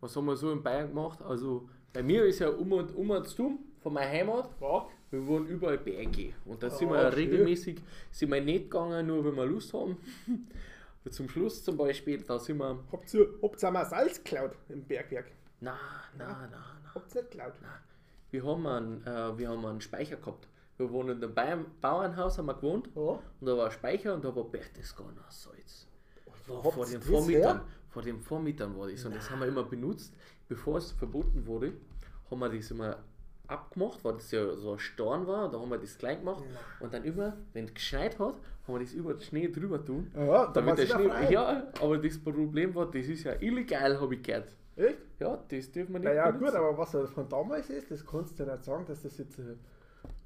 Was 0.00 0.16
haben 0.16 0.24
wir 0.26 0.36
so 0.36 0.50
in 0.50 0.62
Bayern 0.62 0.88
gemacht? 0.88 1.22
Also, 1.22 1.68
bei 1.92 2.02
mir 2.02 2.24
ist 2.24 2.38
ja 2.40 2.48
um 2.48 2.72
und 2.72 2.94
um 2.94 3.10
und 3.10 3.38
dumm 3.38 3.58
von 3.82 3.92
meiner 3.92 4.10
Heimat. 4.10 4.50
Ja. 4.60 4.86
Wir 5.14 5.26
wohnen 5.26 5.46
überall 5.46 5.78
Berge. 5.78 6.32
Und 6.44 6.62
da 6.62 6.70
sind 6.70 6.88
Ah, 6.88 6.92
wir 6.94 7.02
ja 7.02 7.10
schön. 7.12 7.18
regelmäßig, 7.20 7.80
sind 8.10 8.30
wir 8.32 8.40
nicht 8.40 8.64
gegangen, 8.64 9.06
nur 9.06 9.24
wenn 9.24 9.34
wir 9.36 9.46
Lust 9.46 9.72
haben. 9.72 9.96
Zum 11.10 11.28
Schluss 11.28 11.62
zum 11.62 11.76
Beispiel, 11.76 12.22
da 12.22 12.38
sind 12.38 12.56
wir. 12.58 12.78
Habt 12.90 13.12
ihr, 13.14 13.28
habt 13.42 13.62
ihr 13.62 13.66
einmal 13.68 13.84
Salz 13.86 14.24
geklaut 14.24 14.52
im 14.70 14.82
Bergwerk? 14.84 15.26
Na, 15.60 15.76
na, 16.16 16.48
na. 16.50 16.64
Habt 16.94 17.14
ihr 17.14 17.20
nicht 17.22 17.30
geklaut? 17.32 17.52
Wir 18.30 18.42
haben 18.44 18.66
einen, 18.66 19.06
äh, 19.06 19.38
wir 19.38 19.48
haben 19.50 19.64
einen 19.66 19.80
Speicher 19.82 20.16
gehabt. 20.16 20.48
Wir 20.78 20.90
wohnen 20.90 21.22
in 21.22 21.38
einem 21.38 21.66
Bauernhaus, 21.80 22.38
haben 22.38 22.46
wir 22.46 22.54
gewohnt. 22.54 22.88
Ja. 22.96 23.02
Und 23.02 23.22
da 23.42 23.56
war 23.56 23.66
ein 23.66 23.70
Speicher 23.72 24.14
und 24.14 24.24
da 24.24 24.34
war 24.34 24.44
Berchtesgadener 24.44 25.26
Salz. 25.28 25.86
Vor, 26.46 26.64
habt 26.64 26.74
vor 26.74 26.86
Vormietern. 26.86 27.56
her? 27.58 27.64
Vor 27.90 28.02
den 28.02 28.20
Vormietern 28.20 28.76
war 28.76 28.88
das. 28.90 29.04
Und 29.04 29.14
das 29.14 29.30
haben 29.30 29.40
wir 29.40 29.46
immer 29.46 29.62
benutzt. 29.64 30.14
Bevor 30.48 30.78
es 30.78 30.90
verboten 30.92 31.46
wurde, 31.46 31.74
haben 32.30 32.40
wir 32.40 32.48
das 32.48 32.70
immer 32.70 32.96
abgemacht, 33.46 34.02
weil 34.04 34.14
das 34.14 34.30
ja 34.30 34.54
so 34.56 34.72
ein 34.72 34.78
Storn 34.78 35.26
war. 35.26 35.50
Da 35.50 35.58
haben 35.60 35.70
wir 35.70 35.78
das 35.78 35.96
klein 35.98 36.18
gemacht. 36.20 36.42
Und 36.80 36.92
dann 36.94 37.04
immer, 37.04 37.36
wenn 37.52 37.66
es 37.66 37.74
geschneit 37.74 38.18
hat, 38.18 38.34
haben 38.66 38.74
wir 38.74 38.80
das 38.80 38.92
über 38.94 39.12
den 39.14 39.20
Schnee 39.20 39.48
drüber 39.48 39.84
tun. 39.84 40.10
Ja, 40.16 40.46
damit 40.48 40.78
der 40.78 40.86
Schnee. 40.86 41.08
frei. 41.08 41.30
Ja, 41.30 41.66
aber 41.80 41.98
das 41.98 42.18
Problem 42.18 42.74
war, 42.74 42.86
das 42.90 43.06
ist 43.06 43.24
ja 43.24 43.32
illegal, 43.40 44.00
habe 44.00 44.14
ich 44.14 44.22
gehört. 44.22 44.48
Echt? 44.76 44.98
Ja, 45.20 45.38
das 45.48 45.70
dürfen 45.70 45.92
wir 45.92 46.00
nicht 46.00 46.08
Naja, 46.08 46.30
benutzen. 46.30 46.46
gut, 46.46 46.54
aber 46.54 46.78
was 46.78 46.94
er 46.94 47.06
von 47.06 47.28
damals 47.28 47.70
ist, 47.70 47.90
das 47.90 48.04
kannst 48.04 48.38
du 48.38 48.44
ja 48.44 48.52
nicht 48.52 48.64
sagen, 48.64 48.84
dass 48.86 49.02
das 49.02 49.18
jetzt. 49.18 49.38
äh, 49.38 49.54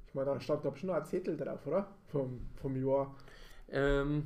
Ich 0.07 0.13
meine, 0.15 0.31
da 0.31 0.39
stand 0.39 0.65
da 0.65 0.75
schon 0.75 0.87
noch 0.87 0.95
ein 0.95 1.05
Zettel 1.05 1.37
drauf, 1.37 1.67
oder? 1.67 1.87
Vom, 2.07 2.39
vom 2.55 2.75
Jahr. 2.75 3.15
Ähm, 3.69 4.25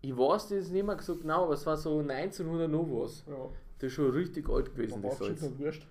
ich 0.00 0.16
weiß 0.16 0.48
das 0.48 0.70
nicht 0.70 0.86
mehr 0.86 0.98
so 1.00 1.16
genau, 1.16 1.44
aber 1.44 1.54
es 1.54 1.66
war 1.66 1.76
so 1.76 1.98
1900 1.98 2.70
noch 2.70 2.86
was. 2.88 3.24
Ja. 3.26 3.34
Das 3.78 3.88
ist 3.88 3.92
schon 3.92 4.10
richtig 4.12 4.48
alt 4.48 4.74
gewesen, 4.74 5.02
das 5.02 5.18
schon 5.18 5.26
Salz. 5.36 5.40
so 5.40 5.58
wurscht. 5.58 5.86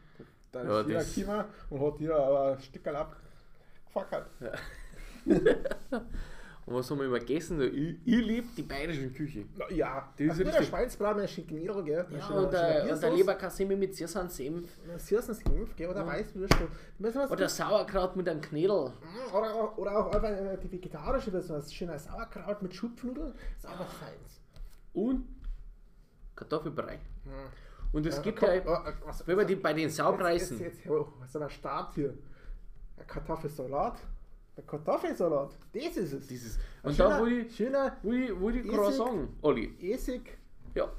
Da 0.56 0.64
Ja, 0.64 0.80
ist 0.82 0.88
jeder 0.88 1.00
das- 1.00 1.16
gekommen 1.16 1.46
und 1.70 1.82
hat 1.82 2.00
dir 2.00 2.16
aber 2.16 2.52
ein 2.54 2.60
Stückchen 2.62 2.96
abgefackert. 2.96 4.28
Und 6.68 6.74
was 6.74 6.90
haben 6.90 6.98
wir 6.98 7.06
immer 7.06 7.20
gegessen? 7.20 7.62
Ich, 7.62 7.96
ich 8.06 8.26
liebe 8.26 8.48
die 8.58 8.64
bayerische 8.64 9.08
Küche. 9.12 9.46
Na, 9.56 9.70
ja, 9.70 10.12
Das 10.18 10.40
ist 10.40 10.48
richtig- 10.48 10.68
Schweinsbraten, 10.68 11.22
ein 11.22 11.28
Schickenier, 11.28 11.84
gell? 11.84 12.08
Ja, 12.10 12.28
und 12.30 12.52
der, 12.52 12.92
und 12.92 13.04
der. 13.04 13.12
Leberkassemme 13.12 13.76
mit 13.76 13.94
Zirsand 13.96 14.32
Senf. 14.32 14.68
Süßen-Senf, 14.98 15.76
gell? 15.76 15.90
Oder 15.90 16.08
Weißwürste. 16.08 16.68
Müssen 16.98 17.20
wir 17.20 17.30
Oder 17.30 17.48
Sauerkraut 17.50 18.16
mit 18.16 18.28
einem 18.28 18.42
Knädel. 18.42 18.92
Oder, 19.32 19.54
auch- 19.54 19.78
oder 19.78 19.96
auch 19.96 20.12
einfach 20.12 20.30
äh, 20.30 20.58
die 20.58 20.72
vegetarische 20.72 21.30
Version, 21.30 21.58
das 21.60 21.72
schöne 21.72 22.00
Sauerkraut 22.00 22.64
mit 22.64 22.74
Schupfnudeln, 22.74 23.36
ist 23.56 23.68
auch 23.68 23.80
was 23.82 23.94
Feins. 23.94 24.42
Und 24.94 25.28
Kartoffelbrei. 26.36 26.98
Und 27.96 28.06
es 28.06 28.20
Äh, 28.20 28.24
gibt 28.24 28.40
komm, 28.40 28.50
ja, 28.50 28.56
äh, 28.58 28.94
was- 29.06 29.26
wenn 29.26 29.38
wir 29.38 29.46
die 29.46 29.56
bei 29.56 29.72
den 29.74 29.84
Jetzt, 29.84 29.96
Saupreisen, 29.96 30.60
jetzt, 30.60 30.80
jetzt, 30.84 30.90
oh, 30.92 31.08
was 31.18 31.30
ist 31.34 31.36
der 31.40 31.50
Start 31.50 31.96
hier? 31.96 32.14
Ein 32.98 33.08
Kartoffelsalat. 33.08 34.00
Der 34.58 34.64
Kartoffelsalat, 34.66 35.52
das 35.74 35.98
ist 35.98 36.12
es. 36.14 36.28
dieses, 36.28 36.58
Ein 36.84 36.90
und 36.90 36.96
schöner, 36.96 37.10
da 37.10 37.20
wo 37.22 37.26
ich, 37.26 37.56
schöner 37.56 37.98
wo 38.04 38.12
ich, 38.12 38.40
wo 38.42 38.50
ich 38.50 38.58
Essig. 38.58 38.72
gerade 38.72 38.92
sagen, 38.94 39.38
Olli, 39.42 39.74
Essig. 39.82 40.38
ja, 40.76 40.90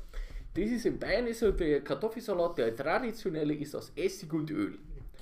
das 0.54 0.64
ist 0.70 0.87
in 0.87 0.98
Bayern 0.98 1.26
ist 1.26 1.40
so 1.40 1.52
der 1.52 1.82
Kartoffelsalat, 1.85 2.56
der 2.59 2.74
traditionelle 2.74 3.54
ist 3.54 3.74
aus 3.76 3.92
Essig 3.94 4.32
und 4.32 4.50
Öl. 4.50 4.78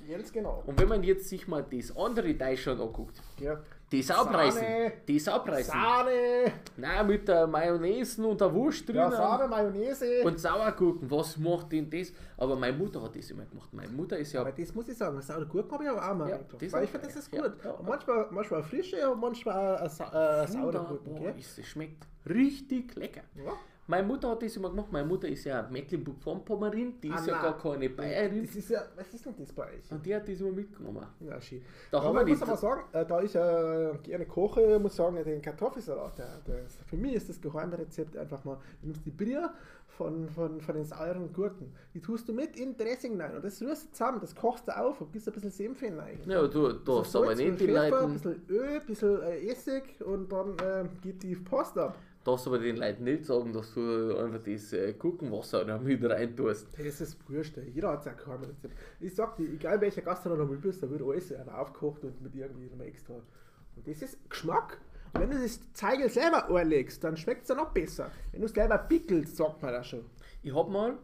Ganz 0.09 0.31
genau. 0.31 0.63
Und 0.65 0.79
wenn 0.79 0.87
man 0.87 1.03
jetzt 1.03 1.27
sich 1.29 1.45
mal 1.47 1.63
das 1.63 1.95
andere 1.97 2.33
Deutschland 2.35 2.79
anguckt, 2.79 3.21
Ja, 3.39 3.61
Die 3.91 3.99
ist 3.99 4.11
abreißen. 4.11 4.61
Sahne. 4.61 4.93
Die 5.07 5.15
ist 5.15 5.29
abreißen. 5.29 5.71
Sahne, 5.71 6.51
Nein, 6.75 7.07
mit 7.07 7.27
der 7.27 7.45
Mayonnaise 7.47 8.25
und 8.27 8.41
der 8.41 8.51
Wurst 8.53 8.87
drin. 8.87 8.95
ja, 8.97 9.11
Sahne, 9.11 9.47
Mayonnaise. 9.47 10.23
Und 10.23 10.39
Sauergurken, 10.39 11.09
was 11.09 11.37
macht 11.37 11.71
denn 11.71 11.89
das? 11.89 12.11
Aber 12.37 12.55
meine 12.55 12.75
Mutter 12.75 13.01
hat 13.01 13.15
das 13.15 13.29
immer 13.29 13.45
gemacht. 13.45 13.69
Meine 13.73 13.91
Mutter 13.91 14.17
ist 14.17 14.33
ja. 14.33 14.41
aber 14.41 14.51
das 14.51 14.73
muss 14.73 14.87
ich 14.89 14.97
sagen, 14.97 15.21
saure 15.21 15.45
Gurken 15.45 15.71
habe 15.71 15.83
ich 15.83 15.89
aber 15.91 16.11
auch 16.11 16.15
mal 16.15 16.29
Ja, 16.29 16.37
gemacht. 16.37 16.55
das 16.59 16.73
Weil 16.73 16.83
ich 16.85 16.89
finde, 16.89 17.07
das 17.07 17.15
ist 17.15 17.33
ja, 17.33 17.41
gut. 17.47 17.53
ja. 17.63 17.71
Und 17.71 17.87
manchmal, 17.87 18.27
manchmal 18.31 18.63
frische 18.63 19.09
und 19.11 19.19
manchmal 19.21 19.75
äh, 19.77 19.85
äh, 19.85 19.89
saure 19.89 20.47
Wunderbar 20.63 20.85
Gurken. 20.97 21.15
Gell? 21.23 21.35
ist 21.37 21.59
es. 21.59 21.67
Schmeckt 21.67 22.07
richtig 22.27 22.95
lecker. 22.95 23.21
Ja. 23.35 23.53
Meine 23.87 24.07
Mutter 24.07 24.29
hat 24.31 24.41
das 24.41 24.55
immer 24.57 24.69
gemacht. 24.69 24.91
Meine 24.91 25.07
Mutter 25.07 25.27
ist 25.27 25.43
ja 25.43 25.67
Mecklenburg-Vorpommern, 25.69 26.71
die 27.01 27.07
ist 27.07 27.13
Ah, 27.13 27.25
ja 27.27 27.33
nein. 27.33 27.41
gar 27.43 27.57
keine 27.59 27.89
Bayerin. 27.89 28.45
Das 28.45 28.55
ist 28.55 28.69
ja, 28.69 28.81
was 28.95 29.13
ist 29.13 29.25
denn 29.25 29.35
das 29.37 29.51
bei 29.53 29.63
euch? 29.63 29.91
Und 29.91 30.03
die 30.05 30.15
hat 30.15 30.27
das 30.27 30.39
immer 30.39 30.51
mitgenommen. 30.51 31.05
Ja, 31.19 31.39
schön. 31.39 31.61
Da 31.91 31.99
aber 31.99 32.07
haben 32.07 32.15
wir 32.27 32.33
ich 32.33 32.39
muss 32.39 32.49
aber 32.49 32.57
sagen, 32.57 32.81
äh, 32.93 33.05
da 33.05 33.21
ich 33.21 33.35
äh, 33.35 33.97
gerne 34.01 34.25
koche, 34.25 34.79
muss 34.79 34.93
ich 34.93 34.97
sagen, 34.97 35.23
den 35.23 35.41
Kartoffelsalat, 35.41 36.17
der, 36.17 36.39
der 36.47 36.65
ist, 36.65 36.79
für 36.87 36.97
mich 36.97 37.13
ist 37.13 37.29
das 37.29 37.39
Geheimrezept 37.39 38.17
einfach 38.17 38.43
mal, 38.43 38.57
du 38.81 38.87
nimmst 38.87 39.05
die 39.05 39.11
Brühe 39.11 39.49
von, 39.87 40.27
von, 40.29 40.59
von 40.59 40.75
den 40.75 40.83
sauren 40.85 41.31
Gurken, 41.31 41.71
die 41.93 42.01
tust 42.01 42.27
du 42.27 42.33
mit 42.33 42.57
in 42.57 42.75
Dressing 42.75 43.21
rein 43.21 43.35
und 43.35 43.45
das 43.45 43.61
rührst 43.61 43.85
du 43.85 43.91
zusammen, 43.91 44.19
das 44.19 44.35
kochst 44.35 44.67
du 44.67 44.75
auf 44.77 44.99
und 44.99 45.13
gibst 45.13 45.27
ein 45.27 45.33
bisschen 45.33 45.51
Senf 45.51 45.81
rein. 45.83 46.19
Ja, 46.25 46.45
du 46.47 46.73
darfst 46.73 47.15
aber 47.15 47.35
nicht 47.35 47.59
die 47.61 47.77
Ein 47.77 47.91
Leuten, 47.91 48.13
bisschen 48.13 48.41
Öl, 48.49 48.79
ein 48.79 48.85
bisschen 48.85 49.21
äh, 49.21 49.47
Essig 49.51 49.83
und 50.03 50.31
dann 50.31 50.57
äh, 50.59 50.85
geht 51.01 51.21
die 51.23 51.35
Post 51.35 51.77
ab. 51.77 51.95
Darfst 52.25 52.47
aber 52.47 52.59
den 52.59 52.77
Leuten 52.77 53.03
nicht 53.03 53.25
sagen, 53.25 53.53
dass 53.53 53.73
du 53.73 54.17
einfach 54.17 54.41
das 54.43 54.73
äh, 54.73 54.93
Gurkenwasser 54.93 55.63
da 55.63 55.77
mit 55.77 56.03
rein 56.03 56.35
tust. 56.35 56.67
Das 56.77 56.99
ist 57.01 57.17
wurscht, 57.29 57.57
jeder 57.73 57.91
hat 57.91 58.03
sein 58.03 58.17
Geheimrezept. 58.17 58.75
Ich 58.99 59.15
sag 59.15 59.35
dir, 59.37 59.47
egal 59.47 59.79
welcher 59.79 60.01
Gastronomie 60.01 60.55
du 60.55 60.61
bist, 60.61 60.81
da 60.81 60.89
wird 60.89 61.01
alles 61.01 61.31
aufgekocht 61.47 62.03
und 62.03 62.21
mit 62.21 62.35
irgendwie 62.35 62.69
noch 62.75 62.83
extra. 62.83 63.13
Und 63.13 63.87
das 63.87 64.01
ist 64.01 64.29
Geschmack. 64.29 64.79
Und 65.13 65.21
wenn 65.21 65.29
du 65.29 65.41
das 65.41 65.59
Zeigel 65.73 66.09
selber 66.09 66.49
anlegst, 66.49 67.03
dann 67.03 67.15
schmeckt 67.15 67.43
es 67.43 67.49
ja 67.49 67.55
noch 67.55 67.71
besser. 67.71 68.11
Wenn 68.31 68.41
du 68.41 68.47
es 68.47 68.53
selber 68.53 68.77
pickelst, 68.79 69.37
sagt 69.37 69.61
man 69.61 69.71
das 69.71 69.87
schon. 69.87 70.05
Ich 70.41 70.53
hab 70.53 70.69
mal 70.69 70.97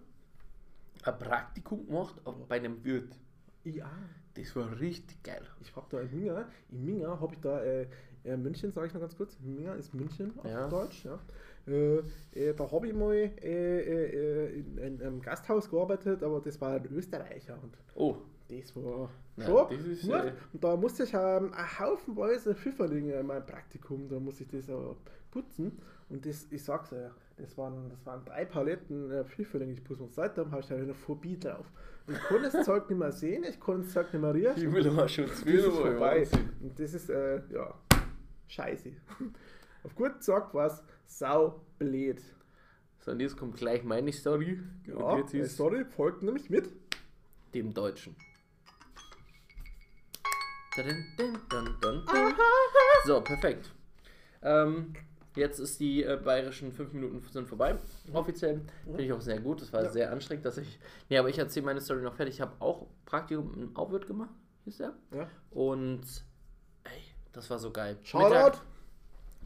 ein 1.03 1.19
Praktikum 1.19 1.85
gemacht 1.85 2.15
aber 2.25 2.45
bei 2.47 2.57
einem 2.57 2.83
Wirt. 2.83 3.15
Ja. 3.63 3.91
Das 4.35 4.55
war 4.55 4.79
richtig 4.79 5.21
geil. 5.23 5.41
Ich 5.61 5.75
habe 5.75 5.87
da 5.89 5.99
in 6.01 6.11
Minga, 6.13 6.45
in 6.71 6.85
Minga 6.85 7.19
habe 7.19 7.33
ich 7.33 7.41
da, 7.41 7.61
äh, 7.63 7.87
äh, 8.23 8.37
München 8.37 8.71
sage 8.71 8.87
ich 8.87 8.93
noch 8.93 9.01
ganz 9.01 9.15
kurz, 9.17 9.37
Minga 9.41 9.73
ist 9.75 9.93
München 9.93 10.31
auf 10.39 10.45
Ja. 10.45 10.67
Deutsch, 10.69 11.03
ja. 11.05 11.19
Äh, 11.67 11.97
äh, 12.33 12.53
da 12.55 12.71
habe 12.71 12.87
ich 12.87 12.93
mal 12.93 13.13
äh, 13.13 13.29
äh, 13.41 14.49
äh, 14.49 14.59
in, 14.59 14.77
in 14.77 15.01
einem 15.01 15.21
Gasthaus 15.21 15.69
gearbeitet, 15.69 16.23
aber 16.23 16.39
das 16.39 16.59
war 16.61 16.73
ein 16.75 16.85
Österreicher 16.91 17.57
und 17.61 17.77
Oh, 17.95 18.15
Das 18.47 18.75
war 18.75 19.09
Ja, 19.37 19.45
schon 19.45 19.67
das 19.77 19.85
ist, 19.85 20.01
gut. 20.03 20.13
äh, 20.13 20.33
Und 20.53 20.63
da 20.63 20.75
musste 20.75 21.03
ich 21.03 21.13
ähm, 21.13 21.53
ein 21.53 21.79
Haufenweise 21.79 22.55
Pfifferlinge 22.55 23.13
in 23.13 23.27
meinem 23.27 23.45
Praktikum, 23.45 24.07
da 24.09 24.19
muss 24.19 24.39
ich 24.41 24.47
das 24.47 24.69
auch 24.69 24.95
putzen. 25.29 25.77
Und 26.09 26.25
das, 26.25 26.47
ich 26.49 26.63
sag's 26.63 26.91
euch, 26.93 27.09
das 27.41 27.57
waren, 27.57 27.89
das 27.89 28.05
waren 28.05 28.23
drei 28.25 28.45
Paletten 28.45 29.11
äh, 29.11 29.25
Pfifferlinge, 29.25 29.73
ich 29.73 29.83
putzen. 29.83 30.03
Und 30.03 30.13
seitdem 30.13 30.51
habe 30.51 30.61
ich 30.61 30.67
da 30.67 30.75
eine 30.75 30.93
Phobie 30.93 31.37
drauf. 31.37 31.65
Ich 32.07 32.19
kann 32.19 32.43
das 32.43 32.65
Zeug 32.65 32.89
nicht 32.89 32.97
mehr 32.97 33.11
sehen, 33.11 33.43
ich 33.43 33.59
kann 33.59 33.81
das 33.81 33.91
Zeug 33.93 34.11
nicht 34.13 34.21
mehr 34.21 34.33
riechen. 34.33 34.55
Himmel 34.55 34.95
war 34.95 35.07
schon 35.07 35.27
Das 35.27 35.41
ist 35.41 35.65
vorbei. 35.65 36.27
Und 36.61 36.79
das 36.79 36.93
ist, 36.93 37.09
äh, 37.09 37.41
ja, 37.51 37.73
scheiße. 38.47 38.91
Auf 39.83 39.95
gut 39.95 40.17
gesagt 40.17 40.53
was 40.53 40.83
sau 41.05 41.61
blöd. 41.79 42.21
So, 42.99 43.11
und 43.11 43.19
jetzt 43.19 43.35
kommt 43.35 43.55
gleich 43.55 43.83
meine 43.83 44.11
Story. 44.11 44.59
Ja, 44.85 45.17
ist 45.19 45.57
sorry, 45.57 45.85
folgt 45.85 46.21
nämlich 46.21 46.49
mit. 46.49 46.69
dem 47.53 47.73
Deutschen. 47.73 48.15
So, 53.05 53.21
perfekt. 53.21 53.73
Ähm, 54.43 54.93
jetzt 55.35 55.59
ist 55.59 55.79
die 55.79 56.03
äh, 56.03 56.19
bayerischen 56.23 56.71
fünf 56.71 56.93
Minuten 56.93 57.21
sind 57.31 57.47
vorbei. 57.47 57.77
Offiziell. 58.13 58.61
Finde 58.85 59.03
ich 59.03 59.13
auch 59.13 59.21
sehr 59.21 59.39
gut. 59.39 59.61
Das 59.61 59.71
war 59.73 59.83
Ja. 59.83 59.89
sehr 59.89 60.11
anstrengend, 60.11 60.45
dass 60.45 60.57
ich. 60.57 60.79
Nee, 61.09 61.17
aber 61.17 61.29
ich 61.29 61.37
erzähle 61.37 61.65
meine 61.65 61.81
Story 61.81 62.01
noch 62.01 62.13
fertig. 62.15 62.35
Ich 62.35 62.41
habe 62.41 62.53
auch 62.59 62.87
Praktikum 63.05 63.53
im 63.55 63.75
Aufwirt 63.75 64.07
gemacht, 64.07 64.29
hieß 64.65 64.77
der. 64.77 64.93
Ja. 65.13 65.27
Und 65.51 66.01
ey, 66.83 67.01
das 67.33 67.49
war 67.49 67.59
so 67.59 67.71
geil. 67.71 67.97
Shoutout! 68.03 68.57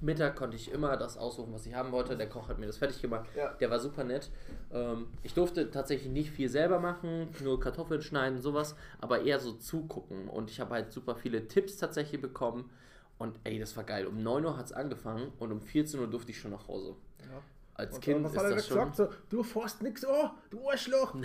Mittag 0.01 0.35
konnte 0.35 0.57
ich 0.57 0.71
immer 0.73 0.97
das 0.97 1.17
aussuchen, 1.17 1.53
was 1.53 1.65
ich 1.65 1.73
haben 1.73 1.93
wollte. 1.93 2.17
Der 2.17 2.27
Koch 2.27 2.49
hat 2.49 2.59
mir 2.59 2.67
das 2.67 2.77
fertig 2.77 3.01
gemacht. 3.01 3.25
Ja. 3.35 3.53
Der 3.53 3.69
war 3.69 3.79
super 3.79 4.03
nett. 4.03 4.29
Ähm, 4.71 5.07
ich 5.23 5.33
durfte 5.33 5.71
tatsächlich 5.71 6.11
nicht 6.11 6.31
viel 6.31 6.49
selber 6.49 6.79
machen, 6.81 7.29
nur 7.41 7.61
Kartoffeln 7.61 8.01
schneiden, 8.01 8.37
sowas, 8.41 8.75
aber 8.99 9.21
eher 9.21 9.39
so 9.39 9.53
zugucken. 9.53 10.27
Und 10.27 10.51
ich 10.51 10.59
habe 10.59 10.73
halt 10.73 10.91
super 10.91 11.15
viele 11.15 11.47
Tipps 11.47 11.77
tatsächlich 11.77 12.21
bekommen. 12.21 12.69
Und 13.17 13.39
ey, 13.43 13.60
das 13.60 13.75
war 13.78 13.84
geil. 13.84 14.08
Um 14.08 14.21
9 14.21 14.45
Uhr 14.45 14.58
hat 14.58 14.65
es 14.65 14.73
angefangen 14.73 15.32
und 15.39 15.51
um 15.51 15.62
14 15.62 15.99
Uhr 15.99 16.08
durfte 16.08 16.32
ich 16.32 16.39
schon 16.39 16.51
nach 16.51 16.67
Hause. 16.67 16.95
Ja. 17.21 17.41
Als 17.75 17.95
Und 17.95 18.01
Kind 18.01 18.25
ist 18.25 18.36
das 18.36 18.43
gesagt? 18.43 18.67
schon. 18.67 18.93
So, 18.93 19.10
du 19.30 19.43
fährst 19.43 19.82
nix 19.82 20.06
an, 20.06 20.32
du 20.49 20.69
Arschloch. 20.69 21.15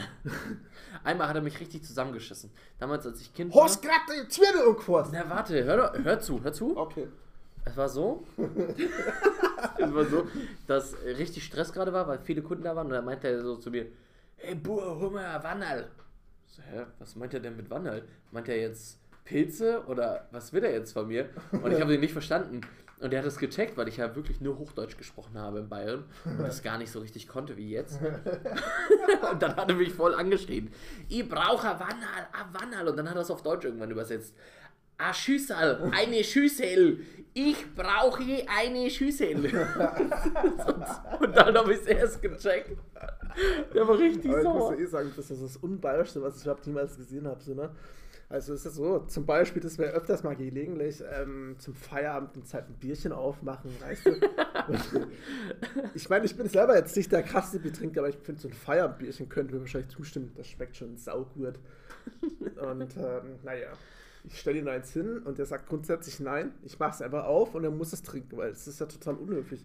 Einmal 1.04 1.28
hat 1.28 1.36
er 1.36 1.42
mich 1.42 1.58
richtig 1.60 1.84
zusammengeschissen. 1.84 2.50
Damals, 2.78 3.06
als 3.06 3.20
ich 3.20 3.32
Kind 3.32 3.54
war. 3.54 3.64
Hast 3.64 3.82
gerade 3.82 4.22
die 4.22 4.28
Zwiebel 4.28 4.62
angefasst. 4.68 5.10
Na 5.12 5.30
warte, 5.30 5.62
hör, 5.64 5.92
hör 6.02 6.20
zu, 6.20 6.42
hör 6.42 6.52
zu. 6.52 6.76
Okay. 6.76 7.08
Es 7.64 7.76
war 7.76 7.88
so, 7.88 8.24
es 9.78 9.94
war 9.94 10.04
so, 10.06 10.26
dass 10.66 10.96
richtig 11.04 11.44
Stress 11.44 11.72
gerade 11.72 11.92
war, 11.92 12.08
weil 12.08 12.18
viele 12.18 12.42
Kunden 12.42 12.64
da 12.64 12.74
waren 12.74 12.86
und 12.86 12.94
dann 12.94 13.04
meinte 13.04 13.28
er 13.28 13.42
so 13.42 13.56
zu 13.56 13.70
mir, 13.70 13.86
hey 14.36 14.58
hol 14.66 15.10
mal 15.10 15.36
ein 15.36 15.42
Wannerl. 15.42 15.90
So, 16.46 16.62
hä, 16.62 16.86
was 16.98 17.14
meint 17.16 17.34
er 17.34 17.40
denn 17.40 17.56
mit 17.56 17.68
Wannerl? 17.70 18.02
Meint 18.32 18.48
er 18.48 18.58
jetzt 18.58 18.98
Pilze 19.30 19.84
oder 19.86 20.26
was 20.32 20.52
will 20.52 20.64
er 20.64 20.72
jetzt 20.72 20.92
von 20.92 21.06
mir? 21.06 21.28
Und 21.52 21.72
ich 21.72 21.80
habe 21.80 21.92
den 21.92 22.00
nicht 22.00 22.12
verstanden. 22.12 22.62
Und 22.98 23.14
er 23.14 23.20
hat 23.20 23.26
es 23.26 23.38
gecheckt, 23.38 23.78
weil 23.78 23.88
ich 23.88 23.96
ja 23.96 24.14
wirklich 24.14 24.40
nur 24.40 24.58
Hochdeutsch 24.58 24.98
gesprochen 24.98 25.38
habe 25.38 25.60
in 25.60 25.68
Bayern 25.68 26.04
und 26.24 26.40
das 26.40 26.62
gar 26.62 26.76
nicht 26.76 26.90
so 26.90 26.98
richtig 26.98 27.28
konnte 27.28 27.56
wie 27.56 27.70
jetzt. 27.70 27.98
und 29.32 29.40
dann 29.40 29.56
hat 29.56 29.70
er 29.70 29.76
mich 29.76 29.92
voll 29.94 30.14
angeschrien. 30.14 30.70
Ich 31.08 31.26
brauche 31.26 31.70
ein 31.70 31.80
Wannerl. 32.52 32.88
Und 32.88 32.96
dann 32.96 33.08
hat 33.08 33.14
er 33.16 33.22
es 33.22 33.30
auf 33.30 33.42
Deutsch 33.42 33.64
irgendwann 33.64 33.90
übersetzt. 33.90 34.34
A 34.98 35.14
Schüssel, 35.14 35.90
eine 35.92 36.22
Schüssel. 36.24 36.98
Ich 37.32 37.74
brauche 37.74 38.22
eine 38.48 38.90
Schüssel. 38.90 39.36
und, 39.36 41.20
und 41.22 41.36
dann 41.36 41.56
habe 41.56 41.72
ich 41.72 41.80
es 41.80 41.86
erst 41.86 42.20
gecheckt. 42.20 42.76
Der 43.72 43.88
war 43.88 43.96
richtig 43.96 44.30
Aber 44.30 44.40
ich 44.40 44.44
muss 44.44 44.62
sauer. 44.62 44.78
eh 44.78 44.86
sagen, 44.86 45.12
das 45.16 45.30
ist 45.30 45.42
das 45.42 45.56
Unbayerischste, 45.56 46.20
was 46.20 46.36
ich 46.36 46.42
überhaupt 46.42 46.66
niemals 46.66 46.96
gesehen 46.96 47.26
habe. 47.26 47.40
So, 47.40 47.54
ne? 47.54 47.70
Also 48.30 48.54
es 48.54 48.64
ist 48.64 48.76
so, 48.76 49.00
zum 49.00 49.26
Beispiel, 49.26 49.60
das 49.60 49.76
wäre 49.76 49.90
öfters 49.90 50.22
mal 50.22 50.36
gelegentlich 50.36 51.02
ähm, 51.12 51.56
zum 51.58 51.74
Feierabend 51.74 52.36
und 52.36 52.46
Zeit 52.46 52.68
ein 52.68 52.74
Bierchen 52.74 53.10
aufmachen, 53.10 53.72
weißt 53.80 54.06
du? 54.06 54.12
Ich 55.94 56.08
meine, 56.08 56.24
ich 56.26 56.36
bin 56.36 56.48
selber 56.48 56.76
jetzt 56.76 56.96
nicht 56.96 57.10
der 57.10 57.24
krasse 57.24 57.58
Betrinker, 57.58 58.00
aber 58.00 58.08
ich 58.08 58.16
finde, 58.18 58.40
so 58.40 58.46
ein 58.46 58.54
Feierabendbierchen 58.54 59.28
könnte 59.28 59.54
mir 59.54 59.60
wahrscheinlich 59.60 59.90
zustimmen. 59.90 60.32
Das 60.36 60.46
schmeckt 60.46 60.76
schon 60.76 60.96
saugut. 60.96 61.58
Und 62.20 62.96
ähm, 62.96 63.38
naja, 63.42 63.72
ich 64.22 64.38
stelle 64.38 64.60
ihn 64.60 64.68
eins 64.68 64.92
hin 64.92 65.18
und 65.18 65.38
der 65.38 65.46
sagt 65.46 65.68
grundsätzlich 65.68 66.20
nein. 66.20 66.52
Ich 66.62 66.78
mache 66.78 66.94
es 66.94 67.02
einfach 67.02 67.24
auf 67.24 67.56
und 67.56 67.64
er 67.64 67.72
muss 67.72 67.92
es 67.92 68.02
trinken, 68.02 68.36
weil 68.36 68.50
es 68.50 68.68
ist 68.68 68.78
ja 68.78 68.86
total 68.86 69.14
unhöflich, 69.14 69.64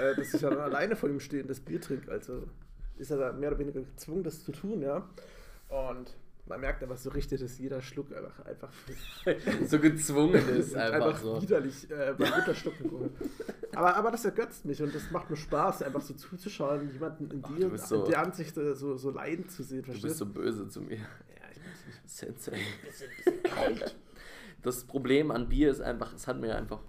äh, 0.00 0.16
dass 0.16 0.34
ich 0.34 0.40
dann 0.40 0.58
alleine 0.58 0.96
vor 0.96 1.08
ihm 1.08 1.20
stehe 1.20 1.42
und 1.42 1.48
das 1.48 1.60
Bier 1.60 1.80
trinke. 1.80 2.10
Also 2.10 2.48
ist 2.98 3.12
er 3.12 3.18
da 3.18 3.32
mehr 3.32 3.50
oder 3.50 3.60
weniger 3.60 3.82
gezwungen, 3.82 4.24
das 4.24 4.42
zu 4.42 4.50
tun, 4.50 4.82
ja. 4.82 5.08
Und 5.68 6.16
man 6.50 6.60
merkt 6.60 6.82
aber 6.82 6.96
so 6.96 7.08
richtig, 7.10 7.40
dass 7.40 7.56
jeder 7.58 7.80
Schluck 7.80 8.08
einfach, 8.14 8.44
einfach, 8.44 8.68
So 9.66 9.78
gezwungen 9.78 10.46
ist 10.50 10.74
einfach, 10.76 11.06
einfach 11.06 11.18
so. 11.22 11.40
widerlich 11.40 11.90
äh, 11.90 12.14
beim 12.18 12.32
Runterschlucken. 12.32 13.10
Aber, 13.74 13.96
aber 13.96 14.10
das 14.10 14.24
ergötzt 14.24 14.64
mich 14.66 14.82
und 14.82 14.94
das 14.94 15.10
macht 15.12 15.30
mir 15.30 15.36
Spaß, 15.36 15.82
einfach 15.84 16.02
so 16.02 16.12
zuzuschauen, 16.14 16.90
jemanden 16.92 17.30
in, 17.30 17.40
Ach, 17.42 17.54
die, 17.54 17.62
du 17.62 17.70
bist 17.70 17.86
so- 17.88 18.04
in 18.04 18.10
der 18.10 18.20
Ansicht 18.20 18.56
äh, 18.58 18.74
so, 18.74 18.96
so 18.98 19.10
leiden 19.10 19.48
zu 19.48 19.62
sehen. 19.62 19.82
Du 19.82 19.92
bist 19.92 20.00
verstehst 20.00 20.18
so 20.18 20.26
böse 20.26 20.68
zu 20.68 20.82
mir. 20.82 20.96
Ja, 20.96 21.04
ich 21.52 21.86
nicht. 21.86 22.10
Sensei. 22.10 22.58
Das 24.62 24.84
Problem 24.84 25.30
an 25.30 25.48
Bier 25.48 25.70
ist 25.70 25.80
einfach, 25.80 26.12
es 26.14 26.26
hat 26.26 26.38
mir 26.40 26.54
einfach 26.56 26.80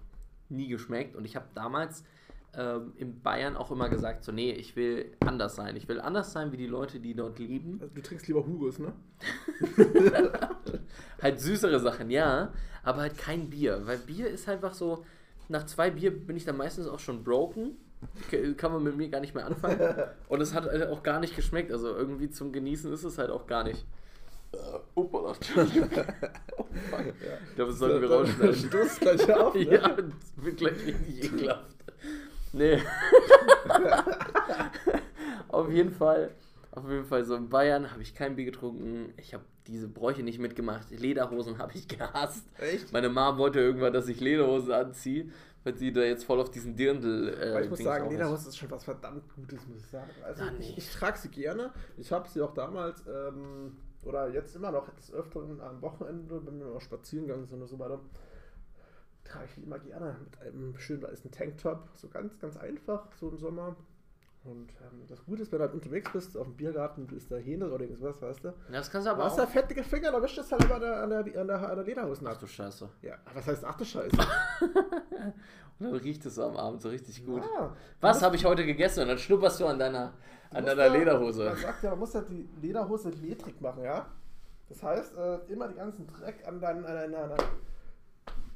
nie 0.49 0.67
geschmeckt 0.67 1.15
und 1.15 1.23
ich 1.23 1.35
habe 1.37 1.45
damals 1.53 2.03
ähm, 2.53 2.93
in 2.97 3.21
Bayern 3.21 3.55
auch 3.55 3.71
immer 3.71 3.87
gesagt, 3.87 4.23
so 4.23 4.31
nee, 4.31 4.51
ich 4.51 4.75
will 4.75 5.15
anders 5.21 5.55
sein. 5.55 5.75
Ich 5.77 5.87
will 5.87 6.01
anders 6.01 6.33
sein 6.33 6.51
wie 6.51 6.57
die 6.57 6.67
Leute, 6.67 6.99
die 6.99 7.13
dort 7.13 7.39
leben. 7.39 7.79
Also, 7.81 7.93
du 7.93 8.01
trinkst 8.01 8.27
lieber 8.27 8.45
Hugos, 8.45 8.77
ne? 8.79 8.93
Halt 11.21 11.39
süßere 11.39 11.79
Sachen, 11.79 12.09
ja, 12.09 12.51
aber 12.83 13.01
halt 13.01 13.17
kein 13.17 13.49
Bier, 13.49 13.81
weil 13.85 13.99
Bier 13.99 14.27
ist 14.27 14.47
halt 14.47 14.57
einfach 14.57 14.73
so, 14.73 15.05
nach 15.49 15.65
zwei 15.65 15.91
Bier 15.91 16.11
bin 16.11 16.35
ich 16.35 16.45
dann 16.45 16.57
meistens 16.57 16.87
auch 16.87 16.99
schon 16.99 17.23
broken. 17.23 17.77
Kann 18.57 18.71
man 18.71 18.83
mit 18.83 18.97
mir 18.97 19.09
gar 19.09 19.19
nicht 19.19 19.35
mehr 19.35 19.45
anfangen. 19.45 19.79
Und 20.27 20.41
es 20.41 20.55
hat 20.55 20.65
halt 20.65 20.89
auch 20.89 21.03
gar 21.03 21.19
nicht 21.19 21.35
geschmeckt. 21.35 21.71
Also 21.71 21.95
irgendwie 21.95 22.31
zum 22.31 22.51
Genießen 22.51 22.91
ist 22.91 23.03
es 23.03 23.19
halt 23.19 23.29
auch 23.29 23.45
gar 23.45 23.63
nicht. 23.63 23.85
Äh, 24.53 24.57
Opa. 24.95 25.35
Oh, 26.57 26.65
fuck. 26.89 27.05
Ich 27.49 27.55
glaube, 27.55 27.71
das 27.71 27.79
sollten 27.79 28.01
wir 28.01 28.11
rausschneiden. 28.11 28.55
Stoß 28.55 28.99
gleich 28.99 29.33
auf. 29.33 29.53
Ne? 29.53 29.73
Ja, 29.73 29.97
wird 30.37 30.57
gleich 30.57 30.85
richtig 30.85 31.25
ekelhaft. 31.25 31.80
Nee. 32.53 32.77
Auf 35.49 35.69
jeden 35.69 35.91
Fall 35.91 36.31
Auf 36.71 36.89
jeden 36.89 37.05
Fall 37.05 37.25
so 37.25 37.35
in 37.35 37.49
Bayern 37.49 37.91
habe 37.91 38.01
ich 38.01 38.15
kein 38.15 38.35
Bier 38.35 38.45
getrunken. 38.45 39.13
Ich 39.17 39.33
habe 39.33 39.43
diese 39.67 39.89
Bräuche 39.89 40.23
nicht 40.23 40.39
mitgemacht. 40.39 40.89
Lederhosen 40.89 41.57
habe 41.57 41.73
ich 41.73 41.87
gehasst. 41.87 42.45
Echt? 42.57 42.91
Meine 42.93 43.09
Mom 43.09 43.37
wollte 43.37 43.59
irgendwann, 43.59 43.93
dass 43.93 44.07
ich 44.07 44.21
Lederhosen 44.21 44.71
anziehe, 44.71 45.29
weil 45.63 45.77
sie 45.77 45.91
da 45.91 46.01
jetzt 46.01 46.23
voll 46.23 46.39
auf 46.39 46.49
diesen 46.49 46.75
Dirndl. 46.75 47.29
Äh, 47.29 47.49
Aber 47.49 47.63
ich 47.63 47.69
muss 47.69 47.77
Dings 47.77 47.89
sagen, 47.89 48.23
auch 48.23 48.33
ist. 48.33 48.57
Schon 48.57 48.71
was 48.71 48.85
verdammt 48.85 49.23
Gutes, 49.35 49.67
muss 49.67 49.79
ich 49.79 49.87
sagen. 49.87 50.09
Also 50.23 50.45
nee. 50.45 50.51
ich, 50.61 50.77
ich 50.77 50.91
trage 50.91 51.17
sie 51.17 51.29
gerne. 51.29 51.71
Ich 51.97 52.11
habe 52.11 52.27
sie 52.29 52.41
auch 52.41 52.53
damals, 52.53 53.03
ähm, 53.05 53.75
oder 54.03 54.29
jetzt 54.29 54.55
immer 54.55 54.71
noch, 54.71 54.89
des 54.95 55.13
Öfteren 55.13 55.59
am 55.59 55.81
Wochenende, 55.81 56.41
wenn 56.45 56.57
wir 56.57 56.67
mal 56.67 56.79
spazieren 56.79 57.27
gegangen 57.27 57.45
sind 57.45 57.59
oder 57.59 57.67
so 57.67 57.79
weiter, 57.79 57.99
trage 59.23 59.45
ich 59.45 59.55
die 59.55 59.63
immer 59.63 59.79
gerne 59.79 60.17
mit 60.23 60.41
einem 60.41 60.77
schönen 60.77 61.03
weißen 61.03 61.31
Tanktop. 61.31 61.89
So 61.95 62.07
ganz, 62.09 62.37
ganz 62.39 62.57
einfach, 62.57 63.07
so 63.19 63.29
im 63.29 63.37
Sommer. 63.37 63.75
Und 64.43 64.71
ähm, 64.81 65.05
das 65.07 65.23
Gute 65.23 65.43
ist, 65.43 65.51
wenn 65.51 65.59
du 65.59 65.65
halt 65.65 65.73
unterwegs 65.75 66.11
bist, 66.11 66.35
auf 66.35 66.47
dem 66.47 66.55
Biergarten, 66.55 67.05
du 67.05 67.15
isst 67.15 67.29
da 67.31 67.35
Hähne 67.35 67.69
oder 67.69 67.83
irgendwas, 67.83 68.19
weißt 68.21 68.43
du? 68.43 68.47
Ja, 68.47 68.53
das 68.71 68.89
kannst 68.89 69.05
du 69.05 69.11
aber 69.11 69.19
Aber 69.21 69.31
hast 69.31 69.39
auch. 69.39 69.45
da 69.45 69.47
fettige 69.51 69.83
Finger, 69.83 70.11
da 70.11 70.19
wischt 70.21 70.39
es 70.39 70.51
halt 70.51 70.63
immer 70.63 70.75
an 70.75 70.81
der, 70.81 71.03
an 71.03 71.09
der, 71.11 71.19
an 71.19 71.47
der, 71.47 71.69
an 71.69 71.75
der 71.75 71.85
Lederhosen 71.85 72.25
Ach 72.27 72.37
du 72.37 72.47
Scheiße. 72.47 72.89
Ja, 73.03 73.17
was 73.35 73.45
heißt, 73.45 73.63
ach 73.63 73.75
du 73.75 73.85
Scheiße. 73.85 74.17
Und 75.79 75.85
dann 75.91 75.95
riecht 75.95 76.25
es 76.25 76.37
am 76.39 76.57
Abend 76.57 76.81
so 76.81 76.89
richtig 76.89 77.23
gut. 77.25 77.43
Ja. 77.43 77.75
Was 78.01 78.21
habe 78.23 78.35
ich 78.35 78.45
heute 78.45 78.65
gegessen? 78.65 79.01
Und 79.01 79.09
dann 79.09 79.17
schnupperst 79.19 79.59
du 79.59 79.65
an 79.67 79.77
deiner, 79.77 80.13
an 80.51 80.65
deiner 80.65 80.87
ja- 80.87 80.93
Lederhose. 80.93 81.45
Man 81.45 81.55
sagt 81.57 81.83
ja, 81.83 81.89
man 81.91 81.99
muss 81.99 82.13
ja 82.13 82.21
die 82.21 82.49
Lederhose 82.61 83.09
ledrig 83.09 83.59
machen, 83.61 83.83
ja? 83.83 84.07
Das 84.69 84.81
heißt, 84.81 85.17
äh, 85.17 85.35
immer 85.51 85.67
die 85.67 85.75
ganzen 85.75 86.07
Dreck 86.07 86.47
an 86.47 86.59
deinen, 86.59 86.85
an 86.85 86.95
deinen, 86.95 87.13
an 87.15 87.29
deinen 87.29 87.49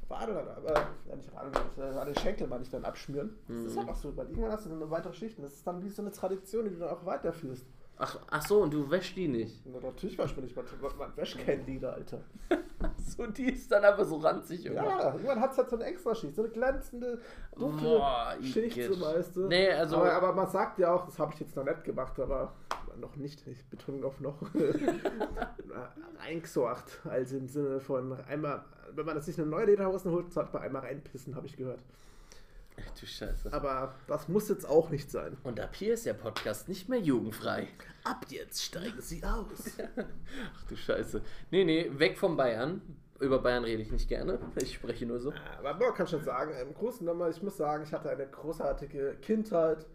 Wade, 0.08 0.32
äh, 0.32 1.08
ja 1.10 1.16
nicht 1.16 1.32
Wade, 1.34 1.50
äh, 1.78 1.98
an 1.98 2.06
den 2.06 2.16
Schenkel 2.16 2.46
mal 2.46 2.58
nicht 2.58 2.72
dann 2.72 2.84
abschmieren. 2.84 3.36
Das 3.48 3.56
ist 3.58 3.74
Mhm. 3.74 3.80
einfach 3.80 3.96
so, 3.96 4.16
weil 4.16 4.28
irgendwann 4.28 4.52
hast 4.52 4.66
du 4.66 4.70
dann 4.70 4.80
eine 4.82 4.90
weitere 4.90 5.12
Schicht 5.12 5.36
und 5.38 5.44
das 5.44 5.54
ist 5.54 5.66
dann 5.66 5.82
wie 5.82 5.88
so 5.88 6.02
eine 6.02 6.10
Tradition, 6.12 6.64
die 6.64 6.70
du 6.70 6.78
dann 6.78 6.90
auch 6.90 7.04
weiterführst. 7.04 7.66
Ach, 7.98 8.18
ach 8.30 8.42
so, 8.46 8.60
und 8.62 8.74
du 8.74 8.90
wäschst 8.90 9.16
die 9.16 9.26
nicht. 9.26 9.64
Und 9.64 9.82
natürlich 9.82 10.18
wasch 10.18 10.36
man 10.36 10.44
nicht, 10.44 10.54
man, 10.54 10.66
man 10.98 11.16
wäscht 11.16 11.38
kein 11.44 11.64
Leder, 11.66 11.94
Alter. 11.94 12.20
So, 12.98 13.26
die 13.26 13.50
ist 13.52 13.72
dann 13.72 13.82
einfach 13.84 14.04
so 14.04 14.16
ranzig 14.16 14.66
immer. 14.66 14.76
Ja, 14.84 15.12
irgendwann 15.14 15.40
hat 15.40 15.52
es 15.52 15.56
halt 15.58 15.70
so 15.70 15.76
eine 15.76 15.86
extra 15.86 16.14
Schicht, 16.14 16.34
so 16.36 16.42
eine 16.42 16.50
glänzende, 16.50 17.18
dunkle 17.56 17.88
Boah, 17.88 18.34
Schicht, 18.42 18.92
so 18.92 19.00
weißt 19.00 19.36
du. 19.36 19.46
Nee, 19.48 19.70
also- 19.70 19.96
aber, 19.96 20.12
aber 20.12 20.32
man 20.34 20.46
sagt 20.48 20.78
ja 20.78 20.92
auch, 20.92 21.06
das 21.06 21.18
habe 21.18 21.32
ich 21.32 21.40
jetzt 21.40 21.56
noch 21.56 21.64
nicht 21.64 21.84
gemacht, 21.84 22.20
aber 22.20 22.52
noch 23.00 23.16
nicht, 23.16 23.46
ich 23.46 23.64
betone 23.66 24.04
auf 24.04 24.20
noch, 24.20 24.40
reingesorgt. 26.18 27.00
Also 27.04 27.36
im 27.36 27.48
Sinne 27.48 27.80
von 27.80 28.12
einmal, 28.24 28.64
wenn 28.94 29.06
man 29.06 29.20
sich 29.20 29.38
eine 29.38 29.48
neue 29.48 29.66
Lederhosen 29.66 30.10
holt, 30.10 30.32
sollte 30.32 30.52
man 30.52 30.62
einmal 30.62 30.82
reinpissen, 30.82 31.34
habe 31.34 31.46
ich 31.46 31.56
gehört. 31.56 31.82
Ach 32.78 32.98
du 32.98 33.06
Scheiße. 33.06 33.52
Aber 33.52 33.94
das 34.06 34.28
muss 34.28 34.48
jetzt 34.48 34.68
auch 34.68 34.90
nicht 34.90 35.10
sein. 35.10 35.36
Und 35.44 35.60
ab 35.60 35.74
hier 35.74 35.94
ist 35.94 36.04
der 36.04 36.14
Podcast 36.14 36.68
nicht 36.68 36.88
mehr 36.88 37.00
jugendfrei. 37.00 37.68
Ab 38.04 38.26
jetzt 38.28 38.62
steigen 38.62 39.00
sie 39.00 39.24
aus. 39.24 39.78
Ach 40.54 40.64
du 40.68 40.76
Scheiße. 40.76 41.22
Nee, 41.50 41.64
nee, 41.64 41.90
weg 41.94 42.18
von 42.18 42.36
Bayern. 42.36 42.82
Über 43.18 43.38
Bayern 43.38 43.64
rede 43.64 43.80
ich 43.80 43.90
nicht 43.90 44.08
gerne. 44.08 44.38
Ich 44.56 44.74
spreche 44.74 45.06
nur 45.06 45.18
so. 45.20 45.32
Aber 45.58 45.74
man 45.74 45.94
kann 45.94 46.06
schon 46.06 46.22
sagen, 46.22 46.52
im 46.60 46.74
Großen 46.74 47.08
und 47.08 47.18
Ganzen, 47.18 47.38
ich 47.38 47.42
muss 47.42 47.56
sagen, 47.56 47.82
ich 47.82 47.92
hatte 47.92 48.10
eine 48.10 48.26
großartige 48.26 49.16
Kindheit. 49.22 49.86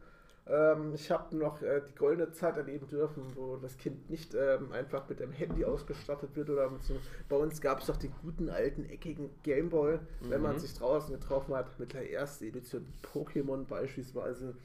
Ähm, 0.51 0.93
ich 0.93 1.09
habe 1.09 1.35
noch 1.37 1.61
äh, 1.61 1.81
die 1.87 1.95
goldene 1.95 2.31
Zeit 2.33 2.57
erleben 2.57 2.85
dürfen, 2.87 3.23
wo 3.35 3.55
das 3.55 3.77
Kind 3.77 4.09
nicht 4.09 4.33
ähm, 4.35 4.71
einfach 4.73 5.07
mit 5.07 5.19
dem 5.21 5.31
Handy 5.31 5.63
ausgestattet 5.63 6.35
wird 6.35 6.49
oder 6.49 6.69
mit 6.69 6.83
so, 6.83 6.95
bei 7.29 7.37
uns 7.37 7.61
gab 7.61 7.79
es 7.79 7.87
doch 7.87 7.95
den 7.97 8.11
guten 8.21 8.49
alten 8.49 8.83
eckigen 8.85 9.29
Gameboy, 9.43 9.99
wenn 10.19 10.41
man 10.41 10.55
Mhm. 10.55 10.59
sich 10.59 10.73
draußen 10.73 11.13
getroffen 11.13 11.55
hat, 11.55 11.79
mit 11.79 11.93
der 11.93 12.11
ersten 12.11 12.45
Edition 12.45 12.85
Pokémon 13.13 13.65
beispielsweise. 13.65 14.55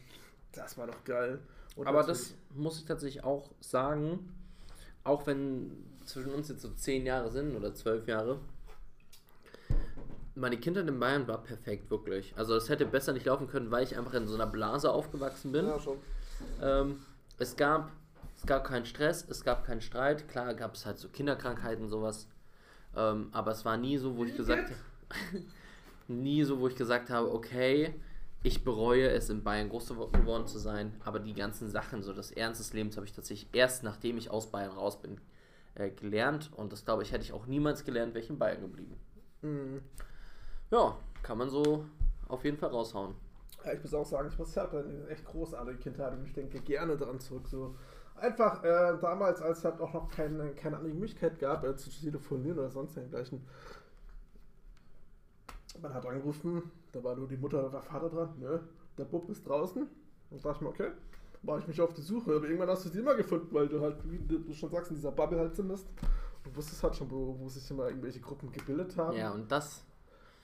Das 0.52 0.76
war 0.76 0.88
doch 0.88 1.04
geil. 1.04 1.38
Und 1.76 1.86
Aber 1.86 2.02
das 2.02 2.34
muss 2.54 2.78
ich 2.80 2.86
tatsächlich 2.86 3.22
auch 3.22 3.50
sagen, 3.60 4.32
auch 5.04 5.26
wenn 5.26 5.70
zwischen 6.04 6.32
uns 6.32 6.48
jetzt 6.48 6.62
so 6.62 6.70
zehn 6.70 7.06
Jahre 7.06 7.30
sind 7.30 7.54
oder 7.54 7.74
zwölf 7.74 8.08
Jahre, 8.08 8.40
meine 10.36 10.58
Kindheit 10.58 10.86
in 10.86 11.00
Bayern 11.00 11.26
war 11.26 11.42
perfekt, 11.42 11.90
wirklich. 11.90 12.34
Also 12.36 12.54
es 12.54 12.68
hätte 12.68 12.84
besser 12.86 13.12
nicht 13.12 13.26
laufen 13.26 13.48
können, 13.48 13.70
weil 13.70 13.82
ich 13.82 13.96
einfach 13.96 14.14
in 14.14 14.26
so 14.26 14.34
einer 14.34 14.46
Blase 14.46 14.90
aufgewachsen 14.92 15.50
bin. 15.50 15.66
Ja, 15.66 15.80
schon. 15.80 15.98
Ähm, 16.62 17.00
es, 17.38 17.56
gab, 17.56 17.90
es 18.36 18.46
gab 18.46 18.64
keinen 18.64 18.84
Stress, 18.84 19.26
es 19.28 19.42
gab 19.42 19.64
keinen 19.64 19.80
Streit. 19.80 20.28
Klar 20.28 20.54
gab 20.54 20.74
es 20.74 20.84
halt 20.84 20.98
so 20.98 21.08
Kinderkrankheiten, 21.08 21.88
sowas. 21.88 22.28
Ähm, 22.94 23.28
aber 23.32 23.52
es 23.52 23.64
war 23.64 23.76
nie 23.76 23.96
so, 23.96 24.16
wo 24.16 24.24
ich 24.24 24.36
gesagt 24.36 24.72
nie 26.08 26.44
so, 26.44 26.60
wo 26.60 26.68
ich 26.68 26.76
gesagt 26.76 27.10
habe, 27.10 27.32
okay, 27.32 27.94
ich 28.42 28.62
bereue 28.62 29.08
es, 29.08 29.30
in 29.30 29.42
Bayern 29.42 29.70
groß 29.70 29.88
geworden 29.88 30.46
zu 30.46 30.58
sein. 30.58 30.94
Aber 31.04 31.18
die 31.18 31.34
ganzen 31.34 31.68
Sachen, 31.70 32.02
so 32.02 32.12
das 32.12 32.30
Ernst 32.30 32.60
des 32.60 32.74
Lebens, 32.74 32.96
habe 32.96 33.06
ich 33.06 33.12
tatsächlich 33.12 33.48
erst 33.52 33.82
nachdem 33.82 34.18
ich 34.18 34.30
aus 34.30 34.50
Bayern 34.50 34.72
raus 34.72 35.00
bin, 35.00 35.18
äh, 35.74 35.90
gelernt. 35.90 36.50
Und 36.54 36.72
das 36.72 36.84
glaube 36.84 37.02
ich, 37.02 37.12
hätte 37.12 37.24
ich 37.24 37.32
auch 37.32 37.46
niemals 37.46 37.84
gelernt, 37.84 38.14
wäre 38.14 38.22
ich 38.22 38.30
in 38.30 38.38
Bayern 38.38 38.60
geblieben. 38.60 38.96
Mhm. 39.42 39.80
Ja, 40.70 40.96
kann 41.22 41.38
man 41.38 41.48
so 41.48 41.84
auf 42.28 42.44
jeden 42.44 42.56
Fall 42.56 42.70
raushauen. 42.70 43.14
Ja, 43.64 43.72
ich 43.72 43.82
muss 43.82 43.94
auch 43.94 44.06
sagen, 44.06 44.28
ich 44.28 44.38
muss 44.38 44.54
ja 44.54 44.68
eine 44.68 45.08
echt 45.08 45.24
großartige 45.24 45.78
Kindheit 45.78 46.12
und 46.12 46.24
ich 46.24 46.32
denke 46.32 46.60
gerne 46.60 46.96
daran 46.96 47.18
zurück. 47.20 47.46
So 47.48 47.74
einfach 48.16 48.62
äh, 48.64 48.96
damals, 49.00 49.40
als 49.42 49.58
es 49.58 49.64
halt 49.64 49.80
auch 49.80 49.92
noch 49.92 50.08
keine, 50.10 50.50
keine 50.54 50.76
andere 50.76 50.94
Möglichkeit 50.94 51.38
gab, 51.38 51.64
äh, 51.64 51.76
zu 51.76 51.90
telefonieren 51.90 52.58
oder 52.58 52.70
sonst 52.70 52.96
dergleichen. 52.96 53.44
Man 55.80 55.92
hat 55.92 56.06
angerufen, 56.06 56.70
da 56.92 57.04
war 57.04 57.14
nur 57.14 57.28
die 57.28 57.36
Mutter 57.36 57.60
oder 57.60 57.70
der 57.70 57.82
Vater 57.82 58.08
dran. 58.08 58.34
Nö, 58.38 58.58
der 58.96 59.04
Bub 59.04 59.28
ist 59.28 59.46
draußen. 59.46 59.86
Und 60.30 60.44
dachte 60.44 60.56
ich 60.56 60.60
mir, 60.62 60.68
okay, 60.68 60.90
mache 61.42 61.60
ich 61.60 61.68
mich 61.68 61.80
auf 61.80 61.92
die 61.92 62.02
Suche. 62.02 62.34
Aber 62.34 62.46
irgendwann 62.46 62.70
hast 62.70 62.84
du 62.86 62.88
sie 62.88 63.00
immer 63.00 63.14
gefunden, 63.14 63.48
weil 63.52 63.68
du 63.68 63.80
halt, 63.80 63.96
wie 64.10 64.18
du 64.18 64.52
schon 64.54 64.70
sagst, 64.70 64.90
in 64.90 64.96
dieser 64.96 65.12
Bubble 65.12 65.38
halt 65.38 65.54
bist. 65.54 65.86
Du 66.44 66.56
wusstest 66.56 66.82
halt 66.82 66.96
schon, 66.96 67.10
wo, 67.10 67.36
wo 67.38 67.48
sich 67.48 67.68
immer 67.70 67.88
irgendwelche 67.88 68.20
Gruppen 68.20 68.50
gebildet 68.50 68.96
haben. 68.96 69.16
Ja, 69.16 69.32
und 69.32 69.50
das 69.50 69.84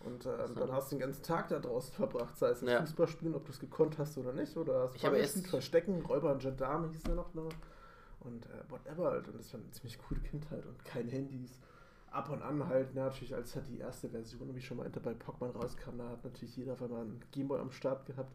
Und 0.05 0.27
ähm, 0.27 0.55
dann 0.57 0.73
hast 0.73 0.91
du 0.91 0.97
den 0.97 1.01
ganzen 1.01 1.23
Tag 1.23 1.49
da 1.49 1.59
draußen 1.61 1.93
verbracht, 1.95 2.37
sei 2.37 2.49
es 2.49 2.61
Ja. 2.63 2.81
Fußballspielen, 2.81 3.35
ob 3.35 3.45
du 3.45 3.53
es 3.53 3.61
gekonnt 3.61 3.99
hast 3.99 4.19
oder 4.19 4.33
nicht, 4.33 4.57
oder 4.57 4.83
hast 4.83 4.97
Ich 4.97 5.05
habe 5.05 5.17
Fußball 5.17 5.39
erst- 5.43 5.47
Verstecken, 5.49 6.01
Räuber 6.05 6.33
und 6.33 6.43
Gendarme 6.43 6.89
hieß 6.89 7.03
der 7.05 7.15
noch, 7.15 7.33
ne? 7.35 7.49
Und 8.21 8.47
äh, 8.47 8.49
whatever 8.69 9.11
halt. 9.13 9.29
Und 9.29 9.39
das 9.39 9.53
war 9.53 9.61
eine 9.61 9.71
ziemlich 9.71 9.99
coole 9.99 10.21
Kindheit 10.21 10.65
und 10.67 10.85
keine 10.85 11.11
Handys. 11.11 11.61
Ab 12.11 12.29
und 12.31 12.43
an 12.43 12.67
halt, 12.69 12.95
ne, 12.95 13.01
natürlich, 13.01 13.35
als 13.35 13.55
halt 13.57 13.67
die 13.69 13.79
erste 13.79 14.09
Version, 14.09 14.53
wie 14.55 14.59
ich 14.59 14.67
schon 14.67 14.77
meinte, 14.77 15.01
bei 15.01 15.13
Pokémon 15.13 15.51
rauskam, 15.53 15.97
da 15.97 16.09
hat 16.11 16.23
natürlich 16.25 16.55
jeder 16.57 16.75
auf 16.75 16.83
einmal 16.83 17.01
einen 17.03 17.21
Gameboy 17.33 17.59
am 17.59 17.71
Start 17.71 18.05
gehabt. 18.05 18.35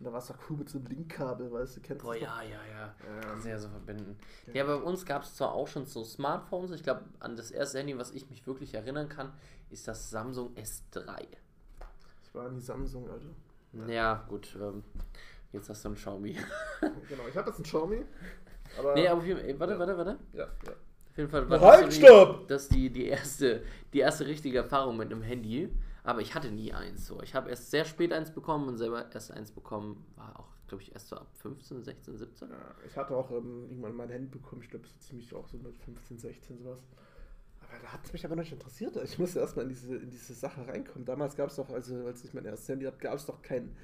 Und 0.00 0.06
da 0.06 0.12
war 0.12 0.18
es 0.18 0.26
doch 0.26 0.34
cool 0.50 0.56
mit 0.56 0.68
so 0.68 0.78
einem 0.78 0.88
Linkkabel, 0.88 1.52
weißt 1.52 1.76
du, 1.76 1.80
kennst 1.82 2.04
du 2.04 2.08
das 2.10 2.20
ja, 2.20 2.42
ja, 2.42 2.58
ja. 2.68 2.94
Ähm, 3.08 3.20
Kann 3.20 3.40
sehr 3.40 3.60
so 3.60 3.68
verbinden. 3.68 4.16
ja. 4.48 4.54
Ja, 4.54 4.64
bei 4.64 4.74
uns 4.74 5.06
gab 5.06 5.22
es 5.22 5.36
zwar 5.36 5.52
auch 5.52 5.68
schon 5.68 5.86
so 5.86 6.02
Smartphones. 6.02 6.72
Ich 6.72 6.82
glaube, 6.82 7.02
an 7.20 7.36
das 7.36 7.52
erste 7.52 7.78
Handy, 7.78 7.96
was 7.96 8.10
ich 8.10 8.28
mich 8.28 8.44
wirklich 8.44 8.74
erinnern 8.74 9.08
kann, 9.08 9.32
ist 9.72 9.88
das 9.88 10.10
Samsung 10.10 10.54
S3. 10.54 11.26
Ich 12.22 12.34
war 12.34 12.48
in 12.48 12.54
die 12.54 12.60
Samsung, 12.60 13.08
Alter. 13.10 13.90
Ja, 13.92 14.24
gut. 14.28 14.56
Ähm, 14.60 14.82
jetzt 15.52 15.68
hast 15.68 15.84
du 15.84 15.88
ein 15.90 15.94
Xiaomi. 15.94 16.32
genau, 17.08 17.26
ich 17.28 17.36
habe 17.36 17.48
jetzt 17.48 17.56
einen 17.56 17.64
Xiaomi. 17.64 18.04
Aber, 18.78 18.94
nee, 18.94 19.06
aber 19.08 19.20
auf 19.20 19.26
jeden 19.26 19.40
Fall, 19.40 19.58
warte, 19.58 19.72
Ja. 19.74 19.78
warte, 19.78 19.96
warte. 19.96 20.18
ja, 20.32 20.44
ja. 20.66 20.72
Auf 21.10 21.18
jeden 21.18 21.30
Fall 21.30 21.50
war 21.50 21.60
Halt, 21.60 21.88
das, 21.88 21.96
stopp! 21.96 22.48
das 22.48 22.68
die, 22.68 22.88
die, 22.90 23.06
erste, 23.06 23.62
die 23.92 23.98
erste 23.98 24.26
richtige 24.26 24.58
Erfahrung 24.58 24.96
mit 24.96 25.12
einem 25.12 25.22
Handy. 25.22 25.68
Aber 26.04 26.20
ich 26.20 26.34
hatte 26.34 26.50
nie 26.50 26.72
eins 26.72 27.06
so. 27.06 27.22
Ich 27.22 27.34
habe 27.34 27.50
erst 27.50 27.70
sehr 27.70 27.84
spät 27.84 28.12
eins 28.12 28.30
bekommen 28.32 28.66
und 28.68 28.76
selber 28.78 29.12
erst 29.12 29.30
eins 29.30 29.52
bekommen. 29.52 30.04
War 30.16 30.40
auch, 30.40 30.48
glaube 30.66 30.82
ich, 30.82 30.92
erst 30.92 31.08
so 31.08 31.16
ab 31.16 31.28
15, 31.36 31.82
16, 31.84 32.16
17. 32.16 32.48
Ja, 32.50 32.56
ich 32.86 32.96
hatte 32.96 33.14
auch 33.14 33.30
ähm, 33.30 33.66
irgendwann 33.68 33.94
mein 33.94 34.08
Handy 34.08 34.26
bekommen, 34.26 34.62
ich 34.62 34.70
glaube 34.70 34.86
so 34.88 34.98
ziemlich 34.98 35.32
auch 35.34 35.46
so 35.46 35.58
mit 35.58 35.76
15, 35.76 36.18
16 36.18 36.58
sowas. 36.58 36.80
Da 37.82 37.92
hat 37.92 38.04
es 38.04 38.12
mich 38.12 38.24
aber 38.24 38.36
noch 38.36 38.42
nicht 38.42 38.52
interessiert. 38.52 38.96
Ich 39.04 39.18
musste 39.18 39.40
erstmal 39.40 39.64
in 39.64 39.68
diese, 39.70 39.96
in 39.96 40.10
diese 40.10 40.34
Sache 40.34 40.66
reinkommen. 40.66 41.04
Damals 41.04 41.36
gab 41.36 41.48
es 41.50 41.56
doch, 41.56 41.70
also 41.70 42.06
als 42.06 42.24
ich 42.24 42.34
mein 42.34 42.44
erstes 42.44 42.68
Handy 42.68 42.84
hatte, 42.86 42.98
gab 42.98 43.14
es 43.14 43.26
doch 43.26 43.40
kein, 43.42 43.74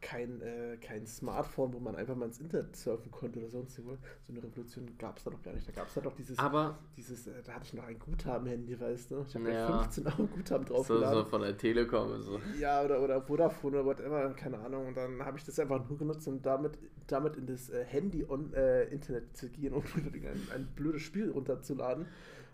kein, 0.00 0.40
äh, 0.42 0.76
kein 0.78 1.06
Smartphone, 1.06 1.72
wo 1.72 1.78
man 1.78 1.94
einfach 1.94 2.16
mal 2.16 2.26
ins 2.26 2.40
Internet 2.40 2.74
surfen 2.74 3.10
konnte 3.12 3.38
oder 3.38 3.48
sonst 3.48 3.78
irgendwo. 3.78 3.96
So 4.26 4.32
eine 4.32 4.42
Revolution 4.42 4.86
gab 4.98 5.16
es 5.18 5.24
da 5.24 5.30
noch 5.30 5.42
gar 5.42 5.52
nicht. 5.54 5.66
Da 5.68 5.72
gab 5.72 5.86
es 5.88 5.94
halt 5.94 6.06
doch 6.06 6.14
dieses, 6.14 6.38
Aber 6.38 6.78
dieses 6.96 7.26
äh, 7.28 7.42
da 7.44 7.52
hatte 7.54 7.64
ich 7.66 7.74
noch 7.74 7.84
ein 7.84 7.98
Guthaben-Handy, 7.98 8.80
weißt 8.80 9.12
du? 9.12 9.24
Ich 9.28 9.34
habe 9.36 9.48
Ja. 9.52 9.70
ja 9.70 9.82
15 9.82 10.06
Euro 10.08 10.26
Guthaben 10.26 10.66
so, 10.66 10.74
draufgeladen. 10.74 11.18
so 11.22 11.24
von 11.30 11.42
der 11.42 11.56
Telekom 11.56 12.10
und 12.10 12.22
so. 12.22 12.40
Ja, 12.58 12.82
oder, 12.82 13.00
oder 13.00 13.22
Vodafone 13.22 13.76
oder 13.80 13.86
whatever, 13.86 14.34
keine 14.34 14.58
Ahnung. 14.58 14.88
Und 14.88 14.96
dann 14.96 15.24
habe 15.24 15.38
ich 15.38 15.44
das 15.44 15.58
einfach 15.60 15.88
nur 15.88 15.96
genutzt, 15.98 16.26
um 16.26 16.42
damit, 16.42 16.78
damit 17.06 17.36
in 17.36 17.46
das 17.46 17.70
äh, 17.70 17.84
Handy-Internet 17.84 19.36
zu 19.36 19.48
gehen 19.50 19.72
und 19.74 19.84
ein, 19.94 20.48
ein 20.54 20.66
blödes 20.74 21.02
Spiel 21.02 21.30
runterzuladen, 21.30 22.06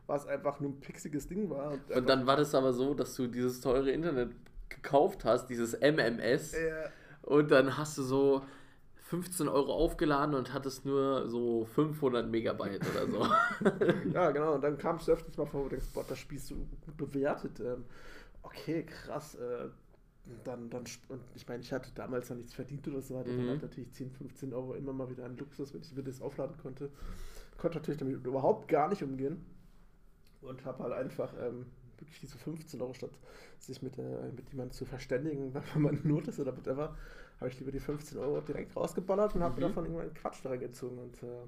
was 0.09 0.27
einfach 0.27 0.59
nur 0.59 0.71
ein 0.71 0.81
pixiges 0.81 1.29
Ding 1.29 1.49
war. 1.51 1.73
Und, 1.73 1.91
Und 1.91 2.09
dann 2.09 2.27
war 2.27 2.37
das 2.37 2.55
aber 2.55 2.73
so, 2.73 2.95
dass 2.95 3.15
du 3.15 3.29
dieses 3.29 3.61
teure 3.61 3.91
Internet 3.91 4.31
gekauft 4.69 5.25
hast, 5.25 5.47
dieses 5.49 5.75
MMS. 5.75 6.55
äh, 6.55 6.89
Und 7.23 7.51
dann 7.51 7.77
hast 7.77 7.99
du 7.99 8.03
so 8.03 8.43
15 9.05 9.49
Euro 9.49 9.73
aufgeladen 9.73 10.35
und 10.35 10.53
hattest 10.53 10.85
nur 10.85 11.29
so 11.29 11.65
500 11.67 12.29
Megabyte 12.29 12.83
oder 12.91 13.07
so. 13.07 13.27
ja, 14.13 14.31
genau. 14.31 14.55
Und 14.55 14.63
dann 14.63 14.77
kam 14.79 14.97
es 14.97 15.09
öfters 15.09 15.37
mal 15.37 15.47
vor, 15.47 15.61
wo 15.61 15.65
du 15.65 15.71
denkst, 15.77 15.87
boah, 15.95 16.05
das 16.09 16.19
Spiel 16.19 16.39
ist 16.39 16.49
so 16.49 16.55
gut 16.57 16.97
bewertet. 16.97 17.61
Ähm, 17.61 17.85
okay, 18.43 18.85
krass. 18.85 19.35
Äh, 19.37 19.69
dann, 20.45 20.69
dann, 20.69 20.85
ich 21.35 21.49
meine, 21.49 21.63
ich 21.63 21.73
hatte 21.73 21.91
damals 21.95 22.29
noch 22.29 22.37
nichts 22.37 22.53
verdient 22.53 22.87
oder 22.89 23.01
so, 23.01 23.19
hatte 23.19 23.31
Mhm. 23.31 23.39
dann 23.39 23.49
halt 23.49 23.63
natürlich 23.63 23.93
10, 23.93 24.11
15 24.11 24.53
Euro 24.53 24.75
immer 24.75 24.93
mal 24.93 25.09
wieder 25.09 25.25
an 25.25 25.37
Luxus, 25.39 25.73
wenn 25.73 25.81
ich 25.81 25.95
mir 25.95 26.03
das 26.03 26.21
aufladen 26.21 26.57
konnte. 26.59 26.91
Konnte 27.57 27.79
natürlich 27.79 27.99
damit 27.99 28.25
überhaupt 28.25 28.69
gar 28.69 28.89
nicht 28.89 29.03
umgehen 29.03 29.45
und 30.43 30.65
habe 30.65 30.83
halt 30.85 30.93
einfach 30.93 31.33
ähm, 31.41 31.67
wirklich 31.99 32.21
diese 32.21 32.39
15 32.39 32.81
Euro 32.81 32.95
statt 32.95 33.11
sich 33.59 33.83
mit, 33.83 33.99
äh, 33.99 34.29
mit 34.35 34.49
jemandem 34.51 34.73
zu 34.73 34.85
verständigen, 34.85 35.53
wenn 35.75 35.83
man 35.83 36.01
Not 36.05 36.29
ist 36.29 36.39
oder 36.41 36.57
whatever, 36.57 36.97
habe 37.41 37.51
ich 37.51 37.59
lieber 37.59 37.73
die 37.73 37.81
15 37.81 38.19
Euro 38.19 38.41
direkt 38.41 38.75
rausgeballert 38.77 39.35
und 39.35 39.43
habe 39.43 39.55
Mhm. 39.55 39.61
mir 39.61 39.69
davon 39.69 39.85
irgendwann 39.85 40.15
Quatsch 40.15 40.45
reingezogen 40.45 40.99
und 40.99 41.23
äh, 41.23 41.45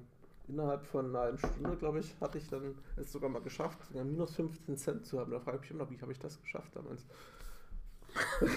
innerhalb 0.47 0.85
von 0.85 1.05
einer 1.07 1.19
halben 1.19 1.37
Stunde, 1.37 1.77
glaube 1.77 1.99
ich, 1.99 2.15
hatte 2.19 2.37
ich 2.37 2.47
dann 2.49 2.75
es 2.97 3.11
sogar 3.11 3.29
mal 3.29 3.41
geschafft, 3.41 3.83
sogar 3.85 4.03
minus 4.03 4.35
15 4.35 4.77
Cent 4.77 5.05
zu 5.05 5.19
haben. 5.19 5.31
Da 5.31 5.39
frage 5.39 5.57
ich 5.57 5.61
mich 5.61 5.71
immer 5.71 5.83
noch, 5.83 5.91
wie 5.91 6.01
habe 6.01 6.11
ich 6.11 6.19
das 6.19 6.41
geschafft 6.41 6.75
damals? 6.75 7.05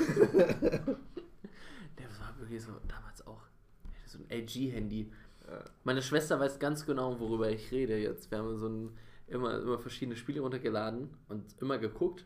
Der 1.98 2.08
war 2.18 2.34
wirklich 2.38 2.62
so 2.62 2.72
damals 2.88 3.26
auch 3.26 3.42
so 4.06 4.18
ein 4.18 4.30
LG-Handy. 4.30 5.10
Meine 5.84 6.02
Schwester 6.02 6.40
weiß 6.40 6.58
ganz 6.58 6.86
genau, 6.86 7.20
worüber 7.20 7.50
ich 7.50 7.70
rede 7.70 7.96
jetzt. 7.98 8.30
Wir 8.30 8.38
haben 8.38 8.56
so 8.56 8.68
ein, 8.68 8.96
immer, 9.34 9.60
immer 9.60 9.78
verschiedene 9.78 10.16
Spiele 10.16 10.40
runtergeladen 10.40 11.10
und 11.28 11.44
immer 11.60 11.78
geguckt. 11.78 12.24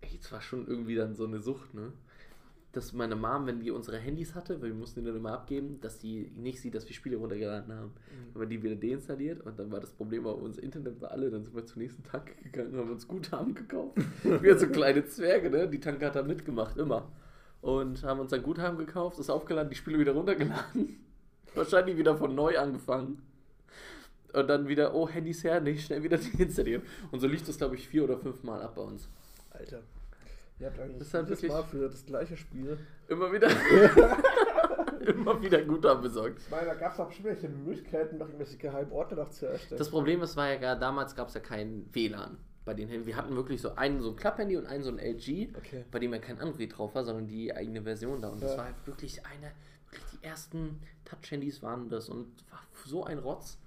Ey, 0.00 0.18
es 0.20 0.30
war 0.30 0.40
schon 0.40 0.66
irgendwie 0.66 0.94
dann 0.94 1.14
so 1.14 1.24
eine 1.24 1.40
Sucht, 1.40 1.74
ne? 1.74 1.92
Dass 2.72 2.92
meine 2.94 3.16
Mom, 3.16 3.46
wenn 3.46 3.60
die 3.60 3.70
unsere 3.70 3.98
Handys 3.98 4.34
hatte, 4.34 4.60
weil 4.62 4.68
wir 4.70 4.74
mussten 4.74 5.00
die 5.00 5.06
dann 5.06 5.16
immer 5.16 5.32
abgeben, 5.32 5.80
dass 5.82 5.98
die 5.98 6.32
nicht 6.34 6.60
sieht, 6.60 6.74
dass 6.74 6.88
wir 6.88 6.94
Spiele 6.94 7.18
runtergeladen 7.18 7.72
haben. 7.74 7.92
Dann 7.94 8.34
haben 8.34 8.40
wir 8.40 8.46
die 8.46 8.62
wieder 8.62 8.76
deinstalliert 8.76 9.42
und 9.42 9.58
dann 9.58 9.70
war 9.70 9.80
das 9.80 9.90
Problem, 9.90 10.24
war, 10.24 10.38
unser 10.38 10.62
Internet 10.62 11.00
war 11.00 11.10
alle, 11.10 11.30
dann 11.30 11.44
sind 11.44 11.54
wir 11.54 11.66
zur 11.66 11.82
nächsten 11.82 12.02
Tanke 12.02 12.34
gegangen, 12.42 12.74
haben 12.76 12.90
uns 12.90 13.06
Guthaben 13.06 13.54
gekauft. 13.54 13.98
wir 14.22 14.58
so 14.58 14.68
kleine 14.68 15.04
Zwerge, 15.04 15.50
ne? 15.50 15.68
Die 15.68 15.80
Tanke 15.80 16.06
hat 16.06 16.16
da 16.16 16.22
mitgemacht, 16.22 16.78
immer. 16.78 17.12
Und 17.60 18.02
haben 18.02 18.20
uns 18.20 18.30
dann 18.30 18.42
Guthaben 18.42 18.78
gekauft, 18.78 19.18
das 19.18 19.30
aufgeladen, 19.30 19.68
die 19.68 19.76
Spiele 19.76 19.98
wieder 19.98 20.12
runtergeladen. 20.12 20.98
Wahrscheinlich 21.54 21.98
wieder 21.98 22.16
von 22.16 22.34
neu 22.34 22.58
angefangen. 22.58 23.22
Und 24.32 24.46
dann 24.48 24.66
wieder, 24.68 24.94
oh, 24.94 25.08
Handys 25.08 25.44
her, 25.44 25.60
nicht 25.60 25.84
schnell 25.86 26.02
wieder 26.02 26.18
deinstallieren. 26.38 26.82
Und 27.10 27.20
so 27.20 27.26
liegt 27.26 27.46
das, 27.48 27.58
glaube 27.58 27.74
ich, 27.76 27.86
vier 27.88 28.04
oder 28.04 28.16
fünf 28.18 28.42
Mal 28.42 28.62
ab 28.62 28.74
bei 28.76 28.82
uns. 28.82 29.08
Alter. 29.50 29.80
Ihr 30.58 30.66
habt 30.68 30.78
eigentlich 30.80 30.98
Das 30.98 31.08
ist 31.08 31.14
halt 31.14 31.28
jedes 31.28 31.42
Mal 31.48 31.62
für 31.64 31.88
das 31.88 32.06
gleiche 32.06 32.36
Spiel. 32.36 32.78
Immer 33.08 33.32
wieder, 33.32 33.48
immer 35.06 35.40
wieder 35.42 35.62
Guthaben 35.62 36.02
besorgt. 36.02 36.38
Ich 36.40 36.50
meine, 36.50 36.66
da 36.66 36.74
gab 36.74 36.94
es 36.94 37.00
auch 37.00 37.10
schon 37.10 37.24
welche 37.24 37.48
Möglichkeiten, 37.48 38.18
noch 38.18 38.26
irgendwelche 38.26 38.56
geheimen 38.56 38.92
Orte 38.92 39.14
noch 39.16 39.30
zu 39.30 39.46
erstellen. 39.46 39.78
Das 39.78 39.90
Problem 39.90 40.22
ist, 40.22 40.36
war 40.36 40.48
ja 40.50 40.56
gar, 40.56 40.76
damals 40.78 41.14
gab 41.14 41.28
es 41.28 41.34
ja 41.34 41.40
kein 41.40 41.86
WLAN 41.92 42.36
bei 42.64 42.74
den 42.74 42.88
Handys. 42.88 43.06
Wir 43.06 43.16
hatten 43.16 43.34
wirklich 43.34 43.60
so 43.60 43.74
einen 43.74 44.00
so 44.02 44.10
ein 44.10 44.16
Klapphandy 44.16 44.56
und 44.56 44.66
einen 44.66 44.82
so 44.84 44.90
ein 44.90 44.98
LG, 44.98 45.48
Okay. 45.56 45.84
bei 45.90 45.98
dem 45.98 46.12
ja 46.12 46.18
kein 46.20 46.38
Android 46.40 46.76
drauf 46.76 46.94
war, 46.94 47.04
sondern 47.04 47.26
die 47.26 47.54
eigene 47.54 47.82
Version 47.82 48.22
da. 48.22 48.28
Und 48.28 48.42
das 48.42 48.52
Ja. 48.52 48.58
war 48.58 48.64
halt 48.66 48.76
wirklich 48.86 49.26
eine, 49.26 49.50
wirklich 49.90 50.20
die 50.20 50.24
ersten 50.24 50.80
Touch-Handys 51.04 51.62
waren 51.62 51.88
das 51.88 52.08
und 52.08 52.28
war 52.50 52.60
so 52.86 53.04
ein 53.04 53.18
Rotz. 53.18 53.58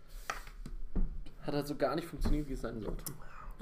Hat 1.46 1.54
halt 1.54 1.68
so 1.68 1.76
gar 1.76 1.96
nicht 1.96 2.08
funktioniert, 2.08 2.48
wie 2.50 2.54
es 2.54 2.62
sein 2.62 2.80
sollte. 2.82 3.04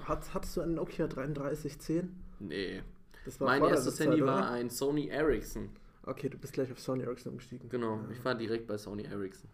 Hat, 0.03 0.33
hattest 0.33 0.57
du 0.57 0.61
einen 0.61 0.75
Nokia 0.75 1.07
3310? 1.07 2.15
Nee. 2.39 2.83
Das 3.25 3.39
Mein 3.39 3.59
vor 3.59 3.69
erstes 3.69 3.99
Handy 3.99 4.17
Zeit, 4.17 4.25
war 4.27 4.37
oder? 4.39 4.51
ein 4.51 4.69
Sony 4.69 5.07
Ericsson. 5.07 5.69
Okay, 6.05 6.29
du 6.29 6.37
bist 6.37 6.53
gleich 6.53 6.71
auf 6.71 6.79
Sony 6.79 7.03
Ericsson 7.03 7.31
umgestiegen. 7.33 7.69
Genau, 7.69 7.95
Ja. 7.97 8.09
ich 8.11 8.23
war 8.25 8.35
direkt 8.35 8.67
bei 8.67 8.77
Sony 8.77 9.03
Ericsson. 9.03 9.49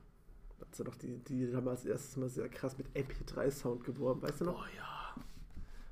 Das 0.59 0.77
sind 0.77 0.87
doch 0.87 0.95
die, 0.95 1.17
die 1.19 1.55
haben 1.55 1.67
als 1.67 1.85
erstes 1.85 2.17
mal 2.17 2.29
sehr 2.29 2.49
krass 2.49 2.77
mit 2.77 2.87
MP3-Sound 2.95 3.83
geworben, 3.83 4.21
weißt 4.21 4.41
du 4.41 4.45
noch? 4.45 4.63
Oh 4.65 4.67
ja. 4.77 5.15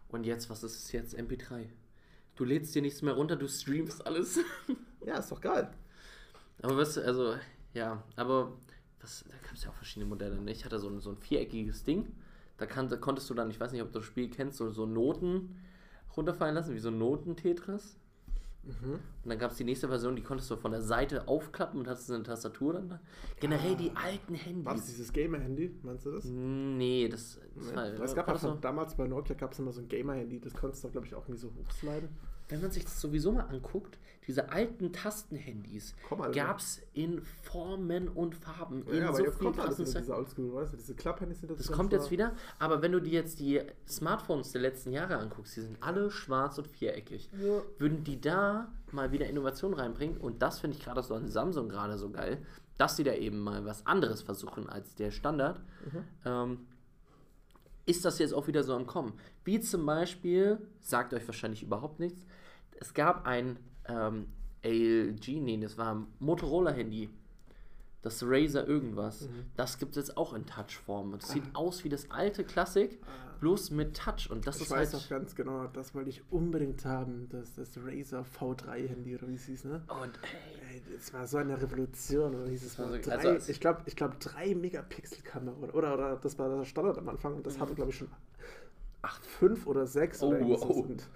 Und 0.10 0.26
jetzt, 0.26 0.50
was 0.50 0.64
ist 0.64 0.76
es 0.84 0.92
jetzt? 0.92 1.16
MP3. 1.18 1.68
Du 2.36 2.44
lädst 2.46 2.74
dir 2.76 2.82
nichts 2.82 3.02
mehr 3.02 3.14
runter, 3.14 3.36
du 3.36 3.48
streamst 3.48 4.06
alles. 4.06 4.40
Ja, 5.06 5.20
ist 5.20 5.32
doch 5.32 5.40
geil. 5.40 5.72
Aber 6.62 6.76
was, 6.76 6.98
also, 6.98 7.36
ja, 7.74 8.04
aber 8.18 8.52
was, 9.00 9.24
da 9.30 9.38
gab 9.42 9.54
es 9.56 9.64
ja 9.64 9.70
auch 9.70 9.76
verschiedene 9.76 10.10
Modelle. 10.10 10.36
Ne? 10.42 10.52
Ich 10.52 10.66
hatte 10.66 10.80
so 10.80 10.90
ein, 10.90 11.00
so 11.00 11.12
ein 11.12 11.16
viereckiges 11.18 11.86
Ding. 11.86 12.12
Da, 12.58 12.66
kann, 12.66 12.90
da 12.90 12.98
konntest 12.98 13.30
du 13.30 13.34
dann, 13.34 13.50
ich 13.50 13.60
weiß 13.60 13.72
nicht, 13.72 13.82
ob 13.82 13.92
du 13.92 14.00
das 14.00 14.06
Spiel 14.06 14.30
kennst, 14.30 14.58
so, 14.58 14.70
so 14.70 14.86
Noten 14.86 15.56
runterfallen 16.16 16.56
lassen, 16.56 16.74
wie 16.74 16.80
so 16.80 16.90
Noten-Tetris. 16.92 17.98
Mhm. 18.64 18.94
Und 18.94 19.30
dann 19.30 19.38
gab 19.40 19.52
es 19.52 19.58
die 19.58 19.64
nächste 19.64 19.88
Version, 19.88 20.16
die 20.16 20.24
konntest 20.24 20.50
du 20.52 20.58
von 20.58 20.72
der 20.72 20.82
Seite 20.82 21.28
aufklappen 21.28 21.80
und 21.80 21.88
hattest 21.88 22.12
eine 22.12 22.24
Tastatur 22.24 22.74
dann 22.74 22.90
da. 22.90 23.00
Generell 23.40 23.76
die 23.76 23.92
alten 23.96 24.34
War 24.66 24.74
das 24.74 24.82
Handys. 24.82 24.86
dieses 24.88 25.14
Gamer-Handy, 25.14 25.74
meinst 25.84 26.06
du 26.06 26.12
das? 26.12 26.26
Nee, 26.26 27.08
das, 27.08 27.40
das 27.56 27.70
Nee. 27.70 27.76
war. 27.76 27.86
es 28.04 28.16
gab 28.16 28.30
so, 28.38 28.50
so, 28.50 28.56
damals 28.56 28.96
bei 28.96 29.08
Nokia 29.08 29.36
gab 29.36 29.54
es 29.54 29.60
immer 29.60 29.72
so 29.72 29.80
ein 29.82 29.88
Gamer-Handy, 29.88 30.40
das 30.42 30.54
konntest 30.54 30.84
du, 30.84 30.90
glaube 30.90 31.08
ich, 31.08 31.16
auch 31.16 31.24
irgendwie 31.24 31.40
so 31.40 31.52
hochsliden. 31.56 32.10
Wenn 32.50 32.62
man 32.62 32.72
sich 32.72 32.84
das 32.84 33.00
sowieso 33.02 33.32
mal 33.32 33.48
anguckt, 33.48 33.98
diese 34.28 34.52
alten 34.52 34.92
Tastenhandys 34.92 35.96
gab 36.34 36.60
es 36.60 36.82
in 36.94 37.22
Formen 37.22 38.10
und 38.10 38.36
Farben. 38.36 38.86
in 38.88 38.98
Ja, 38.98 39.08
aber 39.08 39.18
so 39.18 39.24
jetzt 39.24 39.38
vielen 39.38 39.54
kommt 39.54 39.66
alles 39.66 39.80
wieder 39.80 40.00
diese 40.02 40.16
Oldschool, 40.16 40.54
weißt 40.54 40.74
du, 40.74 40.78
diese 40.78 40.96
Klapphandys 40.96 41.40
sind 41.40 41.58
Das 41.58 41.72
kommt 41.72 41.94
jetzt 41.94 42.12
wieder, 42.12 42.34
aber 42.60 42.82
wenn 42.82 42.92
du 42.92 43.00
dir 43.00 43.14
jetzt 43.14 43.40
die 43.40 43.62
Smartphones 43.88 44.52
der 44.52 44.62
letzten 44.62 44.92
Jahre 44.92 45.18
anguckst, 45.18 45.56
die 45.56 45.62
sind 45.62 45.78
alle 45.82 46.12
schwarz 46.12 46.58
und 46.58 46.68
viereckig. 46.68 47.30
Ja. 47.42 47.62
Würden 47.78 48.04
die 48.04 48.20
da 48.20 48.72
mal 48.92 49.12
wieder 49.12 49.28
Innovation 49.28 49.74
reinbringen, 49.74 50.18
und 50.18 50.42
das 50.42 50.60
finde 50.60 50.78
ich 50.78 50.84
gerade 50.84 51.02
so 51.04 51.16
an 51.16 51.30
Samsung 51.30 51.70
gerade 51.70 51.98
so 51.98 52.10
geil, 52.10 52.38
dass 52.78 52.98
sie 52.98 53.04
da 53.04 53.14
eben 53.14 53.40
mal 53.40 53.66
was 53.66 53.86
anderes 53.86 54.22
versuchen 54.22 54.68
als 54.70 54.94
der 54.96 55.12
Standard, 55.12 55.62
ähm, 56.26 56.68
ist 57.88 58.06
das 58.06 58.20
jetzt 58.20 58.34
auch 58.34 58.48
wieder 58.48 58.64
so 58.64 58.76
am 58.76 58.86
Kommen. 58.86 59.14
Wie 59.44 59.60
zum 59.60 59.86
Beispiel, 59.86 60.60
sagt 60.82 61.14
euch 61.14 61.26
wahrscheinlich 61.28 61.64
überhaupt 61.64 62.00
nichts, 62.00 62.26
es 62.80 62.94
gab 62.94 63.26
ein 63.26 63.58
ähm, 63.88 64.28
LG, 64.64 65.40
nee, 65.42 65.58
das 65.58 65.78
war 65.78 65.96
ein 65.96 66.08
Motorola-Handy. 66.20 67.10
Das 68.04 68.24
Razer 68.26 68.66
irgendwas. 68.68 69.28
Das 69.56 69.80
gibt 69.80 69.92
es 69.92 70.08
jetzt 70.08 70.18
auch 70.18 70.34
in 70.34 70.46
Touchform. 70.46 71.14
Und 71.14 71.24
es 71.24 71.30
sieht 71.30 71.44
aus 71.54 71.84
wie 71.84 71.90
das 71.90 72.10
alte 72.12 72.44
Klassik, 72.46 73.00
bloß 73.42 73.72
mit 73.72 73.98
Touch. 73.98 74.30
Und 74.30 74.46
das 74.48 74.58
Ich 74.58 74.64
ist 74.64 74.72
weiß 74.72 74.94
halt. 74.94 75.04
auch 75.04 75.10
ganz 75.10 75.36
genau, 75.36 75.68
das 75.68 75.94
wollte 75.96 76.10
ich 76.12 76.22
unbedingt 76.32 76.86
haben, 76.86 77.28
das, 77.30 77.54
das 77.56 77.78
Razer 77.84 78.24
V3-Handy 78.40 79.16
oder 79.16 79.28
wie 79.28 79.34
es 79.36 79.46
hieß, 79.46 79.66
ne? 79.66 79.82
Und 80.02 80.12
ey, 80.24 80.76
Ey, 80.76 80.82
das 80.96 81.12
war 81.14 81.26
so 81.28 81.38
eine 81.38 81.60
Revolution. 81.62 82.36
Oder 82.36 82.50
hieß 82.50 82.64
es 82.66 82.78
war 82.80 82.88
mal 82.88 83.02
so- 83.04 83.10
drei, 83.10 83.16
also 83.18 83.30
als- 83.30 83.50
ich 83.50 83.60
glaube, 83.60 83.82
ich 83.86 83.96
glaub, 83.96 84.20
3 84.20 84.54
Megapixel-Kamera. 84.56 85.56
Oder, 85.58 85.74
oder, 85.74 85.94
oder 85.96 86.16
das 86.18 86.38
war 86.38 86.50
der 86.56 86.66
Standard 86.66 86.98
am 87.00 87.10
Anfang 87.10 87.36
und 87.36 87.46
das 87.48 87.60
hatte, 87.60 87.74
glaube 87.74 87.90
ich, 87.92 87.98
schon 87.98 88.10
8, 89.02 89.26
5 89.26 89.66
oder 89.68 89.86
6 89.88 90.22
Oh, 90.22 90.28
oder 90.28 90.40
irgendwas. 90.40 90.62
oh. 90.64 90.82
Und 90.82 91.10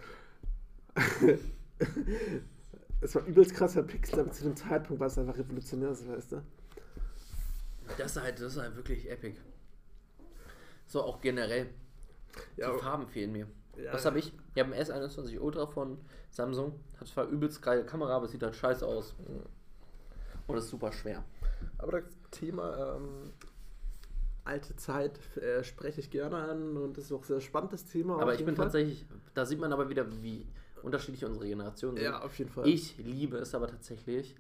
es 3.02 3.16
war 3.16 3.26
übelst 3.26 3.54
krasser 3.54 3.84
Pixel, 3.84 4.20
aber 4.20 4.32
zu 4.32 4.44
dem 4.44 4.56
Zeitpunkt 4.56 5.00
war 5.00 5.08
es 5.08 5.18
einfach 5.18 5.38
revolutionär, 5.38 5.90
weißt 5.92 6.32
du? 6.34 6.42
Das 7.98 8.16
ist 8.16 8.22
halt, 8.22 8.40
das 8.40 8.54
ist 8.54 8.62
halt 8.62 8.76
wirklich 8.76 9.10
epic. 9.10 9.38
So, 10.86 11.04
auch 11.04 11.22
generell. 11.22 11.70
Ja, 12.58 12.72
die 12.74 12.80
Farben 12.80 13.08
fehlen 13.08 13.32
mir. 13.32 13.48
Ja, 13.78 13.94
Was 13.94 14.06
habe 14.06 14.20
ich? 14.20 14.34
Ich 14.54 14.62
habe 14.62 14.74
ein 14.74 14.82
S21 14.82 15.40
Ultra 15.40 15.66
von 15.66 15.98
Samsung. 16.30 16.80
Hat 17.00 17.08
zwar 17.08 17.28
übelst 17.28 17.62
geile 17.62 17.86
Kamera, 17.86 18.16
aber 18.16 18.28
sieht 18.28 18.44
halt 18.44 18.56
scheiße 18.56 18.86
aus. 18.86 19.16
Und 20.48 20.58
ist 20.58 20.70
super 20.70 20.92
schwer. 20.92 21.24
Aber 21.78 22.02
das 22.02 22.04
Thema 22.32 22.98
ähm, 22.98 23.32
alte 24.44 24.76
Zeit 24.76 25.20
äh, 25.38 25.64
spreche 25.64 26.02
ich 26.02 26.10
gerne 26.10 26.38
an 26.38 26.76
und 26.76 26.98
das 26.98 27.06
ist 27.06 27.12
auch 27.12 27.22
ein 27.22 27.26
sehr 27.26 27.42
spannendes 27.42 27.86
Thema. 27.86 28.20
Aber 28.20 28.34
ich 28.34 28.44
bin 28.44 28.56
Fall. 28.56 28.66
tatsächlich, 28.66 29.06
da 29.34 29.46
sieht 29.46 29.60
man 29.60 29.72
aber 29.72 29.90
wieder, 29.90 30.06
wie 30.22 30.46
unterschiedlich 30.84 31.24
unsere 31.24 31.48
Generationen 31.48 31.98
sind. 31.98 32.06
Ja, 32.06 32.22
auf 32.22 32.38
jeden 32.38 32.50
Fall. 32.50 32.68
Ich 32.68 32.98
liebe 32.98 33.38
es 33.38 33.54
aber 33.54 33.68
tatsächlich, 33.68 34.36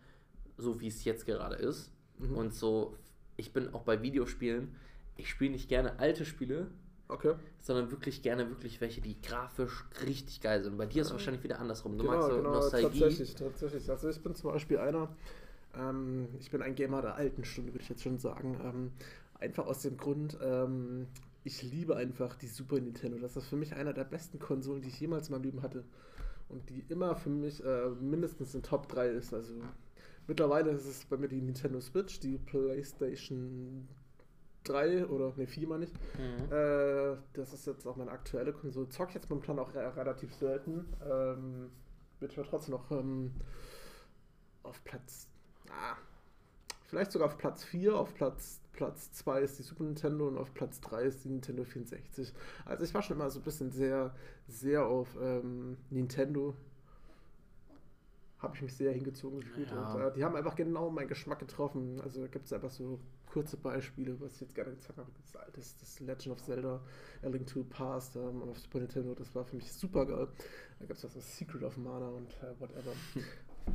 so 0.58 0.80
wie 0.82 0.88
es 0.88 1.04
jetzt 1.06 1.26
gerade 1.26 1.56
ist. 1.56 1.92
Mhm. 2.18 2.36
Und 2.36 2.54
so, 2.54 2.98
ich 3.42 3.52
bin 3.54 3.74
auch 3.74 3.84
bei 3.84 4.02
Videospielen, 4.02 4.74
ich 5.18 5.30
spiele 5.30 5.52
nicht 5.52 5.68
gerne 5.70 6.00
alte 6.00 6.26
Spiele, 6.26 6.68
Okay. 7.10 7.34
sondern 7.60 7.92
wirklich 7.92 8.22
gerne 8.22 8.48
wirklich 8.50 8.80
welche, 8.80 9.02
die 9.02 9.20
grafisch 9.22 9.84
richtig 10.06 10.40
geil 10.40 10.64
sind. 10.64 10.78
Bei 10.78 10.86
dir 10.86 11.02
ist 11.02 11.08
es 11.10 11.14
wahrscheinlich 11.14 11.44
wieder 11.44 11.60
andersrum. 11.60 11.98
Du 11.98 12.06
Genau, 12.06 12.16
magst 12.16 12.30
so 12.30 12.38
genau, 12.38 12.52
Nostalgie. 12.54 13.00
tatsächlich, 13.00 13.36
tatsächlich. 13.36 13.90
Also 13.90 14.10
ich 14.10 14.22
bin 14.22 14.34
zum 14.34 14.52
Beispiel 14.52 14.78
einer, 14.78 15.10
ähm, 15.78 16.30
ich 16.40 16.50
bin 16.52 16.62
ein 16.62 16.74
Gamer 16.76 17.02
der 17.02 17.16
alten 17.16 17.44
Stunde, 17.44 17.74
würde 17.74 17.84
ich 17.84 17.90
jetzt 17.90 18.02
schon 18.04 18.18
sagen. 18.18 18.58
Ähm, 18.64 18.92
einfach 19.40 19.66
aus 19.66 19.82
dem 19.82 19.98
Grund, 19.98 20.38
ähm, 20.42 21.08
ich 21.44 21.62
liebe 21.64 21.98
einfach 21.98 22.36
die 22.38 22.48
Super 22.48 22.80
Nintendo. 22.80 23.18
Das 23.18 23.36
ist 23.36 23.48
für 23.48 23.58
mich 23.58 23.74
einer 23.76 23.92
der 23.92 24.06
besten 24.06 24.40
Konsolen, 24.40 24.82
die 24.82 24.88
ich 24.90 25.00
jemals 25.02 25.28
in 25.28 25.34
meinem 25.34 25.44
Leben 25.44 25.62
hatte. 25.64 25.84
Und 26.48 26.70
die 26.70 26.86
immer 26.88 27.16
für 27.18 27.30
mich 27.30 27.62
äh, 27.64 27.90
mindestens 28.00 28.56
in 28.56 28.64
Top 28.64 28.88
3 28.88 29.08
ist. 29.10 29.34
Also 29.34 29.54
mittlerweile 30.28 30.72
ist 30.72 30.86
es 30.86 31.06
bei 31.06 31.18
mir 31.18 31.28
die 31.28 31.42
Nintendo 31.42 31.80
Switch, 31.80 32.20
die 32.20 32.38
PlayStation 32.38 33.88
3 34.64 35.08
oder 35.08 35.34
ne 35.36 35.48
4 35.48 35.68
meine 35.68 35.86
ich. 35.86 35.94
Mhm. 35.94 36.52
Äh, 36.52 37.18
das 37.34 37.54
ist 37.54 37.66
jetzt 37.66 37.86
auch 37.88 37.96
meine 37.96 38.12
aktuelle 38.12 38.54
Konsole. 38.54 38.90
Zock 38.90 39.10
ich 39.10 39.16
jetzt 39.16 39.30
momentan 39.30 39.60
auch 39.60 39.74
re 39.74 39.96
relativ 39.96 40.34
selten. 40.36 40.86
Ähm, 41.04 41.72
wird 42.20 42.38
aber 42.38 42.48
trotzdem 42.48 42.74
noch 42.74 42.92
ähm, 42.92 43.32
auf 44.64 44.84
Platz. 44.84 45.28
Ah, 45.70 45.96
vielleicht 46.88 47.12
sogar 47.12 47.28
auf 47.28 47.38
Platz 47.38 47.64
4. 47.64 47.96
Auf 47.96 48.14
Platz, 48.14 48.62
Platz 48.74 49.12
2 49.14 49.42
ist 49.42 49.60
die 49.60 49.64
Super 49.64 49.84
Nintendo 49.84 50.28
und 50.28 50.38
auf 50.38 50.54
Platz 50.54 50.80
3 50.82 51.04
ist 51.04 51.24
die 51.24 51.30
Nintendo 51.30 51.64
64. 51.64 52.34
Also 52.66 52.84
ich 52.84 52.94
war 52.94 53.02
schon 53.02 53.18
immer 53.18 53.30
so 53.30 53.40
ein 53.40 53.44
bisschen 53.44 53.72
sehr, 53.72 54.14
sehr 54.48 54.86
auf 54.86 55.18
ähm, 55.20 55.78
Nintendo. 55.90 56.56
Habe 58.42 58.56
ich 58.56 58.62
mich 58.62 58.76
sehr 58.76 58.92
hingezogen 58.92 59.40
gefühlt. 59.40 59.70
Ja. 59.70 59.94
Und, 59.94 60.02
äh, 60.02 60.12
die 60.14 60.24
haben 60.24 60.36
einfach 60.36 60.56
genau 60.56 60.90
meinen 60.90 61.08
Geschmack 61.08 61.40
getroffen. 61.40 62.02
Also 62.02 62.22
gibt 62.28 62.46
es 62.46 62.54
einfach 62.54 62.72
so 62.72 63.00
kurze 63.28 63.56
Beispiele, 63.58 64.20
was 64.20 64.36
ich 64.36 64.42
jetzt 64.42 64.56
gerne 64.56 64.72
gezeigt 64.72 64.98
habe. 64.98 65.10
Das 65.22 65.36
alte, 65.36 65.60
das 65.60 66.00
Legend 66.00 66.36
of 66.36 66.44
Zelda, 66.44 66.82
A 67.24 67.28
Link 67.28 67.48
to 67.48 67.62
the 67.62 67.66
Past 67.70 68.16
ähm, 68.16 68.42
auf 68.44 68.58
Super 68.58 68.80
Nintendo, 68.80 69.14
das 69.14 69.34
war 69.36 69.46
für 69.46 69.56
mich 69.56 69.72
super 69.72 70.06
geil. 70.06 70.28
Da 70.80 70.86
gibt 70.86 71.04
es 71.04 71.14
so 71.14 71.20
Secret 71.20 71.64
of 71.64 71.78
Mana 71.78 72.10
und 72.10 72.32
äh, 72.42 72.60
whatever. 72.60 72.92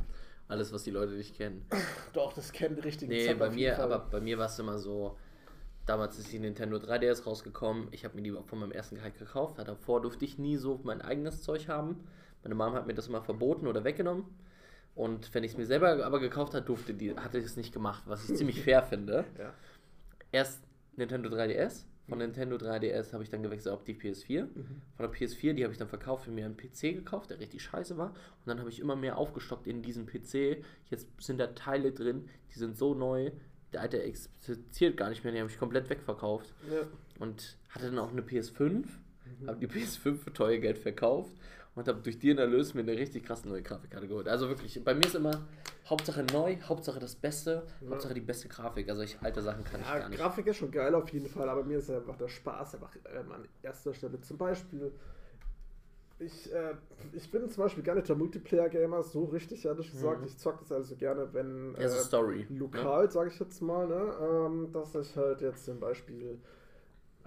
Alles, 0.49 0.71
was 0.71 0.83
die 0.83 0.91
Leute 0.91 1.13
nicht 1.13 1.35
kennen. 1.35 1.65
Doch, 2.13 2.33
das 2.33 2.51
kennen 2.51 2.75
die 2.75 2.81
richtigen 2.81 3.11
Nee, 3.11 3.25
Zocker 3.25 3.39
bei 3.39 3.49
mir, 3.49 3.75
Fall. 3.75 3.91
aber 3.91 4.05
bei 4.09 4.21
mir 4.21 4.37
war 4.37 4.45
es 4.45 4.59
immer 4.59 4.77
so, 4.77 5.17
damals 5.85 6.19
ist 6.19 6.31
die 6.31 6.39
Nintendo 6.39 6.77
3DS 6.77 7.23
rausgekommen, 7.23 7.87
ich 7.91 8.05
habe 8.05 8.15
mir 8.15 8.21
die 8.21 8.31
von 8.31 8.59
meinem 8.59 8.71
ersten 8.71 8.95
Gehalt 8.95 9.17
gekauft, 9.17 9.57
davor 9.57 10.01
durfte 10.01 10.23
ich 10.23 10.37
nie 10.37 10.57
so 10.57 10.79
mein 10.83 11.01
eigenes 11.01 11.41
Zeug 11.41 11.67
haben. 11.67 12.01
Meine 12.43 12.55
Mom 12.55 12.73
hat 12.73 12.87
mir 12.87 12.93
das 12.93 13.07
immer 13.07 13.21
verboten 13.21 13.67
oder 13.67 13.83
weggenommen. 13.83 14.23
Und 14.97 15.31
wenn 15.35 15.43
ich 15.43 15.51
es 15.51 15.57
mir 15.57 15.65
selber 15.67 16.03
aber 16.03 16.19
gekauft 16.19 16.53
hat, 16.55 16.67
durfte 16.67 16.93
die, 16.93 17.15
hatte 17.15 17.37
ich 17.37 17.45
es 17.45 17.55
nicht 17.55 17.71
gemacht, 17.71 18.03
was 18.07 18.27
ich 18.29 18.35
ziemlich 18.35 18.61
fair 18.63 18.81
finde. 18.83 19.25
Ja. 19.37 19.53
Erst 20.31 20.63
Nintendo 20.95 21.29
3DS, 21.29 21.85
von 22.09 22.17
Nintendo 22.17 22.55
3DS 22.57 23.13
habe 23.13 23.23
ich 23.23 23.29
dann 23.29 23.43
gewechselt 23.43 23.73
auf 23.73 23.83
die 23.83 23.93
PS4. 23.93 24.43
Mhm. 24.43 24.81
Von 24.95 25.09
der 25.09 25.11
PS4, 25.11 25.53
die 25.53 25.63
habe 25.63 25.71
ich 25.71 25.77
dann 25.77 25.87
verkauft 25.87 26.27
und 26.27 26.35
mir 26.35 26.45
einen 26.45 26.57
PC 26.57 26.81
gekauft, 26.95 27.29
der 27.29 27.39
richtig 27.39 27.61
scheiße 27.61 27.97
war. 27.97 28.09
Und 28.09 28.47
dann 28.47 28.59
habe 28.59 28.69
ich 28.69 28.79
immer 28.79 28.95
mehr 28.95 29.17
aufgestockt 29.17 29.67
in 29.67 29.81
diesen 29.83 30.05
PC. 30.07 30.63
Jetzt 30.89 31.07
sind 31.21 31.37
da 31.37 31.47
Teile 31.47 31.91
drin, 31.91 32.27
die 32.53 32.59
sind 32.59 32.75
so 32.77 32.93
neu, 32.95 33.31
der 33.73 33.81
alte 33.81 34.01
existiert 34.01 34.97
gar 34.97 35.09
nicht 35.09 35.23
mehr, 35.23 35.31
die 35.33 35.39
habe 35.39 35.49
ich 35.49 35.59
komplett 35.59 35.89
wegverkauft. 35.89 36.53
Ja. 36.71 36.87
Und 37.19 37.57
hatte 37.69 37.85
dann 37.85 37.99
auch 37.99 38.11
eine 38.11 38.21
PS5, 38.21 38.85
Mhm. 39.41 39.47
habe 39.47 39.59
die 39.59 39.67
PS5 39.67 40.17
für 40.17 40.33
teuer 40.33 40.57
Geld 40.57 40.77
verkauft 40.77 41.33
und 41.77 41.87
habe 41.87 42.01
durch 42.01 42.17
den 42.17 42.39
Erlös 42.39 42.73
mir 42.73 42.81
eine 42.81 42.93
richtig 42.93 43.23
krasse 43.23 43.47
neue 43.47 43.61
Grafikkarte 43.61 44.07
geholt. 44.07 44.27
Also 44.27 44.49
wirklich, 44.49 44.83
bei 44.83 44.95
mir 44.95 45.05
ist 45.05 45.13
immer 45.15 45.45
Hauptsache 45.85 46.25
neu, 46.33 46.57
Hauptsache 46.63 46.99
das 46.99 47.15
Beste, 47.15 47.63
Ja. 47.81 47.91
Hauptsache 47.91 48.15
die 48.15 48.21
beste 48.21 48.47
Grafik. 48.47 48.89
Also 48.89 49.03
ich 49.03 49.17
alte 49.21 49.41
Sachen 49.43 49.63
kann 49.63 49.81
ich 49.81 49.87
Ja, 49.87 49.99
gar 49.99 50.09
nicht. 50.09 50.19
Grafik 50.19 50.47
ist 50.47 50.57
schon 50.57 50.71
geil 50.71 50.93
auf 50.95 51.07
jeden 51.09 51.27
Fall, 51.27 51.47
aber 51.47 51.63
mir 51.63 51.77
ist 51.77 51.89
einfach 51.91 52.17
der 52.17 52.27
Spaß 52.29 52.75
einfach 52.75 52.95
ähm, 53.15 53.31
an 53.31 53.47
erster 53.61 53.93
Stelle. 53.93 54.19
Zum 54.21 54.37
Beispiel, 54.39 54.91
ich, 56.19 56.51
äh, 56.51 56.73
ich 57.13 57.29
bin 57.29 57.47
zum 57.47 57.63
Beispiel 57.63 57.83
gar 57.83 57.93
nicht 57.93 58.09
der 58.09 58.15
Multiplayer-Gamer, 58.15 59.03
so 59.03 59.25
richtig 59.25 59.63
ehrlich 59.65 59.91
gesagt. 59.91 60.25
Ich 60.25 60.35
zocke 60.39 60.59
das 60.61 60.71
also 60.71 60.95
gerne, 60.95 61.31
wenn 61.31 61.75
Ja, 61.79 61.87
so 61.89 61.95
äh, 61.97 61.99
Story. 61.99 62.47
Ne? 62.49 62.57
lokal, 62.57 63.11
sage 63.11 63.29
ich 63.29 63.39
jetzt 63.39 63.61
mal, 63.61 63.87
ne? 63.87 64.13
ähm, 64.19 64.71
dass 64.73 64.95
ich 64.95 65.15
halt 65.15 65.41
jetzt 65.41 65.63
zum 65.65 65.79
Beispiel, 65.79 66.39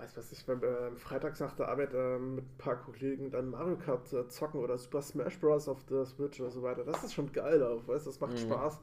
weiß 0.00 0.16
was 0.16 0.32
ich, 0.32 0.44
beim 0.46 0.62
äh, 0.62 0.96
freitags 0.96 1.40
nach 1.40 1.54
der 1.54 1.68
Arbeit 1.68 1.92
äh, 1.94 2.18
mit 2.18 2.44
ein 2.44 2.58
paar 2.58 2.76
Kollegen 2.76 3.30
dann 3.30 3.50
Mario 3.50 3.76
Kart 3.76 4.12
äh, 4.12 4.26
zocken 4.28 4.60
oder 4.60 4.78
Super 4.78 5.02
Smash 5.02 5.38
Bros. 5.38 5.68
auf 5.68 5.84
der 5.84 6.04
Switch 6.06 6.40
oder 6.40 6.50
so 6.50 6.62
weiter. 6.62 6.84
Das 6.84 7.04
ist 7.04 7.14
schon 7.14 7.30
geil 7.32 7.62
auf, 7.62 7.86
weißt 7.86 8.06
du, 8.06 8.10
das 8.10 8.20
macht 8.20 8.32
Mhm. 8.32 8.38
Spaß. 8.38 8.78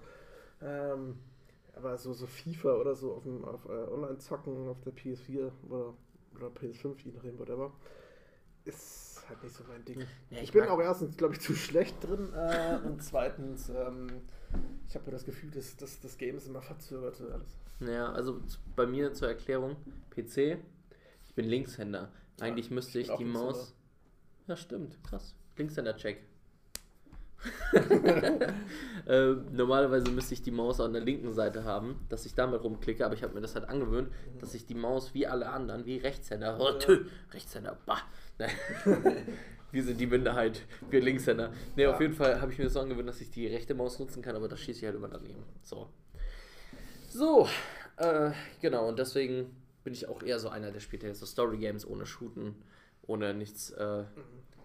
Ähm, 0.61 1.19
aber 1.75 1.97
so, 1.97 2.13
so 2.13 2.25
FIFA 2.25 2.75
oder 2.75 2.95
so 2.95 3.13
auf, 3.13 3.23
dem, 3.23 3.45
auf 3.45 3.65
äh, 3.65 3.69
Online-Zocken 3.69 4.67
auf 4.67 4.81
der 4.81 4.93
PS4 4.93 5.51
oder, 5.69 5.93
oder 6.35 6.47
PS5, 6.47 6.95
je 7.03 7.11
nachdem, 7.13 7.37
whatever, 7.37 7.71
ist 8.65 9.23
halt 9.29 9.43
nicht 9.43 9.55
so 9.55 9.63
mein 9.67 9.83
Ding. 9.85 9.99
Ja, 9.99 10.05
ich, 10.31 10.43
ich 10.43 10.51
bin 10.51 10.63
auch 10.63 10.79
erstens, 10.79 11.17
glaube 11.17 11.33
ich, 11.35 11.41
zu 11.41 11.53
schlecht 11.55 12.03
drin 12.03 12.33
äh, 12.33 12.79
und 12.85 13.03
zweitens, 13.03 13.69
ähm, 13.69 14.07
ich 14.87 14.95
habe 14.95 15.05
mir 15.05 15.11
das 15.11 15.25
Gefühl, 15.25 15.51
dass, 15.51 15.75
dass 15.77 15.99
das 15.99 16.17
Game 16.17 16.37
ist 16.37 16.47
immer 16.47 16.61
verzögert 16.61 17.21
alles. 17.31 17.57
Ja, 17.79 18.11
also 18.11 18.39
bei 18.75 18.87
mir 18.87 19.13
zur 19.13 19.27
Erklärung, 19.27 19.75
PC, 20.09 20.57
bin 21.37 21.45
Linkshänder. 21.45 22.09
Eigentlich 22.41 22.69
Ja, 22.69 22.75
müsste 22.75 22.99
ich 22.99 23.09
ich 23.09 23.15
die 23.15 23.23
Maus. 23.23 23.73
Ja, 24.47 24.57
stimmt, 24.57 25.01
krass. 25.03 25.35
Linkshänder-Check. 25.55 26.17
äh, 29.07 29.33
normalerweise 29.51 30.09
müsste 30.09 30.33
ich 30.33 30.41
die 30.41 30.49
Maus 30.51 30.79
an 30.81 30.93
der 30.93 31.03
linken 31.03 31.31
Seite 31.33 31.63
haben, 31.63 32.03
dass 32.09 32.25
ich 32.25 32.33
damit 32.33 32.63
rumklicke, 32.63 33.05
aber 33.05 33.13
ich 33.13 33.21
habe 33.21 33.35
mir 33.35 33.41
das 33.41 33.53
halt 33.53 33.69
angewöhnt, 33.69 34.11
dass 34.39 34.55
ich 34.55 34.65
die 34.65 34.73
Maus 34.73 35.13
wie 35.13 35.27
alle 35.27 35.49
anderen, 35.49 35.85
wie 35.85 35.97
Rechtshänder, 35.97 36.57
oh, 36.59 36.71
tü, 36.79 37.05
Rechtshänder, 37.31 37.77
bah. 37.85 38.01
wir 39.71 39.83
sind 39.83 39.99
die 40.01 40.07
Minderheit, 40.07 40.61
wir 40.89 41.01
Linkshänder. 41.01 41.51
Ne, 41.75 41.85
auf 41.87 41.95
Ja. 41.95 42.01
jeden 42.01 42.13
Fall 42.15 42.41
habe 42.41 42.51
ich 42.51 42.57
mir 42.57 42.63
das 42.65 42.73
so 42.73 42.79
angewöhnt, 42.79 43.07
dass 43.07 43.21
ich 43.21 43.29
die 43.29 43.45
rechte 43.47 43.75
Maus 43.75 43.99
nutzen 43.99 44.23
kann, 44.23 44.35
aber 44.35 44.47
das 44.47 44.59
schieße 44.59 44.79
ich 44.79 44.85
halt 44.85 44.95
immer 44.95 45.07
daneben. 45.09 45.43
So. 45.61 45.89
So, 47.09 47.47
äh, 47.97 48.31
genau, 48.61 48.87
und 48.89 48.97
deswegen 48.97 49.55
bin 49.87 49.93
ich 49.93 50.09
auch 50.09 50.21
eher 50.21 50.37
so 50.37 50.49
einer, 50.49 50.73
der 50.73 50.81
spielt 50.81 51.03
ja 51.03 51.13
so 51.13 51.25
Story 51.25 51.59
Games 51.59 51.87
ohne 51.87 52.05
Shooten, 52.05 52.55
ohne 53.03 53.33
nichts, 53.33 53.69
äh, 53.69 54.03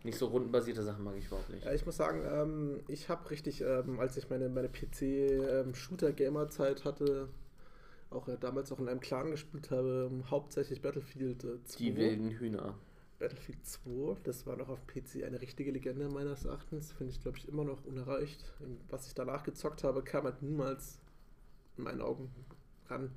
nicht 0.03 0.19
so 0.19 0.27
rundenbasierte 0.27 0.83
Sachen 0.83 1.05
mag 1.05 1.15
ich 1.17 1.27
überhaupt 1.27 1.49
nicht. 1.49 1.65
Ja, 1.65 1.73
ich 1.73 1.87
muss 1.87 1.97
sagen, 1.97 2.25
ähm, 2.29 2.81
ich 2.89 3.09
habe 3.09 3.31
richtig, 3.31 3.61
ähm, 3.61 4.01
als 4.01 4.17
ich 4.17 4.29
meine, 4.31 4.49
meine 4.49 4.69
PC-Shooter-Gamer-Zeit 4.69 6.85
hatte, 6.85 7.29
auch 8.11 8.27
äh, 8.27 8.37
damals 8.37 8.73
auch 8.73 8.81
in 8.81 8.89
einem 8.89 8.99
Clan 8.99 9.31
gespielt 9.31 9.71
habe, 9.71 10.11
ähm, 10.11 10.29
hauptsächlich 10.29 10.83
Battlefield 10.83 11.45
äh, 11.45 11.63
2. 11.67 11.79
Die 11.79 11.97
wilden 11.97 12.31
Hühner. 12.31 12.77
Battlefield 13.21 13.65
2, 13.65 14.17
das 14.25 14.45
war 14.45 14.57
noch 14.57 14.71
auf 14.71 14.89
PC 14.89 15.23
eine 15.25 15.41
richtige 15.41 15.71
Legende 15.71 16.09
meines 16.09 16.47
Erachtens. 16.47 16.91
Finde 16.91 17.13
ich, 17.13 17.23
glaube 17.23 17.39
ich, 17.39 17.47
immer 17.47 17.63
noch 17.63 17.85
unerreicht. 17.85 18.45
Ähm, 18.61 18.81
Was 18.91 19.07
ich 19.07 19.15
danach 19.15 19.45
gezockt 19.45 19.85
habe, 19.85 20.03
kam 20.03 20.25
halt 20.25 20.43
niemals 20.43 20.99
in 21.77 21.85
meinen 21.85 22.01
Augen 22.01 22.29
ran. 22.93 23.11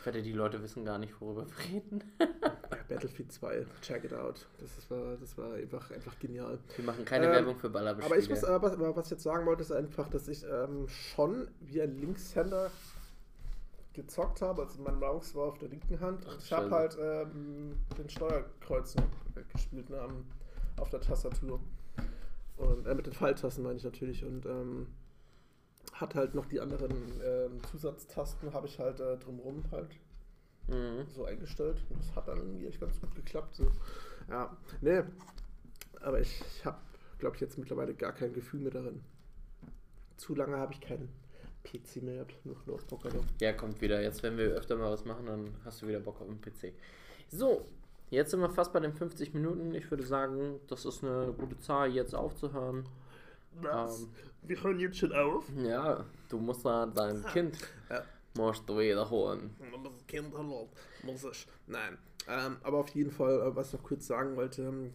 Ich 0.00 0.06
wette, 0.06 0.22
die 0.22 0.32
Leute 0.32 0.60
wissen 0.62 0.84
gar 0.84 0.98
nicht, 0.98 1.20
worüber 1.20 1.46
wir 1.46 1.72
reden. 1.72 2.02
Ja, 2.18 2.78
Battlefield 2.88 3.30
2, 3.30 3.66
check 3.82 4.04
it 4.04 4.12
out. 4.12 4.46
Das, 4.58 4.90
war, 4.90 5.16
das 5.16 5.38
war 5.38 5.54
einfach, 5.54 5.90
einfach 5.92 6.18
genial. 6.18 6.58
Wir 6.74 6.84
machen 6.84 7.04
keine 7.04 7.26
Ähm, 7.26 7.32
Werbung 7.32 7.56
für 7.56 7.70
Ballerbespiele. 7.70 8.12
Aber 8.12 8.20
ich 8.20 8.28
muss, 8.28 8.42
aber, 8.42 8.72
aber 8.72 8.96
was 8.96 9.06
ich 9.06 9.12
jetzt 9.12 9.22
sagen 9.22 9.46
wollte, 9.46 9.62
ist 9.62 9.70
einfach, 9.70 10.08
dass 10.08 10.26
ich 10.26 10.44
ähm, 10.44 10.88
schon 10.88 11.48
wie 11.60 11.80
ein 11.80 11.96
Linkshänder 11.96 12.70
gezockt 13.92 14.42
habe. 14.42 14.62
Also 14.62 14.82
mein 14.82 14.98
Maus 14.98 15.34
war 15.34 15.44
auf 15.44 15.58
der 15.58 15.68
linken 15.68 16.00
Hand. 16.00 16.26
Ach, 16.28 16.38
ich 16.38 16.52
habe 16.52 16.70
halt 16.70 16.96
ähm, 17.00 17.76
den 17.96 18.08
Steuerkreuz 18.08 18.96
gespielt 19.52 19.88
ne, 19.90 20.08
auf 20.78 20.90
der 20.90 21.00
Tastatur. 21.00 21.60
Und 22.56 22.86
äh, 22.86 22.94
mit 22.94 23.06
den 23.06 23.12
Pfeiltasten 23.12 23.62
meine 23.62 23.76
ich 23.76 23.84
natürlich. 23.84 24.24
Und 24.24 24.46
ähm, 24.46 24.88
hat 25.92 26.14
halt 26.14 26.34
noch 26.34 26.46
die 26.46 26.60
anderen 26.60 26.92
ähm, 27.24 27.60
Zusatztasten, 27.70 28.52
habe 28.52 28.66
ich 28.66 28.78
halt 28.78 29.00
äh, 29.00 29.16
drumherum 29.18 29.64
halt 29.70 29.88
Mhm. 30.68 31.06
so 31.08 31.24
eingestellt. 31.24 31.82
Und 31.90 31.98
das 31.98 32.14
hat 32.14 32.28
dann 32.28 32.38
irgendwie 32.38 32.66
echt 32.66 32.80
ganz 32.80 33.00
gut 33.00 33.14
geklappt. 33.14 33.56
So. 33.56 33.66
Ja, 34.28 34.56
nee. 34.80 35.02
Aber 36.00 36.20
ich, 36.20 36.40
ich 36.40 36.64
habe, 36.64 36.78
glaube 37.18 37.34
ich, 37.36 37.40
jetzt 37.40 37.58
mittlerweile 37.58 37.94
gar 37.94 38.12
kein 38.12 38.32
Gefühl 38.32 38.60
mehr 38.60 38.70
darin. 38.70 39.02
Zu 40.16 40.34
lange 40.34 40.56
habe 40.56 40.72
ich 40.72 40.80
keinen 40.80 41.08
PC 41.64 42.02
mehr 42.02 42.14
gehabt, 42.14 42.34
nur 42.44 42.56
noch 42.66 42.82
Bock 42.84 43.02
drauf. 43.02 43.24
Ja, 43.40 43.52
kommt 43.52 43.80
wieder. 43.80 44.00
Jetzt, 44.02 44.22
wenn 44.22 44.36
wir 44.36 44.46
öfter 44.50 44.76
mal 44.76 44.90
was 44.92 45.04
machen, 45.04 45.26
dann 45.26 45.50
hast 45.64 45.82
du 45.82 45.88
wieder 45.88 46.00
Bock 46.00 46.20
auf 46.20 46.26
den 46.28 46.40
PC. 46.40 46.72
So, 47.28 47.66
jetzt 48.10 48.30
sind 48.30 48.40
wir 48.40 48.50
fast 48.50 48.72
bei 48.72 48.80
den 48.80 48.92
50 48.92 49.34
Minuten. 49.34 49.74
Ich 49.74 49.90
würde 49.90 50.04
sagen, 50.04 50.60
das 50.68 50.84
ist 50.84 51.02
eine 51.04 51.32
gute 51.36 51.58
Zahl, 51.58 51.90
jetzt 51.90 52.14
aufzuhören. 52.14 52.88
Was? 53.60 54.02
Ähm, 54.02 54.08
Wir 54.42 54.62
hören 54.62 54.78
jetzt 54.80 54.98
schon 54.98 55.12
auf. 55.12 55.44
Ja, 55.56 56.04
du 56.28 56.38
musst 56.38 56.64
da 56.64 56.86
dein 56.86 57.24
Kind 57.26 57.56
Ja. 57.88 58.02
musst 58.36 58.68
du 58.68 58.78
wiederholen. 58.78 59.54
Das 59.84 60.06
Kind 60.06 60.34
hallo, 60.36 60.68
muss 61.04 61.24
ich. 61.24 61.46
Nein. 61.66 61.96
Ähm, 62.28 62.56
aber 62.62 62.78
auf 62.78 62.88
jeden 62.90 63.10
Fall, 63.10 63.40
äh, 63.40 63.56
was 63.56 63.68
ich 63.68 63.72
noch 63.74 63.82
kurz 63.82 64.06
sagen 64.06 64.36
wollte, 64.36 64.62
ähm, 64.62 64.92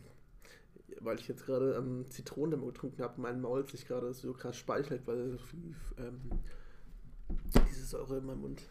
weil 1.02 1.20
ich 1.20 1.28
jetzt 1.28 1.46
gerade 1.46 1.76
ähm, 1.76 2.06
Zitronendemo 2.10 2.68
getrunken 2.68 3.04
habe, 3.04 3.20
mein 3.22 3.42
Maul 3.42 3.68
sich 3.68 3.86
gerade 3.88 4.14
so 4.14 4.34
krass 4.34 4.56
speichelt, 4.58 5.06
weil 5.06 5.32
so 5.32 5.38
viel 5.38 5.76
ähm, 5.98 6.22
diese 7.70 7.86
Säure 7.86 8.18
in 8.18 8.26
meinem 8.26 8.42
Mund. 8.42 8.62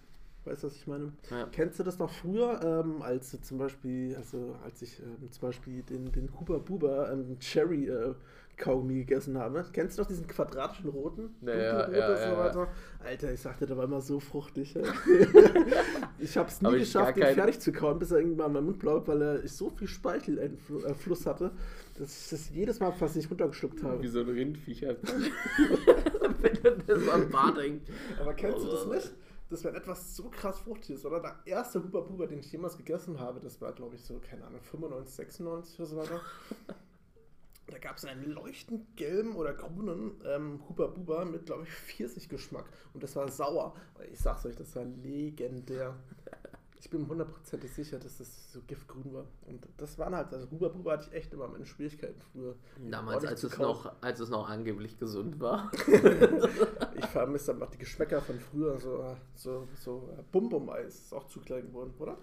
Weißt 0.45 0.63
du, 0.63 0.69
was 0.69 0.77
ich 0.77 0.87
meine? 0.87 1.13
Ja. 1.31 1.47
Kennst 1.51 1.79
du 1.79 1.83
das 1.83 1.99
noch 1.99 2.11
früher, 2.11 2.61
ähm, 2.63 3.03
als 3.03 3.33
du 3.33 3.41
zum 3.41 3.59
Beispiel, 3.59 4.15
also 4.17 4.57
als 4.65 4.81
ich 4.81 5.01
ähm, 5.01 5.31
zum 5.31 5.41
Beispiel 5.49 5.83
den, 5.83 6.11
den 6.13 6.33
Huba 6.39 6.59
Buba 6.59 7.11
ähm, 7.13 7.39
Cherry 7.41 7.89
äh, 7.89 8.15
Kaugummi 8.57 8.95
gegessen 8.95 9.37
habe? 9.39 9.65
Kennst 9.73 9.99
du 9.99 10.03
noch 10.03 10.09
diesen 10.09 10.27
quadratischen 10.27 10.89
roten? 10.89 11.35
Ja, 11.43 11.55
ja, 11.55 11.91
ja, 11.91 12.53
so? 12.53 12.67
Alter, 13.05 13.33
ich 13.33 13.41
sagte, 13.41 13.67
der 13.67 13.77
war 13.77 13.85
immer 13.85 14.01
so 14.01 14.19
fruchtig. 14.19 14.75
ich 16.19 16.37
habe 16.37 16.49
es 16.49 16.63
nie 16.63 16.79
geschafft, 16.79 17.17
den 17.17 17.23
kein- 17.23 17.35
fertig 17.35 17.61
zu 17.61 17.73
kauen, 17.73 17.99
bis 17.99 18.11
er 18.11 18.19
irgendwann 18.19 18.53
mein 18.53 18.65
Mund 18.65 18.79
blau, 18.79 19.07
weil 19.07 19.23
er, 19.23 19.45
ich 19.45 19.53
so 19.53 19.71
viel 19.71 19.89
Speichelfluss 19.89 21.27
hatte, 21.27 21.53
dass 21.99 22.25
ich 22.25 22.31
das 22.31 22.51
jedes 22.51 22.81
Mal 22.81 22.93
fast 22.93 23.17
nicht 23.17 23.31
runtergeschluckt 23.31 23.83
habe. 23.83 24.03
Wie 24.03 24.09
so 24.09 24.21
ein 24.21 24.29
Rindviecher. 24.29 24.97
wenn 26.41 26.65
er 26.65 26.71
das 26.87 27.09
am 27.09 27.29
Bart 27.31 27.59
hängt. 27.59 27.89
Aber 28.21 28.35
kennst 28.35 28.65
du 28.65 28.71
das 28.71 28.87
nicht? 28.87 29.13
Das 29.49 29.63
wenn 29.63 29.77
etwas 29.77 30.17
so 30.17 30.29
krass 30.29 30.59
fruchtig 30.59 30.91
ist, 30.97 31.07
oder? 31.07 31.21
Der 31.21 31.37
erste 31.45 31.83
Huba 31.83 32.01
Buba, 32.01 32.27
den 32.27 32.41
ich 32.41 32.51
jemals 32.51 32.77
gegessen 32.77 33.21
habe, 33.21 33.39
das 33.39 33.61
war, 33.61 33.73
glaube 33.73 33.95
ich, 33.95 34.03
so, 34.03 34.19
keine 34.19 34.45
Ahnung, 34.45 34.61
95, 34.61 35.15
96 35.15 35.79
oder 35.79 35.87
so 35.87 35.97
weiter. 35.99 36.21
Da 37.69 37.79
gab 37.79 37.97
es 37.97 38.05
einen 38.05 38.31
leuchtend 38.31 38.97
gelben 38.97 39.35
oder 39.35 39.53
grünen 39.53 40.21
ähm, 40.25 40.61
Huba 40.69 40.87
Buba 40.87 41.25
mit, 41.25 41.47
glaube 41.47 41.65
ich, 41.65 41.71
Pfirsichgeschmack. 41.71 42.65
Und 42.95 43.03
das 43.03 43.17
war 43.17 43.29
sauer. 43.29 43.75
Ich 44.13 44.21
sag's 44.21 44.47
euch, 44.47 44.55
das 44.55 44.75
war 44.77 44.85
legendär. 44.85 45.97
Ich 46.79 46.91
bin 46.91 47.09
hundertprozentig 47.09 47.73
sicher, 47.73 47.99
dass 47.99 48.19
das 48.19 48.53
so 48.53 48.61
giftgrün 48.67 49.13
war. 49.13 49.27
Und 49.47 49.67
das 49.79 49.99
waren 49.99 50.15
halt, 50.15 50.33
also 50.33 50.49
Huber 50.51 50.71
Buber 50.71 50.93
hatte 50.93 51.09
ich 51.09 51.13
echt 51.17 51.33
immer 51.33 51.49
meine 51.49 51.67
Schwierigkeiten 51.67 52.21
früher. 52.33 52.55
Damals, 52.89 53.25
als 53.25 53.43
es, 53.43 53.59
noch, 53.59 53.93
als 54.01 54.21
es 54.21 54.29
noch 54.29 54.49
angeblich 54.49 54.99
gesund 54.99 55.41
war. 55.41 55.71
Ich 56.99 57.07
vermisse 57.07 57.53
einfach 57.53 57.69
die 57.71 57.79
Geschmäcker 57.79 58.23
von 58.23 58.41
früher, 58.41 58.81
so, 58.81 59.17
so, 59.35 59.69
so 59.79 60.09
Bum-Bum-Eis 60.33 60.95
ist 60.95 61.15
auch 61.15 61.27
zu 61.29 61.41
klein 61.41 61.67
geworden, 61.67 61.93
oder? 61.99 62.17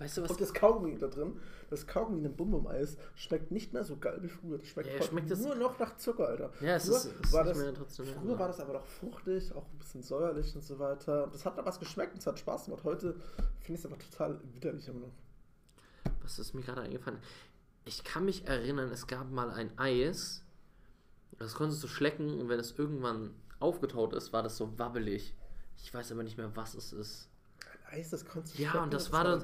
Weißt 0.00 0.16
du 0.16 0.22
was? 0.22 0.30
Und 0.30 0.40
das 0.40 0.54
Kaugummi 0.54 0.96
da 0.98 1.08
drin, 1.08 1.38
das 1.68 1.86
Kaugummi 1.86 2.18
in 2.18 2.24
dem 2.24 2.34
Bum-Bum-Eis 2.34 2.96
schmeckt 3.14 3.50
nicht 3.50 3.72
mehr 3.74 3.84
so 3.84 3.98
geil 3.98 4.18
wie 4.22 4.28
früher. 4.28 4.56
Das 4.58 4.66
schmeckt, 4.66 4.88
Ja, 4.92 5.02
schmeckt 5.02 5.30
das- 5.30 5.40
nur 5.40 5.54
noch 5.54 5.78
nach 5.78 5.96
Zucker, 5.98 6.26
Alter. 6.28 6.50
Ja, 6.62 6.76
es 6.76 6.86
früher 6.86 6.96
ist- 6.96 7.04
es 7.04 7.12
ist 7.20 7.32
war 7.34 7.44
nicht 7.44 7.56
das, 7.60 7.74
traditionell, 7.74 8.14
Früher 8.14 8.32
ja. 8.32 8.38
war 8.38 8.48
das 8.48 8.60
aber 8.60 8.72
doch 8.72 8.86
fruchtig, 8.86 9.54
auch 9.54 9.66
ein 9.70 9.78
bisschen 9.78 10.02
säuerlich 10.02 10.56
und 10.56 10.64
so 10.64 10.78
weiter. 10.78 11.28
Das 11.30 11.44
hat 11.44 11.58
da 11.58 11.64
was 11.66 11.78
geschmeckt 11.78 12.14
und 12.14 12.18
es 12.20 12.26
hat 12.26 12.38
Spaß 12.38 12.64
gemacht. 12.64 12.82
Heute 12.84 13.12
finde 13.60 13.78
ich 13.78 13.84
es 13.84 13.86
aber 13.86 13.98
total 13.98 14.40
widerlich 14.54 14.88
immer 14.88 15.00
noch. 15.00 15.12
Was 16.22 16.38
ist 16.38 16.54
mir 16.54 16.62
gerade 16.62 16.80
eingefallen? 16.80 17.18
Ich 17.84 18.02
kann 18.02 18.24
mich 18.24 18.46
erinnern, 18.48 18.90
es 18.90 19.06
gab 19.06 19.30
mal 19.30 19.50
ein 19.50 19.78
Eis, 19.78 20.42
das 21.38 21.54
konntest 21.54 21.82
du 21.82 21.88
schlecken 21.88 22.40
und 22.40 22.48
wenn 22.48 22.60
es 22.60 22.78
irgendwann 22.78 23.34
aufgetaut 23.58 24.14
ist, 24.14 24.32
war 24.32 24.42
das 24.42 24.56
so 24.56 24.78
wabbelig. 24.78 25.34
Ich 25.82 25.92
weiß 25.92 26.12
aber 26.12 26.22
nicht 26.22 26.36
mehr, 26.36 26.54
was 26.56 26.74
es 26.74 26.92
ist. 26.92 27.29
Eis, 27.90 28.10
das 28.10 28.24
konntest 28.24 28.58
du 28.58 28.62
Ja, 28.62 28.82
und 28.82 28.92
das 28.92 29.12
war 29.12 29.24
dann-. 29.24 29.42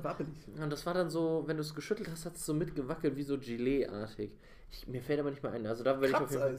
Und 0.63 0.71
das 0.71 0.87
war 0.87 0.95
dann 0.95 1.11
so, 1.11 1.45
wenn 1.47 1.57
du 1.57 1.63
es 1.63 1.75
geschüttelt 1.75 2.09
hast, 2.11 2.25
hat 2.27 2.37
es 2.37 2.47
so 2.47 2.55
mitgewackelt, 2.55 3.17
wie 3.17 3.23
so 3.23 3.39
Gelee-artig. 3.39 4.31
Ich, 4.71 4.87
mir 4.87 5.03
fällt 5.03 5.21
aber 5.21 5.31
nicht 5.31 5.43
mehr 5.43 5.53
ein. 5.53 5.67
Also 5.67 5.85
da 5.85 6.01
werde 6.01 6.09
ich 6.09 6.15
auf 6.15 6.31
jeden 6.31 6.43
Fall. 6.43 6.59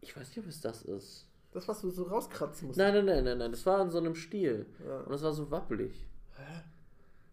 Ich 0.00 0.16
weiß 0.16 0.28
nicht, 0.28 0.38
ob 0.38 0.46
es 0.46 0.60
das 0.60 0.82
ist. 0.82 1.26
Das, 1.52 1.66
was 1.66 1.80
du 1.80 1.90
so 1.90 2.04
rauskratzen 2.04 2.68
musst. 2.68 2.78
Nein, 2.78 2.92
nein, 2.94 3.06
nein, 3.06 3.24
nein, 3.24 3.38
nein. 3.38 3.50
Das 3.50 3.64
war 3.64 3.80
in 3.82 3.90
so 3.90 3.98
einem 3.98 4.14
Stiel. 4.14 4.66
Ja. 4.86 5.00
Und 5.00 5.10
das 5.10 5.22
war 5.22 5.32
so 5.32 5.50
wappelig. 5.50 6.06
Hä? 6.36 6.62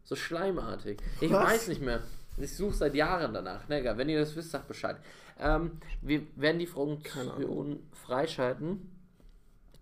So 0.03 0.15
schleimartig. 0.15 0.99
Ich 1.19 1.32
Was? 1.32 1.43
weiß 1.43 1.67
nicht 1.67 1.82
mehr. 1.82 2.01
Ich 2.38 2.55
suche 2.55 2.73
seit 2.73 2.95
Jahren 2.95 3.34
danach. 3.34 3.63
Na 3.67 3.80
egal, 3.80 3.97
wenn 3.97 4.09
ihr 4.09 4.19
das 4.19 4.36
wisst, 4.36 4.51
sagt 4.51 4.67
Bescheid. 4.67 4.97
Ähm, 5.39 5.80
wir 6.01 6.21
werden 6.36 6.59
die 6.59 6.67
Funktion 6.67 7.80
freischalten, 7.91 8.89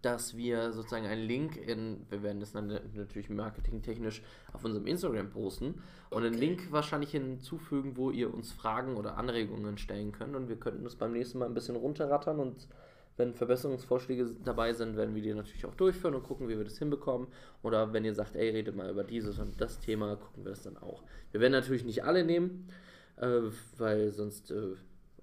dass 0.04 0.36
wir 0.36 0.74
sozusagen 0.74 1.06
einen 1.06 1.26
Link 1.26 1.56
in, 1.56 2.06
wir 2.10 2.22
werden 2.22 2.42
das 2.42 2.52
dann 2.52 2.80
natürlich 2.94 3.30
marketingtechnisch 3.30 4.22
auf 4.52 4.64
unserem 4.64 4.86
Instagram 4.86 5.30
posten 5.30 5.82
und 6.10 6.24
einen 6.24 6.38
Link 6.38 6.72
wahrscheinlich 6.72 7.12
hinzufügen, 7.12 7.96
wo 7.96 8.12
ihr 8.12 8.32
uns 8.34 8.52
Fragen 8.52 8.98
oder 8.98 9.18
Anregungen 9.18 9.78
stellen 9.78 10.12
könnt 10.12 10.36
und 10.36 10.50
wir 10.50 10.58
könnten 10.58 10.84
das 10.84 10.96
beim 10.96 11.14
nächsten 11.14 11.40
Mal 11.40 11.46
ein 11.46 11.54
bisschen 11.54 11.78
runterrattern 11.78 12.40
und 12.40 12.68
wenn 13.16 13.34
Verbesserungsvorschläge 13.34 14.28
dabei 14.44 14.74
sind, 14.74 14.98
werden 14.98 15.16
wir 15.16 15.22
die 15.22 15.34
natürlich 15.34 15.66
auch 15.66 15.76
durchführen 15.76 16.16
und 16.16 16.24
gucken, 16.24 16.50
wie 16.50 16.58
wir 16.58 16.64
das 16.64 16.80
hinbekommen. 16.80 17.28
Oder 17.62 17.94
wenn 17.94 18.06
ihr 18.06 18.14
sagt, 18.16 18.36
ey, 18.36 18.50
redet 18.50 18.76
mal 18.76 18.90
über 18.90 19.04
dieses 19.04 19.38
und 19.38 19.62
das 19.62 19.80
Thema, 19.80 20.16
gucken 20.16 20.44
wir 20.44 20.50
das 20.50 20.64
dann 20.64 20.78
auch. 20.78 21.04
Wir 21.32 21.40
werden 21.40 21.54
natürlich 21.54 21.86
nicht 21.86 22.04
alle 22.04 22.24
nehmen, 22.24 22.70
äh, 23.18 23.42
weil 23.78 24.10
sonst, 24.10 24.50
äh, 24.50 24.74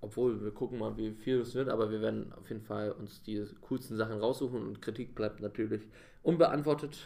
obwohl 0.00 0.42
wir 0.42 0.50
gucken 0.50 0.78
mal, 0.78 0.96
wie 0.96 1.12
viel 1.12 1.40
es 1.40 1.54
wird, 1.54 1.68
aber 1.68 1.90
wir 1.90 2.00
werden 2.00 2.32
auf 2.38 2.48
jeden 2.48 2.62
Fall 2.62 2.92
uns 2.92 3.22
die 3.22 3.44
coolsten 3.62 3.96
Sachen 3.96 4.18
raussuchen 4.20 4.62
und 4.66 4.80
Kritik 4.82 5.14
bleibt 5.14 5.40
natürlich 5.40 5.82
unbeantwortet, 6.22 6.98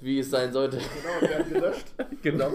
wie 0.00 0.18
es 0.18 0.30
sein 0.30 0.52
sollte. 0.52 0.78
Genau, 0.78 1.20
wir 1.20 1.38
haben 1.38 1.50
gelöscht. 1.50 1.94
genau, 2.22 2.50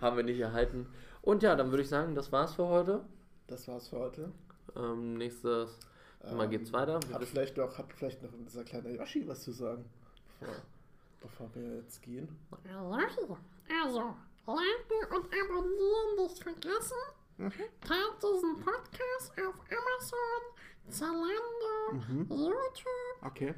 haben 0.00 0.16
wir 0.16 0.24
nicht 0.24 0.40
erhalten. 0.40 0.86
Und 1.22 1.42
ja, 1.42 1.56
dann 1.56 1.70
würde 1.70 1.82
ich 1.82 1.88
sagen, 1.88 2.14
das 2.14 2.32
war's 2.32 2.54
für 2.54 2.66
heute. 2.66 3.04
Das 3.46 3.68
war's 3.68 3.88
für 3.88 3.98
heute. 3.98 4.32
Ähm, 4.76 5.14
nächstes 5.14 5.78
Mal 6.32 6.48
geht's 6.48 6.72
weiter. 6.72 7.00
Hat 7.12 7.24
vielleicht, 7.24 7.56
noch, 7.56 7.76
hat 7.76 7.92
vielleicht 7.92 8.22
noch 8.22 8.30
dieser 8.46 8.64
kleine 8.64 8.96
Yoshi 8.96 9.26
was 9.28 9.42
zu 9.42 9.52
sagen, 9.52 9.84
bevor, 10.40 10.54
bevor 11.20 11.54
wir 11.54 11.76
jetzt 11.76 12.02
gehen. 12.02 12.28
Also, 12.72 13.36
also, 13.68 14.14
liken 14.46 15.16
und 15.16 15.26
abonnieren 15.26 16.16
nicht 16.18 16.42
vergessen. 16.42 16.96
Teilt 17.36 18.22
diesen 18.22 18.56
Podcast 18.60 19.32
auf 19.32 19.54
Amazon, 19.70 20.42
Zalando, 20.88 22.04
YouTube, 22.28 23.26
Okay. 23.26 23.54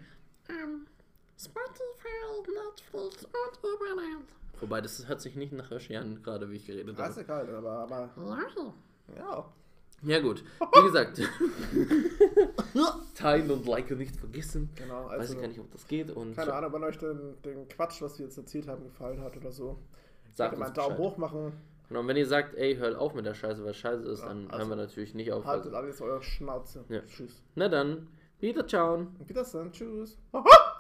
ähm, 0.49 0.87
Spotify, 1.39 2.09
Netflix 2.41 3.24
und 3.24 3.59
überall. 3.59 4.22
Wobei, 4.61 4.81
das 4.81 5.07
hört 5.07 5.20
sich 5.20 5.37
nicht 5.37 5.53
nach 5.53 5.70
an, 5.70 6.22
gerade 6.22 6.51
wie 6.51 6.57
ich 6.57 6.66
geredet 6.66 6.99
Das 6.99 7.16
ist 7.18 7.29
habe. 7.29 7.43
egal, 7.51 7.57
aber, 7.57 7.70
aber 7.81 8.11
Yoshi. 8.16 8.72
ja. 9.16 9.53
Ja 10.03 10.20
gut, 10.20 10.45
wie 10.74 10.83
gesagt, 10.83 11.20
teilen 13.14 13.51
und 13.51 13.66
liken 13.66 13.97
nicht 13.99 14.14
vergessen. 14.16 14.70
Genau, 14.74 15.07
Weiß 15.07 15.20
also 15.20 15.35
ich 15.35 15.41
gar 15.41 15.49
nicht, 15.49 15.59
ob 15.61 15.70
das 15.72 15.87
geht 15.87 16.11
und 16.11 16.35
keine 16.37 16.53
Ahnung, 16.53 16.72
wenn 16.74 16.85
euch 16.85 16.99
den, 16.99 17.41
den 17.43 17.66
Quatsch, 17.68 18.03
was 18.03 18.18
wir 18.18 18.27
jetzt 18.27 18.37
erzählt 18.37 18.68
haben, 18.68 18.85
gefallen 18.85 19.20
hat 19.22 19.37
oder 19.37 19.51
so. 19.53 19.79
sagt 20.33 20.59
mal 20.59 20.66
einen 20.66 20.74
Daumen 20.74 20.97
Bescheid. 20.97 21.12
hoch 21.12 21.16
machen. 21.16 21.53
Genau, 21.89 22.01
und 22.01 22.09
wenn 22.09 22.16
ihr 22.16 22.26
sagt, 22.26 22.55
ey, 22.57 22.76
hört 22.76 22.97
auf 22.97 23.14
mit 23.14 23.26
der 23.26 23.34
Scheiße, 23.34 23.64
weil 23.64 23.74
Scheiße 23.74 24.03
ist, 24.05 24.20
Ja, 24.22 24.28
dann 24.28 24.47
also 24.49 24.59
hören 24.59 24.68
wir 24.70 24.76
natürlich 24.76 25.14
nicht 25.14 25.32
auf. 25.32 25.45
Haltet 25.45 25.72
alles 25.74 26.01
eure 26.01 26.22
Schnauze. 26.22 26.84
Ja. 26.89 27.01
Tschüss. 27.07 27.43
Na 27.55 27.68
dann, 27.68 28.09
wieder 28.41 28.66
ciao. 28.66 28.95
Und 28.95 29.28
Wiedersehen. 29.28 29.70
Tschüss. 29.72 30.18
Aha! 30.32 30.45